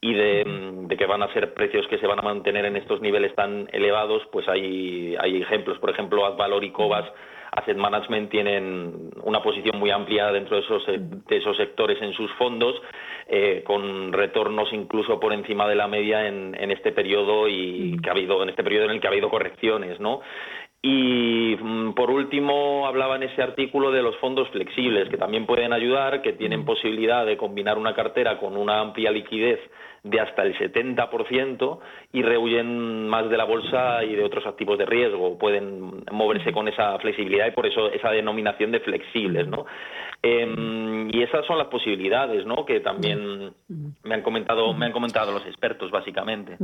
y 0.00 0.14
mm, 0.14 0.86
de, 0.86 0.96
que 0.96 1.06
van 1.06 1.22
a 1.22 1.32
ser 1.32 1.52
precios 1.54 1.86
que 1.88 1.98
se 1.98 2.06
van 2.06 2.20
a 2.20 2.22
mantener 2.22 2.64
en 2.64 2.76
estos 2.76 3.00
niveles 3.00 3.34
tan 3.36 3.68
elevados, 3.72 4.22
pues 4.32 4.48
hay, 4.48 5.14
hay 5.20 5.40
ejemplos. 5.40 5.78
Por 5.78 5.90
ejemplo, 5.90 6.26
Advalor 6.26 6.64
y 6.64 6.72
Cobas 6.72 7.04
Asset 7.52 7.76
Management 7.76 8.30
tienen 8.30 9.10
una 9.22 9.42
posición 9.42 9.78
muy 9.78 9.90
amplia 9.90 10.32
dentro 10.32 10.56
de 10.56 10.62
esos, 10.62 10.86
de 10.86 11.36
esos 11.36 11.56
sectores 11.58 12.00
en 12.00 12.14
sus 12.14 12.32
fondos, 12.32 12.74
eh, 13.28 13.62
con 13.66 14.12
retornos 14.12 14.72
incluso 14.72 15.20
por 15.20 15.34
encima 15.34 15.68
de 15.68 15.74
la 15.74 15.86
media 15.86 16.26
en, 16.26 16.56
en 16.58 16.70
este 16.70 16.92
periodo 16.92 17.48
y 17.48 17.98
que 18.02 18.08
ha 18.08 18.12
habido 18.12 18.42
en 18.42 18.48
este 18.48 18.64
periodo 18.64 18.86
en 18.86 18.92
el 18.92 19.00
que 19.00 19.06
ha 19.06 19.10
habido 19.10 19.28
correcciones, 19.28 20.00
¿no? 20.00 20.22
Y 20.84 21.56
mm, 21.60 21.92
por 21.94 22.10
último, 22.10 22.86
hablaba 22.88 23.14
en 23.14 23.22
ese 23.22 23.40
artículo 23.40 23.92
de 23.92 24.02
los 24.02 24.16
fondos 24.16 24.48
flexibles, 24.48 25.08
que 25.08 25.16
también 25.16 25.46
pueden 25.46 25.72
ayudar, 25.72 26.22
que 26.22 26.32
tienen 26.32 26.64
posibilidad 26.64 27.24
de 27.24 27.36
combinar 27.36 27.78
una 27.78 27.94
cartera 27.94 28.38
con 28.40 28.56
una 28.56 28.80
amplia 28.80 29.12
liquidez 29.12 29.60
de 30.02 30.18
hasta 30.18 30.42
el 30.42 30.58
70% 30.58 31.78
y 32.12 32.22
rehuyen 32.22 33.08
más 33.08 33.30
de 33.30 33.36
la 33.36 33.44
bolsa 33.44 34.02
y 34.02 34.16
de 34.16 34.24
otros 34.24 34.44
activos 34.44 34.76
de 34.76 34.86
riesgo. 34.86 35.38
Pueden 35.38 36.02
moverse 36.10 36.52
con 36.52 36.66
esa 36.66 36.98
flexibilidad 36.98 37.46
y 37.46 37.52
por 37.52 37.66
eso 37.66 37.88
esa 37.92 38.10
denominación 38.10 38.72
de 38.72 38.80
flexibles, 38.80 39.46
¿no? 39.46 39.64
Em, 40.20 41.08
y 41.14 41.22
esas 41.22 41.46
son 41.46 41.58
las 41.58 41.68
posibilidades, 41.68 42.44
¿no? 42.44 42.64
Que 42.64 42.80
también 42.80 43.52
me 44.02 44.14
han 44.14 44.22
comentado, 44.22 44.72
me 44.74 44.86
han 44.86 44.92
comentado 44.92 45.30
los 45.30 45.46
expertos, 45.46 45.92
básicamente. 45.92 46.56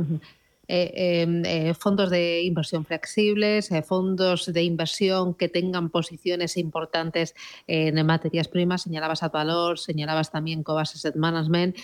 Eh, 0.71 1.23
em, 1.23 1.43
eh, 1.45 1.73
fondos 1.73 2.11
de 2.11 2.43
inversión 2.43 2.85
flexibles, 2.85 3.71
eh, 3.71 3.81
fondos 3.81 4.45
de 4.53 4.61
inversión 4.61 5.33
que 5.33 5.49
tengan 5.49 5.89
posiciones 5.89 6.57
importantes 6.57 7.33
en 7.65 8.05
materias 8.05 8.47
primas, 8.47 8.83
señalabas 8.83 9.23
a 9.23 9.29
valor, 9.29 9.79
señalabas 9.79 10.31
también 10.31 10.61
Cobas 10.61 10.93
Asset 10.93 11.15
Management, 11.15 11.75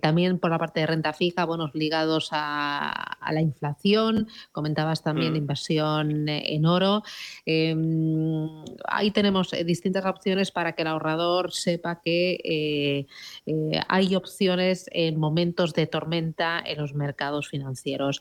también 0.00 0.38
por 0.38 0.50
la 0.50 0.58
parte 0.58 0.80
de 0.80 0.86
renta 0.86 1.12
fija, 1.12 1.44
bonos 1.44 1.74
ligados 1.74 2.28
a, 2.32 3.18
la 3.30 3.40
inflación, 3.40 4.28
comentabas 4.52 5.02
también 5.02 5.32
mm. 5.32 5.36
inversión 5.36 6.28
en 6.28 6.66
oro. 6.66 7.02
Em, 7.44 8.64
ahí 8.86 9.10
tenemos 9.10 9.50
distintas 9.64 10.04
opciones 10.06 10.50
para 10.50 10.72
que 10.72 10.82
el 10.82 10.88
ahorrador 10.88 11.52
sepa 11.52 12.00
que 12.00 13.06
hay 13.88 14.14
opciones 14.14 14.86
en 14.92 15.18
momentos 15.18 15.74
de 15.74 15.86
tormenta 15.86 16.62
en 16.64 16.78
los 16.78 16.94
mercados 16.94 17.48
financieros. 17.48 18.13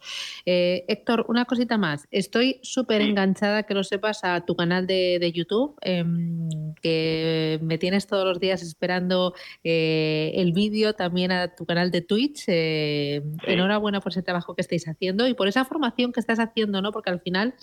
Eh, 0.45 0.85
Héctor, 0.87 1.25
una 1.27 1.45
cosita 1.45 1.77
más. 1.77 2.07
Estoy 2.11 2.59
súper 2.63 3.01
enganchada, 3.01 3.63
que 3.63 3.73
lo 3.73 3.83
sepas, 3.83 4.23
a 4.23 4.41
tu 4.45 4.55
canal 4.55 4.87
de, 4.87 5.31
YouTube, 5.33 5.75
em, 5.81 6.73
que 6.81 7.59
me 7.61 7.77
tienes 7.77 8.07
todos 8.07 8.25
los 8.25 8.39
días 8.39 8.61
esperando 8.61 9.33
eh, 9.63 10.31
el 10.35 10.53
vídeo, 10.53 10.93
también 10.93 11.31
a 11.31 11.55
tu 11.55 11.65
canal 11.65 11.91
de 11.91 12.01
Twitch. 12.01 12.43
Eh, 12.47 13.21
enhorabuena 13.43 13.99
por 13.99 14.11
ese 14.11 14.21
trabajo 14.21 14.55
que 14.55 14.61
estáis 14.61 14.87
haciendo 14.87 15.27
y 15.27 15.33
por 15.33 15.47
esa 15.47 15.65
formación 15.65 16.11
que 16.11 16.19
estás 16.19 16.39
haciendo, 16.39 16.81
¿no? 16.81 16.91
Porque 16.91 17.09
al 17.09 17.19
final 17.19 17.55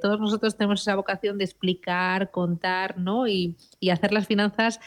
todos 0.00 0.20
nosotros 0.20 0.56
tenemos 0.56 0.80
esa 0.80 0.94
vocación 0.94 1.38
de 1.38 1.44
explicar, 1.44 2.30
contar, 2.30 2.98
¿no? 2.98 3.26
Y, 3.28 3.56
hacer 3.90 4.12
las 4.12 4.28
finanzas 4.28 4.78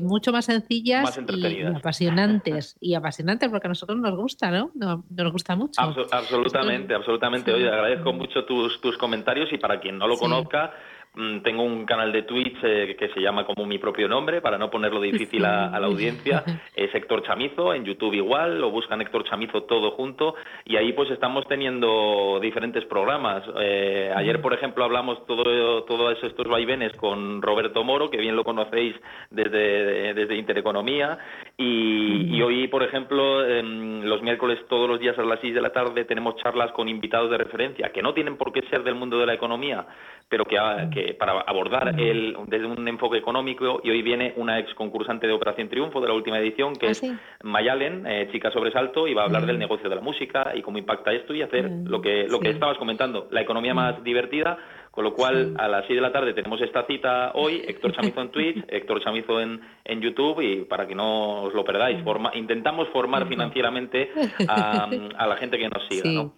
mucho 0.00 0.32
más 0.32 0.46
sencillas 0.46 1.18
y, 1.28 1.62
apasionantes. 1.62 2.76
Y 2.80 2.94
apasionantes 2.94 3.50
porque 3.50 3.66
a 3.66 3.68
nosotros 3.68 3.98
nos 3.98 4.16
gusta, 4.16 4.50
¿no? 4.50 4.70
Nos, 4.74 5.32
gusta 5.32 5.56
mucho 5.56 5.80
absolutamente, 5.80 5.99
absolutamente. 6.10 7.52
Oye, 7.52 7.68
agradezco 7.68 8.12
mucho 8.12 8.44
tus, 8.44 8.80
tus 8.80 8.96
comentarios 8.96 9.52
y 9.52 9.58
para 9.58 9.80
quien 9.80 9.98
no 9.98 10.06
lo 10.06 10.16
conozca, 10.16 10.72
Mm, 11.12 11.40
tengo 11.40 11.64
un 11.64 11.86
canal 11.86 12.12
de 12.12 12.22
Twitch 12.22 12.56
eh, 12.62 12.94
que 12.96 13.08
se 13.08 13.20
llama 13.20 13.44
como 13.44 13.66
mi 13.66 13.78
propio 13.78 14.06
nombre, 14.06 14.40
para 14.40 14.58
no 14.58 14.70
ponerlo 14.70 15.00
difícil 15.00 15.44
a, 15.44 15.78
la 15.80 15.86
audiencia. 15.88 16.44
Es 16.76 16.94
Héctor 16.94 17.24
Chamizo, 17.24 17.74
en 17.74 17.84
YouTube 17.84 18.14
igual, 18.14 18.60
lo 18.60 18.70
buscan 18.70 19.00
Héctor 19.00 19.24
Chamizo 19.24 19.64
todo 19.64 19.90
junto, 19.92 20.36
y 20.64 20.76
ahí 20.76 20.92
pues 20.92 21.10
estamos 21.10 21.48
teniendo 21.48 22.38
diferentes 22.40 22.84
programas. 22.84 23.42
Eh, 23.60 24.12
ayer, 24.14 24.40
por 24.40 24.54
ejemplo, 24.54 24.84
hablamos 24.84 25.26
todo, 25.26 25.82
todos 25.82 26.16
estos 26.22 26.46
vaivenes 26.46 26.92
con 26.92 27.42
Roberto 27.42 27.82
Moro, 27.82 28.08
que 28.08 28.18
bien 28.18 28.36
lo 28.36 28.44
conocéis 28.44 28.94
desde, 29.30 30.14
desde 30.14 30.36
Intereconomía, 30.36 31.18
y, 31.62 32.40
hoy, 32.40 32.68
por 32.68 32.82
ejemplo, 32.82 33.42
los 33.42 34.22
miércoles 34.22 34.60
todos 34.66 34.88
los 34.88 34.98
días 34.98 35.18
a 35.18 35.22
las 35.22 35.40
6 35.40 35.54
de 35.54 35.60
la 35.60 35.70
tarde 35.70 36.06
tenemos 36.06 36.36
charlas 36.36 36.72
con 36.72 36.88
invitados 36.88 37.30
de 37.30 37.36
referencia, 37.36 37.92
que 37.92 38.00
no 38.00 38.14
tienen 38.14 38.38
por 38.38 38.50
qué 38.50 38.62
ser 38.70 38.82
del 38.82 38.94
mundo 38.94 39.18
de 39.18 39.26
la 39.26 39.34
economía, 39.34 39.86
pero 40.26 40.46
que, 40.46 41.16
para 41.18 41.40
abordar 41.40 42.00
el, 42.00 42.34
desde 42.46 42.64
un 42.64 42.88
enfoque 42.88 43.18
económico, 43.18 43.82
y 43.84 43.90
hoy 43.90 44.00
viene 44.00 44.32
una 44.36 44.58
ex 44.58 44.72
concursante 44.72 45.26
de 45.26 45.34
Operación 45.34 45.68
Triunfo 45.68 46.00
de 46.00 46.08
la 46.08 46.14
última 46.14 46.38
edición, 46.38 46.74
que 46.76 46.86
ah, 46.86 46.90
es 46.92 47.02
Mayalen, 47.42 48.06
eh, 48.06 48.28
chica 48.32 48.50
sobresalto, 48.50 49.06
y 49.06 49.12
va 49.12 49.22
a 49.22 49.24
hablar 49.26 49.44
del 49.44 49.58
negocio 49.58 49.90
de 49.90 49.96
la 49.96 50.00
música 50.00 50.52
y 50.54 50.62
cómo 50.62 50.78
impacta 50.78 51.12
esto 51.12 51.34
y 51.34 51.42
hacer 51.42 51.70
lo 51.84 52.00
que, 52.00 52.26
lo 52.26 52.40
que 52.40 52.48
estabas 52.48 52.78
comentando, 52.78 53.28
la 53.30 53.42
economía 53.42 53.74
más 53.74 54.02
divertida 54.02 54.56
Con 55.00 55.06
lo 55.06 55.14
cual, 55.14 55.54
a 55.56 55.66
las 55.66 55.86
6 55.86 55.96
de 55.96 56.02
la 56.02 56.12
tarde 56.12 56.34
tenemos 56.34 56.60
esta 56.60 56.84
cita 56.84 57.32
hoy, 57.32 57.62
Héctor 57.66 57.92
Chamizo 57.92 58.20
en 58.20 58.28
Twitch, 58.32 58.64
Héctor 58.68 59.02
Chamizo 59.02 59.40
en, 59.40 59.58
en 59.82 60.02
YouTube, 60.02 60.42
y 60.42 60.64
para 60.66 60.86
que 60.86 60.94
no 60.94 61.44
os 61.44 61.54
lo 61.54 61.64
perdáis, 61.64 62.04
forma, 62.04 62.30
intentamos 62.34 62.86
formar 62.88 63.26
financieramente 63.26 64.10
a, 64.46 64.90
a 65.16 65.26
la 65.26 65.36
gente 65.38 65.56
que 65.56 65.70
nos 65.70 65.82
siga, 65.88 66.10
¿no? 66.10 66.34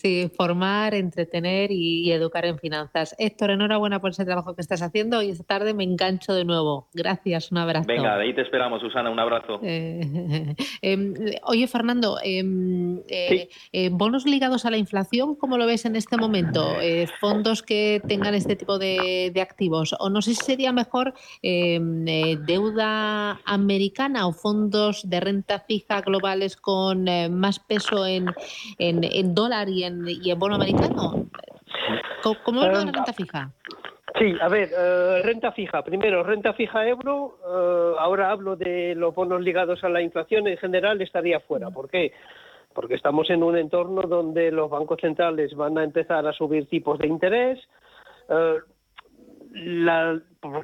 Sí, 0.00 0.30
formar, 0.36 0.94
entretener 0.94 1.72
y, 1.72 2.12
educar 2.12 2.46
en 2.46 2.56
finanzas. 2.56 3.16
Héctor, 3.18 3.50
enhorabuena 3.50 4.00
por 4.00 4.12
ese 4.12 4.24
trabajo 4.24 4.54
que 4.54 4.60
estás 4.60 4.80
haciendo 4.80 5.22
y 5.22 5.30
esta 5.30 5.42
tarde 5.42 5.74
me 5.74 5.82
engancho 5.82 6.34
de 6.34 6.44
nuevo. 6.44 6.86
Gracias, 6.94 7.50
un 7.50 7.58
abrazo. 7.58 7.88
Venga, 7.88 8.16
de 8.16 8.22
ahí 8.22 8.32
te 8.32 8.42
esperamos, 8.42 8.80
Susana, 8.80 9.10
un 9.10 9.18
abrazo. 9.18 9.58
Eh, 9.60 10.54
em, 10.82 11.14
oye, 11.42 11.66
Fernando, 11.66 12.18
em, 12.22 13.00
eh, 13.08 13.48
eh, 13.72 13.88
bonos 13.90 14.24
ligados 14.24 14.64
a 14.66 14.70
la 14.70 14.76
inflación, 14.76 15.34
¿cómo 15.34 15.58
lo 15.58 15.66
ves 15.66 15.84
en 15.84 15.96
este 15.96 16.16
momento? 16.16 16.76
fondos 17.20 17.62
que 17.62 18.00
tengan 18.06 18.34
este 18.34 18.54
tipo 18.54 18.78
de, 18.78 19.32
activos. 19.42 19.96
O 19.98 20.10
no 20.10 20.22
sé 20.22 20.34
si 20.34 20.44
sería 20.44 20.72
mejor 20.72 21.14
em, 21.42 22.04
deuda 22.46 23.40
americana 23.44 24.28
o 24.28 24.32
fondos 24.32 25.08
de 25.08 25.18
renta 25.18 25.58
fija 25.58 26.02
globales 26.02 26.56
con 26.56 27.06
más 27.32 27.58
peso 27.58 28.06
en, 28.06 28.26
en, 28.78 29.02
en 29.02 29.34
dólar 29.34 29.68
y 29.68 29.87
y 30.06 30.30
en 30.30 30.38
bono 30.38 30.56
americano. 30.56 31.26
¿Cómo, 32.44 32.62
es 32.62 32.72
la 32.72 32.82
eh, 32.82 32.92
renta 32.92 33.12
fija? 33.12 33.50
Sí, 34.18 34.34
a 34.40 34.48
ver, 34.48 34.70
eh, 34.76 35.22
renta 35.22 35.52
fija. 35.52 35.82
Primero, 35.82 36.22
renta 36.22 36.52
fija 36.52 36.86
euro. 36.86 37.38
Eh, 37.46 37.96
ahora 37.98 38.30
hablo 38.30 38.56
de 38.56 38.94
los 38.94 39.14
bonos 39.14 39.40
ligados 39.40 39.82
a 39.84 39.88
la 39.88 40.02
inflación. 40.02 40.46
En 40.48 40.56
general 40.58 41.00
estaría 41.00 41.40
fuera. 41.40 41.70
¿Por 41.70 41.88
qué? 41.88 42.12
Porque 42.74 42.94
estamos 42.94 43.30
en 43.30 43.42
un 43.42 43.56
entorno 43.56 44.02
donde 44.02 44.50
los 44.50 44.70
bancos 44.70 45.00
centrales 45.00 45.54
van 45.54 45.78
a 45.78 45.84
empezar 45.84 46.26
a 46.26 46.32
subir 46.32 46.68
tipos 46.68 46.98
de 46.98 47.06
interés. 47.06 47.60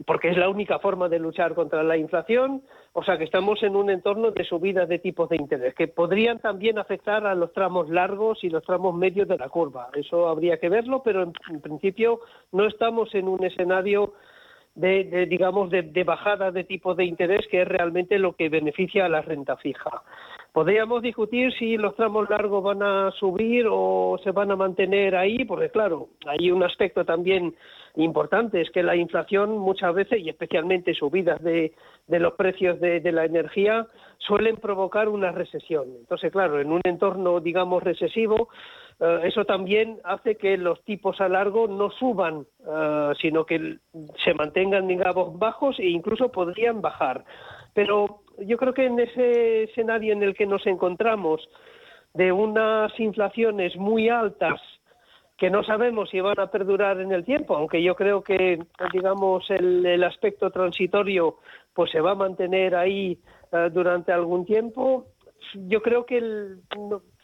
Porque 0.07 0.29
es 0.29 0.37
la 0.37 0.49
única 0.49 0.79
forma 0.79 1.09
de 1.09 1.18
luchar 1.18 1.55
contra 1.55 1.83
la 1.83 1.97
inflación. 1.97 2.62
O 2.93 3.03
sea 3.03 3.18
que 3.18 3.25
estamos 3.25 3.62
en 3.62 3.75
un 3.75 3.91
entorno 3.91 4.31
de 4.31 4.45
subidas 4.45 4.89
de 4.89 5.01
tipos 5.01 5.29
de 5.29 5.37
interés 5.37 5.75
que 5.75 5.89
podrían 5.89 6.39
también 6.39 6.79
afectar 6.79 7.27
a 7.27 7.35
los 7.35 7.53
tramos 7.53 7.89
largos 7.89 8.43
y 8.45 8.51
los 8.51 8.62
tramos 8.62 8.95
medios 8.95 9.27
de 9.27 9.37
la 9.37 9.49
curva. 9.49 9.89
Eso 9.95 10.29
habría 10.29 10.59
que 10.59 10.68
verlo, 10.68 11.03
pero 11.03 11.22
en, 11.22 11.61
principio 11.61 12.20
no 12.53 12.66
estamos 12.66 13.12
en 13.14 13.27
un 13.27 13.43
escenario 13.45 14.14
de, 14.77 15.27
digamos 15.29 15.70
de, 15.70 16.05
bajada 16.05 16.53
de 16.53 16.64
tipos 16.64 16.97
de 16.97 17.05
interés 17.05 17.47
que 17.49 17.62
es 17.62 17.68
realmente 17.68 18.18
lo 18.18 18.35
que 18.35 18.49
beneficia 18.49 19.07
a 19.07 19.09
la 19.09 19.22
renta 19.22 19.57
fija. 19.57 20.03
Podríamos 20.55 21.03
discutir 21.03 21.53
si 21.55 21.77
los 21.77 21.97
tramos 21.97 22.31
largos 22.31 22.63
van 22.63 22.81
a 22.81 23.11
subir 23.19 23.67
o 23.69 24.17
se 24.23 24.31
van 24.31 24.53
a 24.53 24.57
mantener 24.57 25.17
ahí, 25.17 25.45
porque 25.45 25.69
claro, 25.69 26.11
hay 26.29 26.53
un 26.53 26.63
aspecto 26.63 27.05
también 27.05 27.57
importante, 27.97 28.61
es 28.61 28.71
que 28.71 28.85
la 28.85 28.95
inflación 28.95 29.59
muchas 29.59 29.93
veces, 29.93 30.21
y 30.21 30.29
especialmente 30.29 30.95
subidas 30.95 31.43
de, 31.43 31.73
los 32.07 32.35
precios 32.35 32.79
de, 32.79 33.01
la 33.11 33.25
energía, 33.25 33.89
suelen 34.19 34.57
provocar 34.59 35.09
una 35.09 35.33
recesión. 35.33 35.89
Entonces, 35.99 36.31
claro, 36.31 36.61
en 36.61 36.71
un 36.71 36.83
entorno, 36.85 37.41
digamos, 37.41 37.83
recesivo, 37.83 38.49
eh, 39.01 39.23
eso 39.25 39.45
también 39.45 39.99
hace 40.05 40.37
que 40.37 40.57
los 40.57 40.81
tipos 40.85 41.21
a 41.21 41.29
largo 41.29 41.67
no 41.67 41.91
suban, 41.91 42.47
eh, 42.65 43.11
sino 43.21 43.45
que 43.45 43.79
se 44.25 44.35
mantengan, 44.35 44.87
digamos, 44.87 45.37
bajos 45.37 45.81
e 45.81 45.89
incluso 45.89 46.31
podrían 46.31 46.81
bajar. 46.81 47.25
Pero 47.75 48.21
yo 48.39 48.57
creo 48.57 48.74
que 48.74 48.87
en 48.87 48.99
ese 49.01 49.64
escenario 49.64 50.12
en 50.12 50.22
el 50.22 50.35
que 50.35 50.47
nos 50.47 50.66
encontramos, 50.66 51.49
de 52.14 52.30
unas 52.30 52.99
inflaciones 52.99 53.76
muy 53.76 54.09
altas 54.09 54.61
que 55.37 55.51
no 55.51 55.64
sabemos 55.64 56.11
si 56.11 56.20
van 56.20 56.39
a 56.39 56.47
perdurar 56.47 57.01
en 57.01 57.11
el 57.11 57.24
tiempo, 57.24 57.57
aunque 57.57 57.82
yo 57.82 57.97
creo 57.97 58.22
que, 58.22 58.61
digamos, 58.93 59.51
el, 59.51 60.03
aspecto 60.05 60.51
transitorio 60.51 61.39
pues 61.74 61.91
se 61.91 62.01
va 62.01 62.12
a 62.12 62.14
mantener 62.14 62.76
ahí 62.76 63.18
eh, 63.51 63.68
durante 63.72 64.12
algún 64.12 64.47
tiempo. 64.47 65.07
Yo 65.55 65.82
creo 65.82 66.07
que 66.07 66.18
el, 66.18 66.61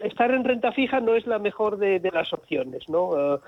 estar 0.01 0.33
en 0.33 0.43
renta 0.43 0.73
fija 0.73 1.01
no 1.01 1.15
es 1.15 1.25
la 1.29 1.39
mejor 1.39 1.77
de, 1.79 2.01
las 2.13 2.33
opciones, 2.33 2.89
¿no? 2.89 3.35
Eh, 3.35 3.39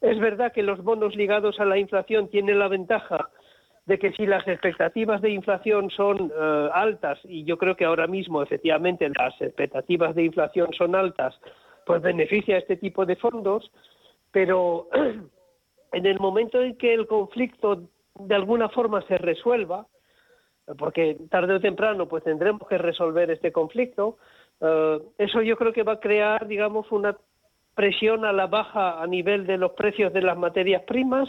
es 0.00 0.18
verdad 0.20 0.52
que 0.52 0.62
los 0.62 0.82
bonos 0.84 1.16
ligados 1.16 1.58
a 1.58 1.64
la 1.64 1.76
inflación 1.76 2.28
tienen 2.28 2.60
la 2.60 2.68
ventaja 2.68 3.30
de 3.86 3.98
que 3.98 4.12
si 4.12 4.26
las 4.26 4.46
expectativas 4.48 5.20
de 5.20 5.30
inflación 5.30 5.90
son 5.90 6.32
eh, 6.34 6.68
altas, 6.72 7.18
y 7.24 7.44
yo 7.44 7.58
creo 7.58 7.76
que 7.76 7.84
ahora 7.84 8.06
mismo 8.06 8.42
efectivamente 8.42 9.08
las 9.08 9.38
expectativas 9.40 10.14
de 10.14 10.24
inflación 10.24 10.72
son 10.72 10.94
altas, 10.94 11.38
pues 11.84 12.00
beneficia 12.00 12.56
a 12.56 12.58
este 12.58 12.76
tipo 12.76 13.04
de 13.04 13.16
fondos, 13.16 13.70
pero 14.30 14.88
en 15.92 16.06
el 16.06 16.18
momento 16.18 16.60
en 16.60 16.76
que 16.76 16.94
el 16.94 17.06
conflicto 17.06 17.82
de 18.18 18.34
alguna 18.34 18.68
forma 18.68 19.02
se 19.02 19.18
resuelva, 19.18 19.86
porque 20.78 21.18
tarde 21.30 21.54
o 21.54 21.60
temprano 21.60 22.08
pues 22.08 22.24
tendremos 22.24 22.66
que 22.66 22.78
resolver 22.78 23.30
este 23.30 23.52
conflicto, 23.52 24.16
eh, 24.60 24.98
eso 25.18 25.42
yo 25.42 25.56
creo 25.56 25.72
que 25.72 25.82
va 25.82 25.94
a 25.94 26.00
crear, 26.00 26.46
digamos, 26.46 26.90
una 26.90 27.16
presión 27.74 28.24
a 28.24 28.32
la 28.32 28.46
baja 28.46 29.02
a 29.02 29.06
nivel 29.06 29.46
de 29.46 29.58
los 29.58 29.72
precios 29.72 30.12
de 30.12 30.22
las 30.22 30.38
materias 30.38 30.82
primas, 30.84 31.28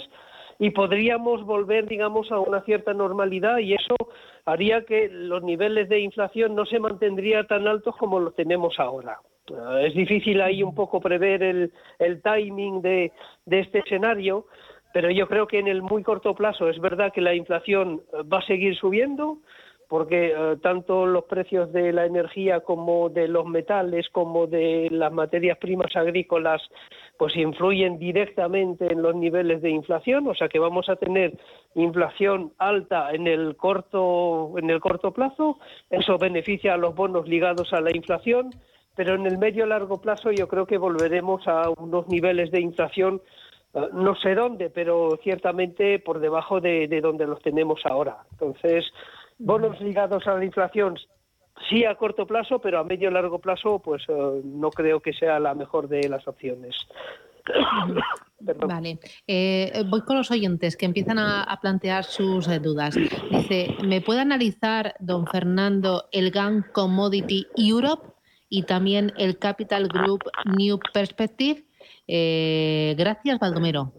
y 0.60 0.72
podríamos 0.72 1.44
volver, 1.44 1.88
digamos, 1.88 2.32
a 2.32 2.40
una 2.40 2.62
cierta 2.62 2.94
normalidad 2.94 3.58
y 3.58 3.74
eso 3.74 3.96
haría 4.46 4.86
que 4.86 5.10
los 5.10 5.44
niveles 5.44 5.90
de 5.90 6.00
inflación 6.00 6.56
no 6.56 6.66
se 6.66 6.80
mantendrían 6.80 7.48
tan 7.48 7.68
altos 7.68 7.96
como 7.98 8.20
los 8.20 8.36
tenemos 8.36 8.80
ahora. 8.80 9.20
Eh, 9.48 9.88
es 9.88 9.94
difícil 9.94 10.42
ahí 10.42 10.64
un 10.64 10.74
poco 10.74 11.02
prever 11.02 11.44
el, 11.44 11.72
el 12.00 12.22
timing 12.22 12.82
de, 12.82 13.12
de 13.46 13.60
este 13.60 13.80
escenario, 13.80 14.46
pero 14.94 15.10
yo 15.12 15.28
creo 15.28 15.46
que 15.48 15.60
en 15.60 15.68
el 15.68 15.82
muy 15.82 16.04
corto 16.04 16.34
plazo 16.36 16.70
es 16.70 16.80
verdad 16.80 17.12
que 17.12 17.22
la 17.22 17.36
inflación 17.36 18.02
va 18.32 18.40
a 18.40 18.46
seguir 18.46 18.76
subiendo, 18.78 19.40
porque 19.88 20.34
eh, 20.36 20.58
tanto 20.62 21.06
los 21.06 21.26
precios 21.26 21.72
de 21.72 21.94
la 21.94 22.06
energía 22.06 22.62
como 22.62 23.10
de 23.10 23.28
los 23.28 23.46
metales 23.46 24.08
como 24.10 24.48
de 24.48 24.90
las 24.92 25.12
materias 25.12 25.58
primas 25.58 25.96
agrícolas 25.96 26.62
pues 27.18 27.36
influyen 27.36 27.98
directamente 27.98 28.92
en 28.92 29.02
los 29.02 29.16
niveles 29.16 29.62
de 29.62 29.70
inflación, 29.70 30.28
o 30.28 30.36
sea 30.36 30.50
que 30.50 30.60
vamos 30.60 30.90
a 30.90 30.96
tener 30.96 31.38
inflación 31.76 32.54
alta 32.58 33.12
en 33.12 33.28
el 33.28 33.56
corto 33.56 34.54
en 34.58 34.70
el 34.70 34.80
corto 34.80 35.12
plazo, 35.12 35.60
eso 35.90 36.18
beneficia 36.18 36.74
a 36.74 36.78
los 36.78 36.96
bonos 36.96 37.28
ligados 37.28 37.74
a 37.74 37.82
la 37.82 37.96
inflación, 37.96 38.52
pero 38.96 39.16
en 39.16 39.26
el 39.26 39.38
medio 39.38 39.66
largo 39.66 40.02
plazo 40.02 40.32
yo 40.32 40.48
creo 40.48 40.66
que 40.66 40.78
volveremos 40.78 41.48
a 41.48 41.70
unos 41.70 42.08
niveles 42.08 42.52
de 42.52 42.62
inflación 42.62 43.22
eh, 43.76 43.90
no 43.94 44.16
sé 44.16 44.36
dónde, 44.36 44.70
pero 44.70 45.20
ciertamente 45.22 46.00
por 46.00 46.20
debajo 46.20 46.62
de, 46.62 46.88
de 46.88 47.02
donde 47.02 47.28
los 47.28 47.42
tenemos 47.42 47.82
ahora. 47.86 48.18
Entonces, 48.32 48.86
bonos 49.38 49.80
ligados 49.82 50.26
a 50.28 50.36
la 50.36 50.46
inflación 50.46 50.98
sí 51.70 51.86
a 51.86 51.96
corto 51.96 52.26
plazo, 52.28 52.60
pero 52.60 52.80
a 52.80 52.84
medio 52.84 53.10
y 53.10 53.14
largo 53.14 53.40
plazo 53.40 53.80
pues 53.80 54.04
eh, 54.08 54.42
no 54.44 54.70
creo 54.72 55.00
que 55.00 55.14
sea 55.14 55.40
la 55.40 55.54
mejor 55.54 55.88
de 55.88 56.08
las 56.10 56.28
opciones. 56.28 56.76
Vale, 58.40 59.00
eh, 59.28 59.84
voy 59.88 60.02
con 60.02 60.18
los 60.18 60.30
oyentes 60.30 60.76
que 60.76 60.86
empiezan 60.86 61.18
a, 61.20 61.58
plantear 61.62 62.04
sus 62.04 62.48
eh, 62.48 62.60
dudas. 62.60 62.96
Dice, 62.96 63.76
¿me 63.84 64.02
puede 64.02 64.20
analizar, 64.20 64.96
don 65.00 65.26
Fernando, 65.28 66.10
el 66.12 66.32
GAN 66.32 66.66
Commodity 66.74 67.48
Europe 67.56 68.08
y 68.50 68.64
también 68.64 69.14
el 69.18 69.40
Capital 69.40 69.88
Group 69.88 70.24
New 70.58 70.80
Perspective? 70.94 71.64
gracias, 72.08 73.40
Baldomero. 73.40 73.94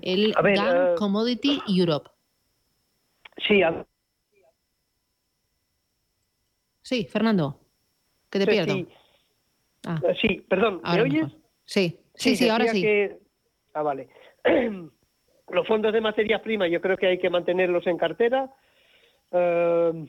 El 0.00 0.32
GAN 0.32 0.94
Commodity 0.96 1.60
Europe. 1.66 2.10
Sí, 3.38 3.60
Sí, 6.84 7.06
Fernando, 7.06 7.58
que 8.30 8.38
te 8.38 8.46
pierdo. 8.46 8.86
Ah. 9.86 9.98
Eh, 10.06 10.14
sí. 10.20 10.44
perdón, 10.46 10.82
¿me 10.84 11.00
oyes? 11.00 11.26
Sí, 11.64 11.98
sí, 12.14 12.36
sí, 12.36 12.46
ahora 12.50 12.66
sí. 12.66 12.86
Ah, 13.72 13.82
vale. 13.82 14.08
Los 15.48 15.66
fondos 15.66 15.94
de 15.94 16.02
materias 16.02 16.42
primas 16.42 16.70
yo 16.70 16.82
creo 16.82 16.98
que 16.98 17.06
hay 17.06 17.18
que 17.18 17.30
mantenerlos 17.30 17.86
en 17.86 17.96
cartera. 17.96 18.50
Em, 19.30 20.08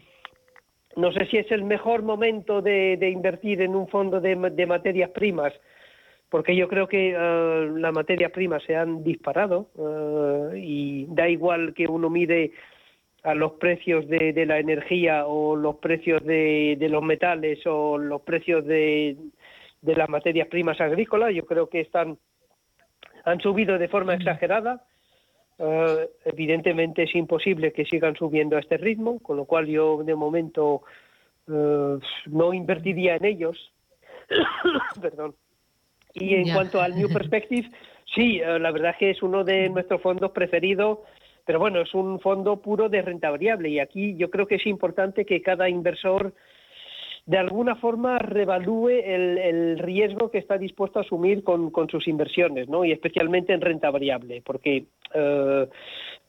no 0.98 1.14
sé 1.14 1.26
si 1.28 1.38
es 1.38 1.50
el 1.50 1.64
mejor 1.64 2.04
momento 2.04 2.62
de, 2.62 3.10
invertir 3.10 3.62
en 3.62 3.74
un 3.74 3.88
fondo 3.88 4.20
de, 4.20 4.36
materias 4.36 5.12
primas, 5.12 5.54
porque 6.30 6.58
yo 6.58 6.68
creo 6.68 6.90
que 6.90 7.16
uh, 7.16 7.78
las 7.78 7.94
materias 7.94 8.34
primas 8.34 8.64
se 8.64 8.76
han 8.76 9.02
disparado 9.02 9.70
eh, 9.78 10.60
y 10.60 11.06
da 11.08 11.30
igual 11.30 11.74
que 11.74 11.88
uno 11.88 12.10
mide 12.10 12.52
a 13.26 13.34
los 13.34 13.54
precios 13.54 14.08
de, 14.08 14.46
la 14.46 14.60
energía 14.60 15.26
o 15.26 15.56
los 15.56 15.78
precios 15.78 16.24
de, 16.24 16.78
los 16.90 17.04
metales 17.04 17.60
o 17.66 17.98
los 17.98 18.22
precios 18.22 18.66
de, 18.66 19.18
las 19.82 20.10
materias 20.10 20.48
primas 20.48 20.80
agrícolas, 20.80 21.34
yo 21.34 21.46
creo 21.46 21.70
que 21.70 21.82
están 21.82 22.18
han 23.26 23.40
subido 23.40 23.80
de 23.80 23.88
forma 23.88 24.14
exagerada. 24.14 24.84
Eh, 25.58 26.10
evidentemente 26.26 27.04
es 27.04 27.16
imposible 27.16 27.74
que 27.74 27.86
sigan 27.86 28.16
subiendo 28.16 28.56
a 28.56 28.60
este 28.60 28.78
ritmo, 28.78 29.20
con 29.20 29.38
lo 29.38 29.46
cual 29.46 29.66
yo 29.66 30.04
de 30.04 30.14
momento 30.14 30.84
eh, 31.48 31.98
no 32.28 32.54
invertiría 32.54 33.16
en 33.16 33.26
ellos. 33.26 33.72
Perdón. 35.02 35.34
Y 36.14 36.36
en 36.36 36.54
cuanto 36.54 36.80
al 36.80 36.96
New 36.96 37.10
Perspective, 37.14 37.70
Sí, 38.14 38.40
eh, 38.40 38.60
la 38.60 38.72
verdad 38.72 38.92
es 38.92 38.98
que 38.98 39.10
es 39.12 39.24
uno 39.24 39.44
de 39.44 39.70
nuestros 39.70 40.02
fondos 40.02 40.32
preferidos, 40.32 41.00
pero 41.46 41.60
bueno, 41.60 41.82
es 41.82 41.94
un 41.94 42.20
fondo 42.20 42.58
puro 42.58 42.90
de 42.90 43.02
renta 43.02 43.30
variable 43.30 43.70
y 43.70 43.80
aquí 43.80 44.16
yo 44.18 44.30
creo 44.30 44.48
que 44.48 44.56
es 44.56 44.66
importante 44.66 45.26
que 45.26 45.42
cada 45.42 45.70
inversor 45.70 46.34
de 47.26 47.40
alguna 47.40 47.76
forma 47.76 48.20
revalúe 48.20 48.90
el, 48.90 49.80
riesgo 49.80 50.30
que 50.30 50.38
está 50.38 50.58
dispuesto 50.58 51.00
a 51.00 51.02
asumir 51.02 51.44
con, 51.44 51.72
sus 51.90 52.08
inversiones, 52.08 52.70
¿no? 52.70 52.86
Y 52.86 52.92
especialmente 52.92 53.52
en 53.54 53.62
renta 53.62 53.90
variable, 53.90 54.44
porque, 54.46 54.86
eh, 55.14 55.68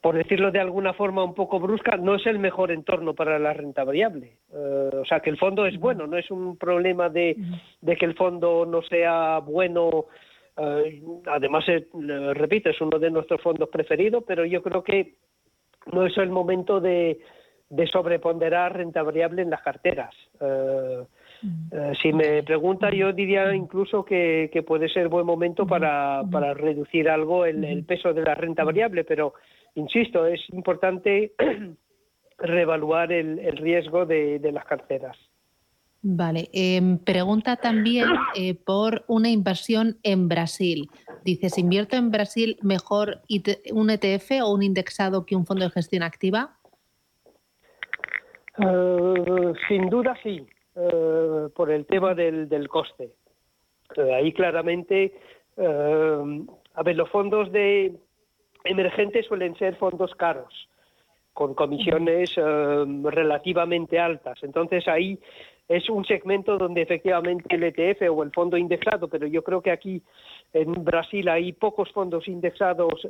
por 0.01 0.15
decirlo 0.15 0.51
de 0.51 0.59
alguna 0.59 0.93
forma 0.93 1.23
un 1.23 1.35
poco 1.35 1.59
brusca, 1.59 1.97
no 1.97 2.15
es 2.15 2.25
el 2.25 2.39
mejor 2.39 2.71
entorno 2.71 3.13
para 3.13 3.37
la 3.37 3.53
renta 3.53 3.83
variable. 3.83 4.37
Eh, 4.51 4.89
o 4.93 5.05
sea, 5.05 5.19
que 5.19 5.29
el 5.29 5.37
fondo 5.37 5.67
es 5.67 5.79
bueno, 5.79 6.07
no 6.07 6.17
es 6.17 6.31
un 6.31 6.57
problema 6.57 7.09
de, 7.09 7.37
que 7.85 8.05
el 8.05 8.15
fondo 8.15 8.65
no 8.65 8.81
sea 8.81 9.39
bueno. 9.39 10.05
Eh, 10.57 11.01
además, 11.27 11.65
repito, 12.33 12.69
es 12.69 12.81
uno 12.81 12.99
de 12.99 13.11
nuestros 13.11 13.41
fondos 13.41 13.69
preferidos, 13.69 14.23
pero 14.25 14.45
yo 14.45 14.61
creo 14.61 14.83
que 14.83 15.15
no 15.91 16.05
es 16.05 16.17
el 16.17 16.29
momento 16.29 16.79
de 16.79 17.19
de 17.69 17.87
sobreponderar 17.87 18.75
renta 18.77 19.03
variable 19.03 19.41
en 19.41 19.49
las 19.49 19.61
carteras. 19.61 20.13
Eh, 20.39 21.03
eh, 21.71 21.91
si 22.01 22.13
me 22.13 22.43
pregunta, 22.43 22.89
yo 22.91 23.11
diría 23.11 23.53
incluso 23.53 24.05
que, 24.05 24.49
puede 24.65 24.89
ser 24.89 25.09
buen 25.09 25.25
momento 25.25 25.67
para, 25.67 26.23
para 26.31 26.53
reducir 26.53 27.09
algo 27.09 27.45
el, 27.45 27.83
peso 27.85 28.13
de 28.13 28.23
la 28.23 28.35
renta 28.35 28.63
variable, 28.63 29.03
pero 29.03 29.33
insisto, 29.75 30.25
es 30.25 30.41
importante 30.49 31.33
reevaluar 32.37 33.11
el, 33.11 33.57
riesgo 33.57 34.05
de, 34.05 34.39
las 34.51 34.65
carteras. 34.65 35.17
Vale, 36.01 36.49
em, 36.53 36.99
pregunta 36.99 37.55
también 37.55 38.05
eh, 38.35 38.53
por 38.53 39.03
una 39.07 39.29
inversión 39.29 39.97
en 40.03 40.27
Brasil. 40.29 40.89
Dice, 41.23 41.49
¿se 41.49 41.61
invierte 41.61 41.95
en 41.97 42.11
Brasil 42.11 42.57
mejor 42.61 43.21
un 43.71 43.89
ETF 43.89 44.43
o 44.43 44.53
un 44.53 44.63
indexado 44.63 45.25
que 45.25 45.35
un 45.35 45.45
fondo 45.45 45.65
de 45.65 45.71
gestión 45.71 46.03
activa? 46.03 46.55
Eh, 48.59 49.53
sin 49.67 49.89
duda 49.89 50.15
sí, 50.21 50.47
eh, 50.75 51.49
por 51.55 51.71
el 51.71 51.85
tema 51.87 52.13
del, 52.13 52.67
coste. 52.69 53.11
Ahí 54.15 54.31
claramente, 54.33 55.13
a 55.57 56.83
ver, 56.83 56.95
los 56.95 57.09
fondos 57.09 57.51
de 57.51 57.95
emergentes 58.65 59.25
suelen 59.25 59.55
ser 59.55 59.75
fondos 59.77 60.13
caros, 60.15 60.69
con 61.33 61.55
comisiones 61.55 62.35
relativamente 62.35 63.97
altas. 63.97 64.37
Entonces 64.43 64.87
ahí 64.87 65.19
es 65.67 65.89
un 65.89 66.05
segmento 66.05 66.57
donde 66.57 66.81
efectivamente 66.81 67.55
el 67.55 67.63
ETF 67.63 68.09
o 68.11 68.23
el 68.23 68.31
fondo 68.31 68.57
indexado, 68.57 69.07
pero 69.07 69.27
yo 69.27 69.43
creo 69.43 69.61
que 69.61 69.71
aquí 69.71 70.01
en 70.53 70.71
Brasil 70.83 71.27
hay 71.27 71.53
pocos 71.53 71.91
fondos 71.91 72.27
indexados 72.27 73.05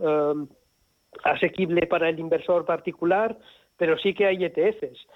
asequibles 1.24 1.88
para 1.88 2.10
el 2.10 2.20
inversor 2.20 2.66
particular, 2.66 3.38
pero 3.78 3.97
sí 3.97 4.14
que 4.14 4.26
hay 4.26 4.43
ETFs. 4.43 5.08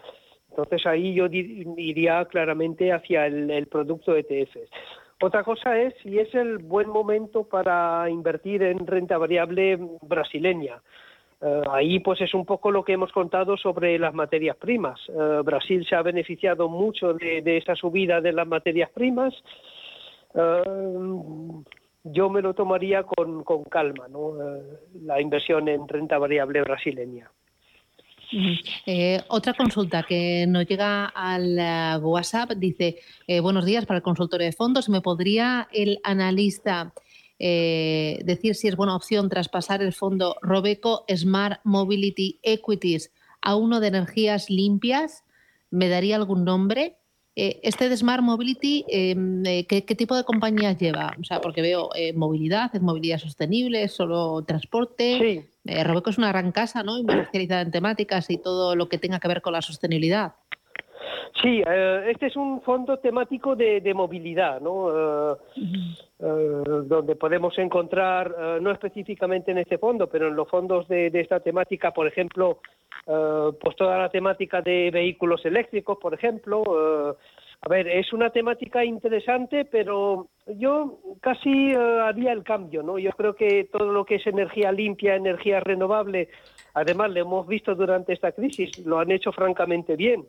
Entonces 0.50 0.86
ahí 0.86 1.14
yo 1.14 1.28
iría 1.32 2.26
claramente 2.26 2.92
hacia 2.92 3.26
el, 3.26 3.68
producto 3.68 4.16
ETFs. 4.16 4.70
Otra 5.22 5.44
cosa 5.44 5.80
es 5.80 5.94
si 6.04 6.20
es 6.20 6.34
el 6.36 6.58
buen 6.58 6.89
momento 6.89 7.44
para 7.44 8.10
invertir 8.10 8.64
en 8.64 8.86
renta 8.86 9.18
variable 9.18 9.78
brasileña. 10.02 10.82
Eh, 11.42 11.62
ahí 11.72 12.00
pues 12.00 12.22
es 12.22 12.34
un 12.36 12.46
poco 12.46 12.70
lo 12.70 12.84
que 12.84 12.94
hemos 12.94 13.12
contado 13.12 13.58
sobre 13.58 13.98
las 13.98 14.14
materias 14.14 14.56
primas. 14.58 15.00
Eh, 15.10 15.42
Brasil 15.44 15.86
se 15.88 15.96
ha 15.96 16.04
beneficiado 16.04 16.70
mucho 16.70 17.14
de, 17.14 17.58
esa 17.58 17.76
subida 17.76 18.22
de 18.22 18.32
las 18.32 18.48
materias 18.48 18.92
primas. 18.92 19.34
Eh, 20.36 20.64
yo 22.04 22.30
me 22.30 22.42
lo 22.42 22.54
tomaría 22.54 23.04
con, 23.04 23.44
calma, 23.70 24.08
¿no? 24.08 24.34
la 25.04 25.22
inversión 25.22 25.68
en 25.68 25.88
renta 25.88 26.18
variable 26.18 26.62
brasileña. 26.62 27.30
Otra 29.28 29.54
consulta 29.54 30.04
que 30.04 30.46
nos 30.48 30.66
llega 30.66 31.06
al 31.08 32.02
WhatsApp 32.02 32.52
dice, 32.52 32.98
buenos 33.42 33.66
días 33.66 33.86
para 33.86 33.98
el 33.98 34.04
consultorio 34.04 34.48
de 34.48 34.54
fondos, 34.54 34.89
¿me 34.89 35.02
podría 35.02 35.68
el 35.72 36.00
analista 36.04 36.92
decir 38.24 38.56
si 38.56 38.68
es 38.68 38.76
buena 38.76 38.96
opción 38.96 39.30
traspasar 39.30 39.82
el 39.82 39.94
fondo 39.94 40.36
Robeco 40.42 41.06
Smart 41.14 41.62
Mobility 41.64 42.39
Equities 42.44 43.12
a 43.42 43.56
uno 43.56 43.80
de 43.80 43.88
energías 43.88 44.50
limpias? 44.50 45.24
¿Me 45.70 45.89
daría 45.89 46.16
algún 46.16 46.46
nombre? 46.46 46.98
este 47.34 47.88
de 47.88 47.96
Smart 47.96 48.22
Mobility, 48.22 48.86
em, 48.89 49.42
¿qué, 49.44 49.96
tipo 49.98 50.16
de 50.18 50.26
compañías 50.26 50.78
lleva? 50.78 51.16
O 51.20 51.24
sea, 51.24 51.39
porque 51.39 51.62
veo 51.62 51.89
movilidad, 52.14 52.70
es 52.76 52.82
movilidad 52.82 53.18
sostenible, 53.18 53.88
solo 53.88 54.44
transporte. 54.44 55.18
Sí. 55.18 55.52
Eh, 55.66 55.84
Robeco 55.84 56.10
es 56.10 56.18
una 56.18 56.30
gran 56.30 56.52
casa, 56.52 56.84
¿no? 56.84 56.98
Y 56.98 57.04
muy 57.04 57.16
especializada 57.16 57.62
en 57.62 57.72
temáticas 57.72 58.30
y 58.30 58.38
todo 58.38 58.76
lo 58.76 58.89
que 58.89 58.98
tenga 58.98 59.20
que 59.20 59.28
ver 59.28 59.42
con 59.42 59.54
la 59.54 59.62
sostenibilidad. 59.62 60.34
Sí, 61.42 61.64
eh, 61.66 62.10
este 62.10 62.28
es 62.28 62.36
un 62.36 62.62
fondo 62.62 62.98
temático 62.98 63.56
de, 63.56 63.94
movilidad, 63.94 64.60
¿no? 64.60 65.36
Eh, 65.60 66.28
donde 66.86 67.16
podemos 67.16 67.58
encontrar, 67.58 68.60
no 68.62 68.72
específicamente 68.72 69.52
en 69.52 69.60
este 69.60 69.78
fondo, 69.78 70.08
pero 70.08 70.28
en 70.28 70.36
los 70.36 70.50
fondos 70.50 70.88
de, 70.88 71.10
de 71.10 71.22
esta 71.22 71.40
temática, 71.40 71.92
por 71.92 72.08
ejemplo, 72.08 72.60
pues 73.06 73.76
toda 73.76 73.98
la 73.98 74.10
temática 74.10 74.62
de 74.62 74.92
vehículos 74.92 75.46
eléctricos, 75.46 75.98
por 76.00 76.14
ejemplo, 76.14 76.64
a 77.64 77.70
ver, 77.70 77.88
es 77.88 78.12
una 78.12 78.32
temática 78.32 78.84
interesante, 78.84 79.66
pero 79.66 80.30
yo 80.48 80.98
casi 81.22 81.72
eh, 81.72 82.00
haría 82.02 82.32
el 82.32 82.44
cambio, 82.44 82.82
¿no? 82.82 82.98
Yo 82.98 83.12
creo 83.12 83.36
que 83.36 83.66
todo 83.72 83.92
lo 83.92 84.04
que 84.04 84.16
es 84.16 84.26
energía 84.26 84.72
limpia, 84.72 85.16
energía 85.16 85.60
renovable, 85.60 86.30
además 86.74 87.12
lo 87.12 87.20
hemos 87.20 87.48
visto 87.48 87.76
durante 87.76 88.14
esta 88.14 88.32
crisis, 88.32 88.80
lo 88.80 88.98
han 88.98 89.12
hecho 89.12 89.32
francamente 89.32 89.96
bien. 89.96 90.26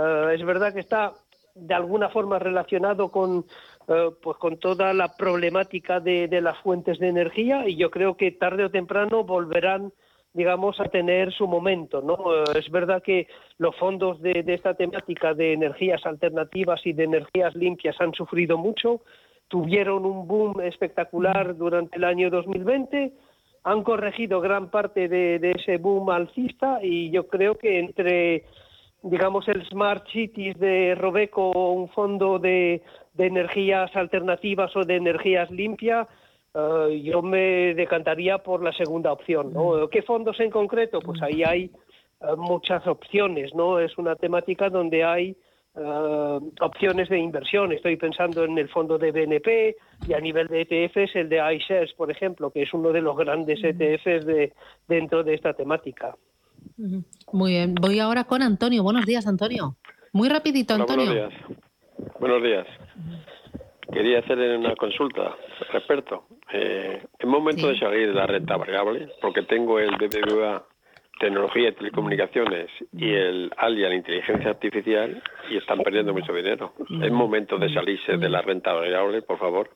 Eh, 0.00 0.34
es 0.34 0.44
verdad 0.44 0.72
que 0.72 0.80
está 0.80 1.12
de 1.54 1.74
alguna 1.74 2.08
forma 2.08 2.38
relacionado 2.38 3.10
con, 3.10 3.44
eh, 3.88 4.10
pues 4.22 4.36
con 4.38 4.58
toda 4.58 4.94
la 4.94 5.16
problemática 5.16 6.00
de 6.00 6.40
las 6.40 6.58
fuentes 6.58 6.98
de 6.98 7.08
energía 7.08 7.68
y 7.68 7.76
yo 7.76 7.90
creo 7.90 8.16
que 8.16 8.32
tarde 8.32 8.64
o 8.64 8.70
temprano 8.70 9.24
volverán 9.24 9.92
digamos, 10.32 10.78
a 10.80 10.84
tener 10.84 11.32
su 11.32 11.46
momento. 11.46 12.02
¿no? 12.02 12.16
Eh, 12.34 12.58
es 12.58 12.70
verdad 12.70 13.02
que 13.02 13.26
los 13.58 13.76
fondos 13.76 14.20
de, 14.20 14.44
esta 14.46 14.74
temática 14.74 15.34
de 15.34 15.52
energías 15.52 16.04
alternativas 16.06 16.80
y 16.84 16.92
de 16.92 17.04
energías 17.04 17.54
limpias 17.54 17.96
han 18.00 18.14
sufrido 18.14 18.56
mucho, 18.56 19.00
tuvieron 19.48 20.04
un 20.04 20.28
boom 20.28 20.60
espectacular 20.60 21.56
durante 21.56 21.96
el 21.96 22.04
año 22.04 22.30
2020, 22.30 23.12
han 23.64 23.82
corregido 23.82 24.40
gran 24.40 24.70
parte 24.70 25.08
de, 25.08 25.52
ese 25.56 25.76
boom 25.78 26.10
alcista 26.10 26.78
y 26.82 27.10
yo 27.10 27.26
creo 27.26 27.58
que 27.58 27.80
entre 27.80 28.44
digamos 29.02 29.48
el 29.48 29.64
Smart 29.66 30.06
Cities 30.08 30.58
de 30.58 30.94
Robeco 30.94 31.50
un 31.72 31.88
fondo 31.88 32.38
de, 32.38 32.82
de 33.14 33.26
energías 33.26 33.94
alternativas 33.96 34.74
o 34.76 34.84
de 34.84 34.96
energías 34.96 35.50
limpias 35.50 36.06
eh, 36.54 37.02
yo 37.02 37.22
me 37.22 37.74
decantaría 37.74 38.38
por 38.38 38.62
la 38.62 38.72
segunda 38.72 39.12
opción. 39.12 39.52
¿no? 39.52 39.88
¿Qué 39.88 40.02
fondos 40.02 40.38
en 40.40 40.50
concreto? 40.50 41.00
Pues 41.00 41.22
ahí 41.22 41.42
hay 41.44 41.70
eh, 42.20 42.36
muchas 42.36 42.86
opciones, 42.86 43.54
¿no? 43.54 43.78
Es 43.78 43.96
una 43.98 44.16
temática 44.16 44.68
donde 44.68 45.04
hay 45.04 45.36
eh, 45.76 46.38
opciones 46.60 47.08
de 47.08 47.18
inversión. 47.18 47.72
Estoy 47.72 47.96
pensando 47.96 48.44
en 48.44 48.58
el 48.58 48.68
fondo 48.68 48.98
de 48.98 49.12
BNP 49.12 49.76
y 50.08 50.12
a 50.12 50.20
nivel 50.20 50.48
de 50.48 50.62
ETFs 50.62 51.14
el 51.14 51.28
de 51.28 51.54
iShares, 51.54 51.92
por 51.94 52.10
ejemplo, 52.10 52.50
que 52.50 52.62
es 52.62 52.74
uno 52.74 52.90
de 52.90 53.00
los 53.00 53.16
grandes 53.16 53.62
ETFs 53.62 54.26
de, 54.26 54.52
dentro 54.88 55.22
de 55.22 55.34
esta 55.34 55.52
temática. 55.54 56.16
Muy 57.32 57.52
bien. 57.52 57.74
Voy 57.74 57.98
ahora 57.98 58.24
con 58.24 58.42
Antonio. 58.42 58.82
Buenos 58.82 59.06
días, 59.06 59.26
Antonio. 59.26 59.76
Muy 60.12 60.28
rapidito, 60.28 60.74
Antonio. 60.74 61.06
buenos 61.06 61.30
días. 61.30 61.58
Buenos 62.18 62.42
días. 62.42 62.66
Quería 63.92 64.20
hacer 64.20 64.38
una 64.38 64.74
consulta 64.76 65.36
experto. 65.72 66.26
Eh, 66.52 67.02
es 67.18 67.26
momento 67.26 67.68
de 67.68 67.78
salir 67.78 68.08
de 68.08 68.14
la 68.14 68.26
renta 68.26 68.56
variable 68.56 69.08
porque 69.20 69.42
tengo 69.42 69.78
el 69.78 69.90
BBVA 69.96 70.64
Tecnología 71.20 71.68
y 71.68 71.72
Telecomunicaciones 71.72 72.70
y 72.92 73.10
el 73.10 73.50
ALIA, 73.58 73.90
la 73.90 73.94
Inteligencia 73.94 74.50
Artificial, 74.50 75.22
y 75.50 75.58
están 75.58 75.80
perdiendo 75.80 76.14
mucho 76.14 76.32
dinero. 76.32 76.72
Es 77.02 77.12
momento 77.12 77.58
de 77.58 77.72
salirse 77.74 78.16
de 78.16 78.28
la 78.30 78.40
renta 78.40 78.72
variable, 78.72 79.20
por 79.20 79.38
favor. 79.38 79.68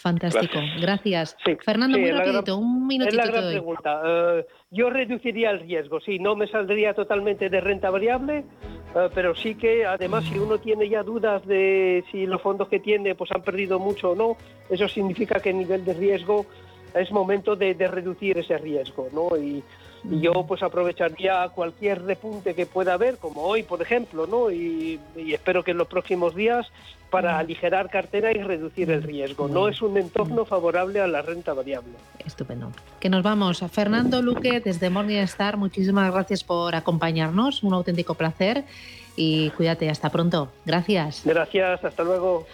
Fantástico, 0.00 0.58
gracias. 0.80 1.36
Fernando, 1.62 1.98
muy 1.98 2.10
rapidito, 2.10 2.56
un 2.56 2.86
minutito. 2.86 3.20
Es 3.20 3.26
la 3.26 3.32
gran 3.32 3.50
pregunta. 3.50 4.02
Eh, 4.02 4.46
yo 4.70 4.88
reduciría 4.88 5.50
el 5.50 5.60
riesgo, 5.60 6.00
sí, 6.00 6.18
no 6.18 6.34
me 6.36 6.46
saldría 6.46 6.94
totalmente 6.94 7.50
de 7.50 7.60
renta 7.60 7.90
variable, 7.90 8.38
eh, 8.96 9.08
pero 9.14 9.34
sí 9.34 9.56
que 9.56 9.84
además 9.84 10.24
si 10.24 10.38
uno 10.38 10.56
tiene 10.56 10.88
ya 10.88 11.02
dudas 11.02 11.46
de 11.46 12.02
si 12.10 12.24
los 12.24 12.40
fondos 12.40 12.68
que 12.68 12.80
tiene 12.80 13.14
pues 13.14 13.30
han 13.32 13.42
perdido 13.42 13.78
mucho 13.78 14.12
o 14.12 14.14
no, 14.14 14.38
eso 14.70 14.88
significa 14.88 15.38
que 15.38 15.50
el 15.50 15.58
nivel 15.58 15.84
de 15.84 15.92
riesgo 15.92 16.46
es 16.94 17.12
momento 17.12 17.54
de, 17.54 17.74
reducir 17.74 18.38
ese 18.38 18.56
riesgo, 18.56 19.08
¿no? 19.12 19.36
Y 19.36 19.62
Y 20.04 20.20
yo 20.20 20.44
pues 20.46 20.62
aprovecharía 20.62 21.48
cualquier 21.54 22.02
repunte 22.02 22.54
que 22.54 22.66
pueda 22.66 22.94
haber, 22.94 23.18
como 23.18 23.42
hoy, 23.42 23.62
por 23.62 23.82
ejemplo, 23.82 24.26
¿no? 24.26 24.50
Y, 24.50 25.00
y 25.16 25.34
espero 25.34 25.62
que 25.62 25.72
en 25.72 25.78
los 25.78 25.88
próximos 25.88 26.34
días 26.34 26.66
para 27.10 27.38
aligerar 27.38 27.90
cartera 27.90 28.32
y 28.32 28.42
reducir 28.42 28.90
el 28.90 29.02
riesgo. 29.02 29.48
No 29.48 29.68
es 29.68 29.82
un 29.82 29.96
entorno 29.98 30.44
favorable 30.44 31.00
a 31.00 31.06
la 31.06 31.22
renta 31.22 31.52
variable. 31.52 31.92
Estupendo. 32.24 32.70
Que 33.00 33.10
nos 33.10 33.22
vamos. 33.22 33.62
Fernando 33.70 34.22
Luque, 34.22 34.60
desde 34.60 34.88
Morningstar, 34.90 35.56
muchísimas 35.56 36.12
gracias 36.12 36.44
por 36.44 36.74
acompañarnos. 36.74 37.62
Un 37.62 37.74
auténtico 37.74 38.14
placer. 38.14 38.64
Y 39.16 39.50
cuídate, 39.50 39.90
hasta 39.90 40.08
pronto. 40.10 40.48
Gracias. 40.64 41.22
Gracias, 41.24 41.84
hasta 41.84 42.04
luego. 42.04 42.46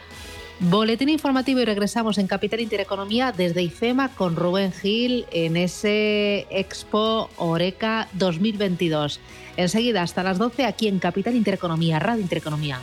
Boletín 0.59 1.11
informativo 1.11 1.61
y 1.61 1.67
regresamos 1.67 2.17
en 2.17 2.27
Capital 2.27 2.61
Intereconomía 2.61 3.31
desde 3.31 3.63
IFEMA 3.63 4.15
con 4.15 4.37
Rubén 4.37 4.73
Gil 4.73 5.27
en 5.31 5.55
ese 5.57 6.47
Expo 6.51 7.29
Oreca 7.37 8.09
2022. 8.15 9.21
Enseguida, 9.59 10.01
hasta 10.01 10.23
las 10.23 10.39
12, 10.39 10.65
aquí 10.65 10.89
en 10.89 10.99
Capital 10.99 11.35
Intereconomía, 11.37 11.99
Radio 11.99 12.23
Intereconomía. 12.23 12.81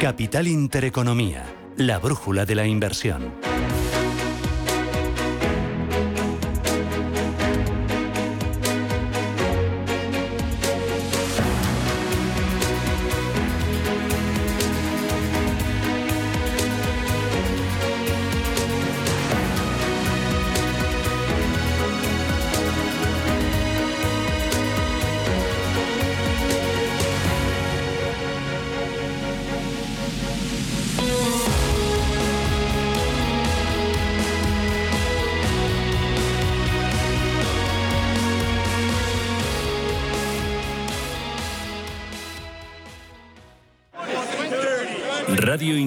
Capital 0.00 0.48
Intereconomía, 0.48 1.44
la 1.76 1.98
brújula 1.98 2.46
de 2.46 2.54
la 2.54 2.66
inversión. 2.66 3.43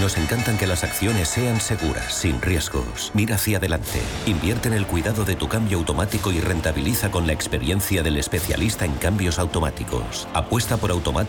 Nos 0.00 0.16
encantan 0.16 0.56
que 0.56 0.66
las 0.66 0.82
acciones 0.82 1.28
sean 1.28 1.60
seguras, 1.60 2.12
sin 2.14 2.40
riesgos. 2.40 3.10
Mira 3.14 3.34
hacia 3.34 3.58
adelante. 3.58 4.00
Invierte 4.26 4.68
en 4.68 4.74
el 4.74 4.86
cuidado 4.86 5.24
de 5.24 5.36
tu 5.36 5.46
cambio 5.48 5.78
automático 5.78 6.32
y 6.32 6.40
rentabiliza 6.40 7.10
con 7.10 7.26
la 7.26 7.34
experiencia 7.34 8.02
del 8.02 8.16
especialista 8.16 8.86
en 8.86 8.94
cambios 8.94 9.38
automáticos. 9.38 10.26
Apuesta 10.32 10.78
por 10.78 10.90
Automatic 10.90 11.10